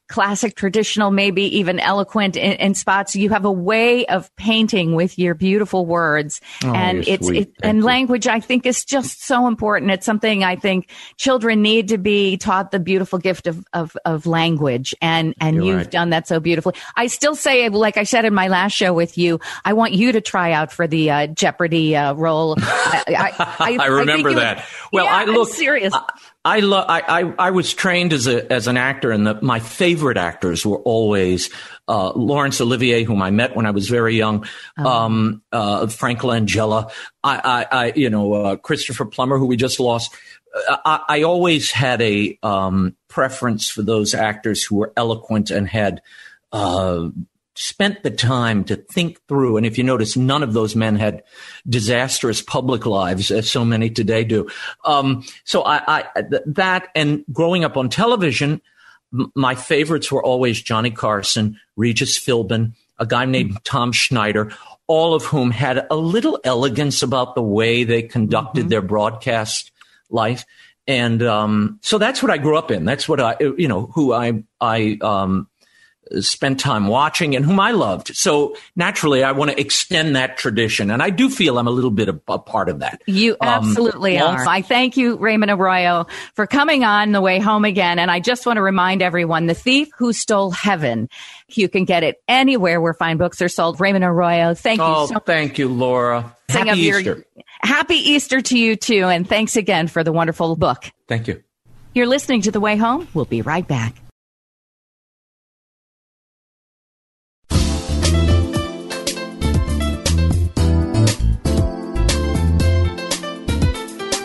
classic, 0.10 0.56
traditional, 0.56 1.12
maybe 1.12 1.44
even 1.60 1.80
eloquent 1.80 2.36
in, 2.36 2.54
in, 2.54 2.74
spots. 2.74 3.16
You 3.16 3.30
have 3.30 3.46
a 3.46 3.52
way 3.52 4.06
of 4.08 4.36
painting 4.36 4.96
with 4.96 5.18
your 5.18 5.36
beautiful 5.36 5.86
words, 5.86 6.42
oh, 6.64 6.74
and 6.74 7.08
it's 7.08 7.30
it, 7.30 7.52
and 7.62 7.84
language. 7.84 8.28
I 8.28 8.40
think 8.40 8.66
is 8.66 8.84
just 8.84 9.24
so 9.24 9.48
important. 9.48 9.92
It's 9.92 10.06
something 10.06 10.44
I 10.44 10.56
think 10.56 10.90
children 11.18 11.62
need 11.62 11.90
to 11.90 11.98
be 11.98 12.38
taught 12.38 12.72
the 12.72 12.80
beautiful 12.80 13.20
gift 13.20 13.48
of 13.48 13.64
of, 13.72 13.96
of 14.04 14.26
language, 14.26 14.96
and 15.02 15.36
and 15.40 15.58
You're 15.58 15.66
you've 15.66 15.78
right. 15.78 15.92
done 15.92 16.10
that 16.10 16.28
so 16.28 16.40
beautifully. 16.40 16.74
I 16.96 17.08
still 17.08 17.36
say, 17.36 17.70
like 17.70 17.98
I 17.98 18.04
said 18.04 18.26
in 18.26 18.34
my 18.34 18.48
last 18.48 18.74
show 18.74 18.94
with 18.94 19.18
you, 19.18 19.40
I 19.64 19.74
want 19.74 19.94
you 19.94 20.12
to 20.12 20.22
try 20.22 20.52
out 20.52 20.72
for 20.72 20.88
the 20.88 21.12
uh, 21.12 21.28
Jeopardy 21.28 21.96
uh, 21.96 22.14
role. 22.14 22.56
I, 22.60 23.04
I, 23.08 23.56
I, 23.60 23.78
I 23.84 23.86
remember 23.88 24.34
that. 24.34 24.58
Would, 24.58 24.66
well, 24.92 25.06
yeah, 25.06 25.16
I 25.16 25.26
look 25.26 25.50
I'm 25.50 25.54
serious. 25.54 25.94
I, 26.46 26.60
I, 26.62 27.22
I, 27.22 27.34
I 27.38 27.52
was 27.52 27.74
trained 27.74 28.14
as 28.14 28.26
a 28.26 28.52
as 28.52 28.68
an 28.68 28.78
actor, 28.78 29.12
and 29.12 29.28
the, 29.28 29.42
my 29.42 29.60
favorite 29.60 30.18
actors 30.18 30.66
were 30.66 30.80
always 30.80 31.50
uh, 31.88 32.12
Laurence 32.12 32.62
Olivier, 32.62 33.04
whom 33.04 33.22
I 33.22 33.30
met 33.30 33.56
when 33.56 33.66
I 33.66 33.72
was 33.72 33.90
very 33.90 34.16
young, 34.16 34.48
oh. 34.78 34.86
um, 34.88 35.42
uh, 35.52 35.88
Frank 35.88 36.20
Langella, 36.20 36.92
I, 37.24 37.66
I, 37.72 37.86
I 37.86 37.94
you 37.96 38.10
know, 38.10 38.34
uh, 38.34 38.56
Christopher 38.56 39.06
Plummer, 39.06 39.38
who 39.38 39.48
we 39.48 39.58
just 39.58 39.82
lost. 39.82 40.16
Uh, 40.70 40.78
I, 40.86 41.02
I 41.10 41.24
always 41.24 41.72
had 41.72 42.02
a 42.02 42.40
um, 42.42 42.96
preference 43.10 43.70
for 43.70 43.82
those 43.82 44.14
actors 44.14 44.64
who 44.64 44.78
were 44.78 44.94
eloquent 44.96 45.52
and 45.52 45.68
had 45.68 46.02
uh, 46.54 47.10
spent 47.60 48.04
the 48.04 48.10
time 48.10 48.64
to 48.64 48.78
think 48.78 49.20
through. 49.28 49.58
And 49.58 49.66
if 49.66 49.78
you 49.78 49.84
notice, 49.84 50.16
none 50.16 50.44
of 50.44 50.54
those 50.54 50.78
men 50.78 50.96
had 50.96 51.24
disastrous 51.68 52.42
public 52.42 52.86
lives 52.86 53.32
as 53.32 53.52
so 53.52 53.66
many 53.66 53.90
today 53.90 54.24
do. 54.24 54.48
Um, 54.86 55.26
so 55.44 55.64
I, 55.64 55.82
I, 56.00 56.24
that 56.46 56.88
and 56.96 57.26
growing 57.34 57.66
up 57.66 57.76
on 57.76 57.90
television, 57.90 58.62
m- 59.14 59.30
my 59.36 59.56
favorites 59.56 60.10
were 60.10 60.24
always 60.24 60.62
Johnny 60.62 60.90
Carson, 60.90 61.60
Regis 61.76 62.18
Philbin, 62.18 62.72
a 62.98 63.06
guy 63.06 63.26
named 63.26 63.50
mm-hmm. 63.50 63.64
Tom 63.66 63.92
Snyder, 63.92 64.54
all 64.88 65.14
of 65.14 65.26
whom 65.26 65.52
had 65.52 65.86
a 65.92 65.98
little 65.98 66.40
elegance 66.46 67.04
about 67.04 67.36
the 67.36 67.44
way 67.44 67.84
they 67.84 68.04
conducted 68.04 68.62
mm-hmm. 68.62 68.70
their 68.70 68.82
broadcast 68.82 69.72
life. 70.10 70.46
And 70.88 71.22
um, 71.22 71.80
so 71.82 71.98
that's 71.98 72.24
what 72.24 72.32
I 72.32 72.38
grew 72.38 72.58
up 72.58 72.72
in. 72.72 72.86
That's 72.86 73.10
what 73.10 73.20
I, 73.20 73.36
you 73.42 73.68
know, 73.68 73.88
who 73.94 74.14
I, 74.14 74.46
I 74.62 74.98
um, 75.02 75.50
spent 76.20 76.60
time 76.60 76.88
watching 76.88 77.36
and 77.36 77.46
whom 77.46 77.60
I 77.60 77.72
loved. 77.72 78.16
So 78.16 78.56
naturally, 78.76 79.24
I 79.24 79.32
want 79.32 79.52
to 79.52 79.60
extend 79.60 80.16
that 80.16 80.38
tradition. 80.38 80.92
And 80.92 81.02
I 81.04 81.10
do 81.10 81.30
feel 81.30 81.58
I'm 81.58 81.68
a 81.68 81.72
little 81.72 81.92
bit 81.92 82.10
of 82.10 82.22
a 82.28 82.40
part 82.40 82.70
of 82.70 82.80
that. 82.80 83.02
You 83.06 83.34
um, 83.42 83.48
absolutely 83.48 84.18
um, 84.18 84.36
are. 84.36 84.48
I 84.48 84.62
thank 84.62 84.98
you, 84.98 85.18
Raymond 85.18 85.52
Arroyo, 85.52 86.08
for 86.34 86.48
coming 86.48 86.84
on 86.84 87.12
the 87.12 87.22
way 87.22 87.40
home 87.40 87.66
again. 87.66 88.00
And 88.00 88.10
I 88.10 88.20
just 88.20 88.46
want 88.46 88.58
to 88.58 88.62
remind 88.62 89.02
everyone, 89.02 89.46
The 89.46 89.54
Thief 89.54 89.90
Who 89.98 90.14
Stole 90.14 90.52
Heaven. 90.52 91.10
You 91.50 91.70
can 91.70 91.86
get 91.86 92.04
it 92.04 92.22
anywhere 92.28 92.80
where 92.82 92.94
fine 92.94 93.18
books 93.18 93.42
are 93.42 93.50
sold. 93.50 93.80
Raymond 93.80 94.06
Arroyo, 94.06 94.54
thank 94.54 94.82
oh, 94.82 95.04
you 95.04 95.08
so 95.08 95.20
thank 95.20 95.58
you, 95.58 95.70
Laura. 95.70 96.36
Happy 96.48 96.80
Easter. 96.80 97.00
Your, 97.02 97.24
happy 97.62 97.96
Easter 97.96 98.42
to 98.42 98.58
you 98.58 98.76
too. 98.76 99.06
And 99.06 99.28
thanks 99.28 99.56
again 99.56 99.88
for 99.88 100.04
the 100.04 100.12
wonderful 100.12 100.56
book. 100.56 100.92
Thank 101.08 101.28
you. 101.28 101.44
You're 101.94 102.08
listening 102.08 102.42
to 102.44 102.52
The 102.52 102.60
Way 102.60 102.78
Home. 102.78 103.08
We'll 103.14 103.26
be 103.26 103.42
right 103.42 103.68
back. 103.68 103.96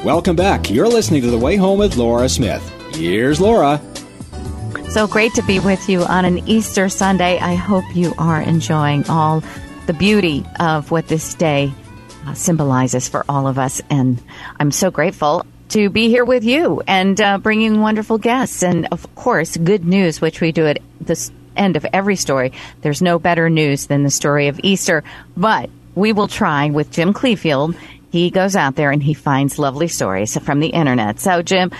Welcome 0.04 0.36
back. 0.36 0.68
You're 0.68 0.86
listening 0.86 1.22
to 1.22 1.30
The 1.30 1.38
Way 1.38 1.56
Home 1.56 1.78
with 1.78 1.96
Laura 1.96 2.28
Smith. 2.28 2.62
Here's 2.94 3.40
Laura. 3.40 3.80
So 4.90 5.06
great 5.06 5.32
to 5.32 5.42
be 5.44 5.60
with 5.60 5.88
you 5.88 6.02
on 6.02 6.26
an 6.26 6.46
Easter 6.46 6.90
Sunday. 6.90 7.38
I 7.38 7.54
hope 7.54 7.84
you 7.94 8.12
are 8.18 8.38
enjoying 8.38 9.08
all 9.08 9.42
the 9.86 9.94
beauty 9.94 10.44
of 10.60 10.90
what 10.90 11.08
this 11.08 11.32
day 11.32 11.72
uh, 12.26 12.34
symbolizes 12.34 13.08
for 13.08 13.24
all 13.30 13.46
of 13.46 13.58
us. 13.58 13.80
And 13.88 14.22
I'm 14.60 14.72
so 14.72 14.90
grateful 14.90 15.46
to 15.70 15.88
be 15.88 16.10
here 16.10 16.26
with 16.26 16.44
you 16.44 16.82
and 16.86 17.18
uh, 17.18 17.38
bringing 17.38 17.80
wonderful 17.80 18.18
guests. 18.18 18.62
And 18.62 18.86
of 18.92 19.14
course, 19.14 19.56
good 19.56 19.86
news, 19.86 20.20
which 20.20 20.42
we 20.42 20.52
do 20.52 20.66
at 20.66 20.82
the 21.00 21.30
end 21.56 21.76
of 21.76 21.86
every 21.94 22.16
story. 22.16 22.52
There's 22.82 23.00
no 23.00 23.18
better 23.18 23.48
news 23.48 23.86
than 23.86 24.02
the 24.02 24.10
story 24.10 24.48
of 24.48 24.60
Easter. 24.62 25.02
But 25.34 25.70
we 25.94 26.12
will 26.12 26.28
try 26.28 26.68
with 26.70 26.90
Jim 26.90 27.14
Cleefield 27.14 27.74
he 28.14 28.30
goes 28.30 28.54
out 28.54 28.76
there 28.76 28.92
and 28.92 29.02
he 29.02 29.12
finds 29.12 29.58
lovely 29.58 29.88
stories 29.88 30.38
from 30.38 30.60
the 30.60 30.68
internet. 30.68 31.18
So, 31.18 31.42
Jim, 31.42 31.72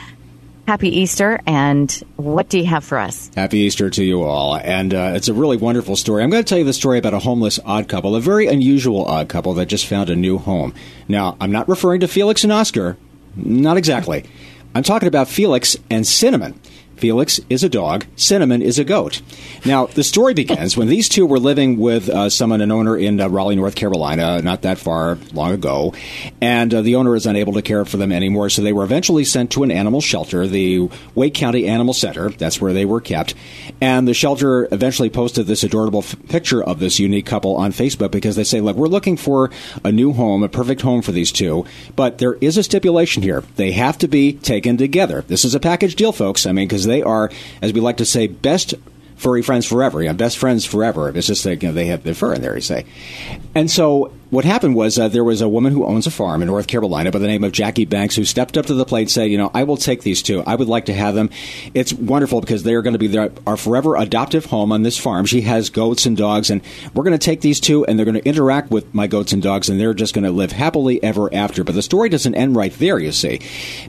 happy 0.67 0.89
Easter, 0.89 1.41
and 1.47 1.89
what 2.17 2.49
do 2.49 2.59
you 2.59 2.67
have 2.67 2.83
for 2.83 2.99
us? 2.99 3.31
Happy 3.37 3.59
Easter 3.59 3.89
to 3.91 4.03
you 4.03 4.25
all. 4.25 4.57
And 4.57 4.93
uh, 4.93 5.13
it's 5.15 5.29
a 5.29 5.33
really 5.33 5.57
wonderful 5.57 5.95
story. 5.95 6.25
I'm 6.25 6.31
going 6.31 6.43
to 6.43 6.49
tell 6.49 6.59
you 6.59 6.65
the 6.65 6.73
story 6.73 6.99
about 6.99 7.15
a 7.15 7.21
homeless 7.21 7.61
odd 7.65 7.89
couple, 7.89 8.17
a 8.17 8.21
very 8.21 8.49
unusual 8.49 9.05
odd 9.05 9.29
couple 9.29 9.55
that 9.55 9.67
just 9.67 9.87
found 9.87 10.11
a 10.11 10.17
new 10.17 10.39
home. 10.39 10.75
Now, 11.07 11.37
I'm 11.41 11.53
not 11.53 11.69
referring 11.69 12.01
to 12.01 12.09
Felix 12.09 12.43
and 12.43 12.53
Oscar, 12.53 12.97
not 13.37 13.77
exactly. 13.77 14.25
I'm 14.75 14.83
talking 14.83 15.07
about 15.07 15.29
Felix 15.29 15.77
and 15.89 16.05
Cinnamon. 16.05 16.59
Felix 16.97 17.41
is 17.51 17.65
a 17.65 17.69
dog. 17.69 18.07
Cinnamon 18.17 18.63
is 18.63 18.79
a 18.79 18.85
goat. 18.85 19.23
Now, 19.65 19.87
the 19.87 20.05
story 20.05 20.35
begins 20.35 20.77
when 20.77 20.89
these 20.89 21.09
two 21.09 21.27
were 21.27 21.39
living 21.39 21.79
with 21.79 22.09
uh, 22.09 22.31
someone, 22.31 22.61
an 22.61 22.71
owner 22.71 22.97
in 22.97 23.21
uh, 23.21 23.29
Raleigh, 23.29 23.57
North 23.57 23.75
Carolina, 23.75 24.41
not 24.43 24.63
that 24.63 24.79
far, 24.79 25.19
long 25.33 25.53
ago, 25.53 25.95
and 26.41 26.73
uh, 26.73 26.83
the 26.83 26.97
owner 26.97 27.17
is 27.17 27.27
unable 27.27 27.53
to 27.55 27.63
care 27.63 27.85
for 27.85 27.97
them 27.97 28.13
anymore, 28.13 28.51
so 28.51 28.63
they 28.63 28.73
were 28.73 28.85
eventually 28.85 29.25
sent 29.25 29.51
to 29.53 29.63
an 29.63 29.71
animal 29.71 30.01
shelter, 30.01 30.47
the 30.47 30.89
Wake 31.15 31.35
County 31.35 31.67
Animal 31.67 31.95
Center. 31.95 32.31
That's 32.31 32.61
where 32.61 32.73
they 32.73 32.85
were 32.85 33.01
kept. 33.01 33.35
And 33.81 34.07
the 34.07 34.15
shelter 34.15 34.69
eventually 34.73 35.11
posted 35.11 35.47
this 35.47 35.65
adorable 35.65 36.01
f- 36.01 36.17
picture 36.29 36.63
of 36.63 36.79
this 36.79 36.99
unique 36.99 37.27
couple 37.27 37.57
on 37.57 37.73
Facebook 37.73 38.11
because 38.11 38.37
they 38.37 38.45
say, 38.45 38.61
look, 38.61 38.77
we're 38.77 38.87
looking 38.87 39.17
for 39.17 39.51
a 39.83 39.93
new 39.93 40.13
home, 40.13 40.43
a 40.43 40.49
perfect 40.49 40.83
home 40.83 41.03
for 41.03 41.13
these 41.13 41.33
two, 41.33 41.65
but 41.97 42.19
there 42.19 42.35
is 42.35 42.57
a 42.57 42.63
stipulation 42.63 43.23
here. 43.23 43.43
They 43.57 43.73
have 43.73 43.99
to 43.99 44.09
be 44.09 44.35
taken 44.35 44.77
together. 44.77 45.23
This 45.23 45.45
is 45.45 45.55
a 45.55 45.61
package 45.61 45.97
deal, 45.97 46.13
folks. 46.13 46.47
I 46.47 46.53
mean, 46.53 46.69
because 46.69 46.84
they 46.85 47.03
are, 47.03 47.31
as 47.63 47.73
we 47.73 47.81
like 47.81 47.99
to 47.99 48.05
say, 48.05 48.27
best 48.27 48.75
furry 49.17 49.43
friends 49.43 49.67
forever. 49.67 50.03
You 50.03 50.09
know, 50.09 50.15
best 50.15 50.39
friends 50.39 50.65
forever. 50.65 51.09
It's 51.09 51.27
just 51.27 51.45
that 51.45 51.63
you 51.63 51.69
know, 51.69 51.75
they 51.75 51.87
have 51.87 52.03
their 52.03 52.15
fur 52.15 52.35
in 52.35 52.43
there, 52.43 52.55
you 52.55 52.61
say. 52.61 52.85
And 53.55 53.71
so 53.71 54.13
what 54.35 54.45
happened 54.45 54.75
was 54.75 54.99
uh, 54.99 55.07
there 55.07 55.23
was 55.23 55.41
a 55.41 55.49
woman 55.49 55.73
who 55.73 55.85
owns 55.85 56.09
a 56.09 56.11
farm 56.11 56.43
in 56.43 56.49
North 56.49 56.67
Carolina 56.67 57.13
by 57.13 57.21
the 57.21 57.29
name 57.29 57.45
of 57.45 57.53
Jackie 57.53 57.85
Banks 57.85 58.17
who 58.17 58.25
stepped 58.25 58.57
up 58.57 58.67
to 58.67 58.75
the 58.75 58.85
plate 58.85 59.03
and 59.03 59.11
said, 59.11 59.31
you 59.31 59.39
know, 59.39 59.49
I 59.55 59.63
will 59.63 59.77
take 59.77 60.03
these 60.03 60.23
two. 60.23 60.43
I 60.43 60.57
would 60.57 60.67
like 60.67 60.87
to 60.87 60.93
have 60.93 61.15
them. 61.15 61.31
It's 61.73 61.93
wonderful 61.93 62.41
because 62.41 62.65
they 62.65 62.75
are 62.75 62.83
going 62.83 62.99
to 62.99 63.09
be 63.09 63.17
our 63.47 63.57
forever 63.57 63.95
adoptive 63.95 64.47
home 64.47 64.73
on 64.73 64.83
this 64.83 64.99
farm. 64.99 65.25
She 65.25 65.43
has 65.43 65.71
goats 65.71 66.05
and 66.05 66.17
dogs, 66.17 66.51
and 66.51 66.63
we're 66.95 67.05
going 67.05 67.17
to 67.17 67.25
take 67.25 67.43
these 67.43 67.61
two 67.61 67.87
and 67.87 67.97
they're 67.97 68.05
going 68.05 68.21
to 68.21 68.29
interact 68.29 68.73
with 68.73 68.93
my 68.93 69.07
goats 69.07 69.33
and 69.33 69.41
dogs, 69.41 69.69
and 69.69 69.79
they're 69.79 69.95
just 69.95 70.15
going 70.15 70.25
to 70.25 70.33
live 70.33 70.51
happily 70.51 71.01
ever 71.03 71.33
after. 71.33 71.63
But 71.63 71.77
the 71.77 71.83
story 71.83 72.09
doesn't 72.09 72.35
end 72.35 72.57
right 72.57 72.73
there, 72.73 72.99
you 72.99 73.13
see, 73.13 73.41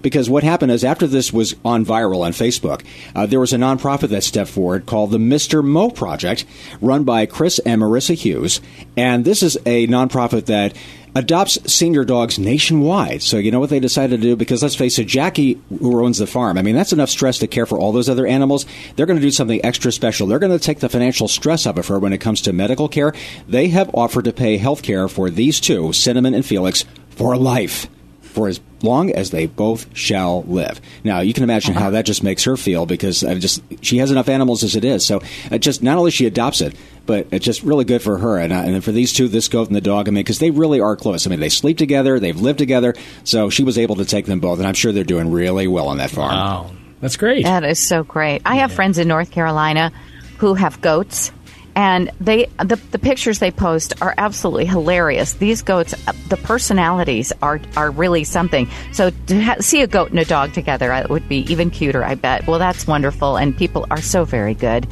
because 0.03 0.29
what 0.29 0.43
happened 0.43 0.71
is 0.71 0.83
after 0.83 1.07
this 1.07 1.33
was 1.33 1.55
on 1.65 1.83
viral 1.85 2.23
on 2.23 2.33
Facebook, 2.33 2.85
uh, 3.15 3.25
there 3.25 3.39
was 3.39 3.53
a 3.53 3.57
nonprofit 3.57 4.09
that 4.09 4.23
stepped 4.23 4.51
forward 4.51 4.85
called 4.85 5.09
the 5.09 5.17
Mr. 5.17 5.63
Mo 5.63 5.89
Project, 5.89 6.45
run 6.81 7.03
by 7.03 7.25
Chris 7.25 7.57
and 7.59 7.81
Marissa 7.81 8.13
Hughes, 8.13 8.61
and 8.95 9.25
this 9.25 9.41
is 9.41 9.57
a 9.65 9.87
nonprofit 9.87 10.34
nonprofit 10.35 10.45
that 10.45 10.75
adopts 11.15 11.71
senior 11.71 12.03
dogs 12.03 12.37
nationwide. 12.37 13.21
So 13.21 13.37
you 13.37 13.51
know 13.51 13.59
what 13.59 13.69
they 13.69 13.79
decided 13.79 14.21
to 14.21 14.27
do? 14.27 14.35
Because 14.35 14.61
let's 14.61 14.75
face 14.75 14.99
it, 14.99 15.05
Jackie, 15.05 15.61
who 15.69 16.03
owns 16.03 16.17
the 16.17 16.27
farm, 16.27 16.57
I 16.57 16.61
mean, 16.61 16.75
that's 16.75 16.93
enough 16.93 17.09
stress 17.09 17.39
to 17.39 17.47
care 17.47 17.65
for 17.65 17.79
all 17.79 17.91
those 17.91 18.09
other 18.09 18.27
animals. 18.27 18.65
They're 18.95 19.05
going 19.05 19.19
to 19.19 19.25
do 19.25 19.31
something 19.31 19.63
extra 19.63 19.91
special. 19.91 20.27
They're 20.27 20.39
going 20.39 20.57
to 20.57 20.63
take 20.63 20.79
the 20.79 20.89
financial 20.89 21.27
stress 21.27 21.65
off 21.65 21.77
of 21.77 21.87
her 21.87 21.99
when 21.99 22.13
it 22.13 22.19
comes 22.19 22.41
to 22.41 22.53
medical 22.53 22.89
care. 22.89 23.13
They 23.47 23.69
have 23.69 23.93
offered 23.93 24.25
to 24.25 24.33
pay 24.33 24.57
health 24.57 24.83
care 24.83 25.07
for 25.07 25.29
these 25.29 25.59
two, 25.59 25.93
Cinnamon 25.93 26.33
and 26.33 26.45
Felix, 26.45 26.85
for 27.09 27.37
life 27.37 27.87
for 28.35 28.49
as 28.49 28.59
long 28.81 29.11
as 29.11 29.31
they 29.31 29.45
both 29.47 29.87
shall 29.95 30.43
live. 30.43 30.81
Now, 31.05 31.21
you 31.21 31.33
can 31.33 31.43
imagine 31.43 31.73
how 31.73 31.91
that 31.91 32.05
just 32.05 32.21
makes 32.21 32.43
her 32.43 32.57
feel 32.57 32.85
because 32.85 33.23
I 33.23 33.35
just 33.35 33.63
she 33.81 33.97
has 33.99 34.11
enough 34.11 34.27
animals 34.27 34.63
as 34.63 34.75
it 34.75 34.83
is. 34.83 35.05
So 35.05 35.21
it 35.49 35.59
just 35.59 35.81
not 35.81 35.97
only 35.97 36.11
she 36.11 36.25
adopts 36.25 36.59
it, 36.59 36.75
but 37.05 37.27
it's 37.31 37.45
just 37.45 37.63
really 37.63 37.85
good 37.85 38.01
for 38.01 38.17
her 38.17 38.37
and, 38.37 38.51
uh, 38.51 38.57
and 38.57 38.83
for 38.83 38.91
these 38.91 39.13
two, 39.13 39.29
this 39.29 39.47
goat 39.47 39.67
and 39.67 39.75
the 39.75 39.81
dog. 39.81 40.09
I 40.09 40.11
mean, 40.11 40.23
because 40.23 40.39
they 40.39 40.51
really 40.51 40.81
are 40.81 40.97
close. 40.97 41.25
I 41.25 41.29
mean, 41.29 41.39
they 41.39 41.49
sleep 41.49 41.77
together, 41.77 42.19
they've 42.19 42.39
lived 42.39 42.59
together, 42.59 42.93
so 43.23 43.49
she 43.49 43.63
was 43.63 43.77
able 43.77 43.95
to 43.95 44.05
take 44.05 44.25
them 44.25 44.41
both, 44.41 44.59
and 44.59 44.67
I'm 44.67 44.73
sure 44.73 44.91
they're 44.91 45.03
doing 45.05 45.31
really 45.31 45.67
well 45.67 45.87
on 45.87 45.97
that 45.97 46.11
farm. 46.11 46.35
Wow, 46.35 46.71
that's 46.99 47.15
great. 47.15 47.45
That 47.45 47.63
is 47.63 47.79
so 47.79 48.03
great. 48.03 48.41
I 48.45 48.57
have 48.57 48.71
friends 48.71 48.97
in 48.97 49.07
North 49.07 49.31
Carolina 49.31 49.93
who 50.39 50.55
have 50.55 50.81
goats 50.81 51.31
and 51.75 52.09
they 52.19 52.45
the, 52.57 52.79
the 52.91 52.99
pictures 52.99 53.39
they 53.39 53.51
post 53.51 54.01
are 54.01 54.13
absolutely 54.17 54.65
hilarious. 54.65 55.33
These 55.33 55.61
goats, 55.61 55.93
the 56.29 56.37
personalities 56.37 57.33
are 57.41 57.59
are 57.75 57.91
really 57.91 58.23
something. 58.23 58.69
So 58.93 59.11
to 59.27 59.41
ha- 59.41 59.57
see 59.59 59.81
a 59.81 59.87
goat 59.87 60.09
and 60.09 60.19
a 60.19 60.25
dog 60.25 60.53
together, 60.53 60.93
it 60.93 61.09
would 61.09 61.27
be 61.27 61.39
even 61.51 61.69
cuter, 61.69 62.03
I 62.03 62.15
bet. 62.15 62.47
Well, 62.47 62.59
that's 62.59 62.87
wonderful, 62.87 63.35
and 63.37 63.55
people 63.55 63.85
are 63.91 64.01
so 64.01 64.25
very 64.25 64.53
good. 64.53 64.87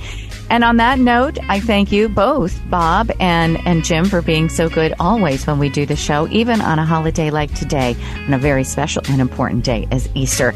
And 0.50 0.64
on 0.64 0.78
that 0.78 1.00
note, 1.00 1.38
I 1.50 1.60
thank 1.60 1.92
you 1.92 2.10
both, 2.10 2.60
Bob 2.70 3.12
and, 3.20 3.58
and 3.66 3.84
Jim, 3.84 4.06
for 4.06 4.22
being 4.22 4.50
so 4.50 4.70
good 4.70 4.94
always 5.00 5.48
when 5.48 5.60
we 5.60 5.70
do 5.70 5.86
the 5.86 5.96
show, 5.96 6.28
even 6.30 6.62
on 6.62 6.80
a 6.80 6.86
holiday 6.86 7.32
like 7.32 7.54
today, 7.56 7.96
on 8.28 8.34
a 8.34 8.38
very 8.38 8.64
special 8.64 9.02
and 9.10 9.20
important 9.20 9.64
day 9.64 9.88
as 9.92 10.08
Easter. 10.14 10.54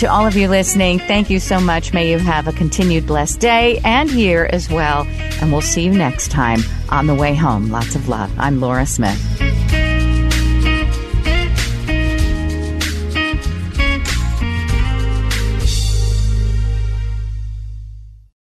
To 0.00 0.06
all 0.06 0.26
of 0.26 0.34
you 0.34 0.48
listening, 0.48 0.98
thank 0.98 1.28
you 1.28 1.38
so 1.38 1.60
much. 1.60 1.92
May 1.92 2.10
you 2.10 2.18
have 2.18 2.48
a 2.48 2.52
continued 2.52 3.06
blessed 3.06 3.38
day 3.38 3.80
and 3.84 4.10
year 4.10 4.46
as 4.46 4.70
well. 4.70 5.06
And 5.42 5.52
we'll 5.52 5.60
see 5.60 5.82
you 5.82 5.92
next 5.92 6.30
time 6.30 6.60
on 6.88 7.06
the 7.06 7.14
way 7.14 7.34
home. 7.34 7.70
Lots 7.70 7.94
of 7.94 8.08
love. 8.08 8.32
I'm 8.38 8.60
Laura 8.60 8.86
Smith. 8.86 9.79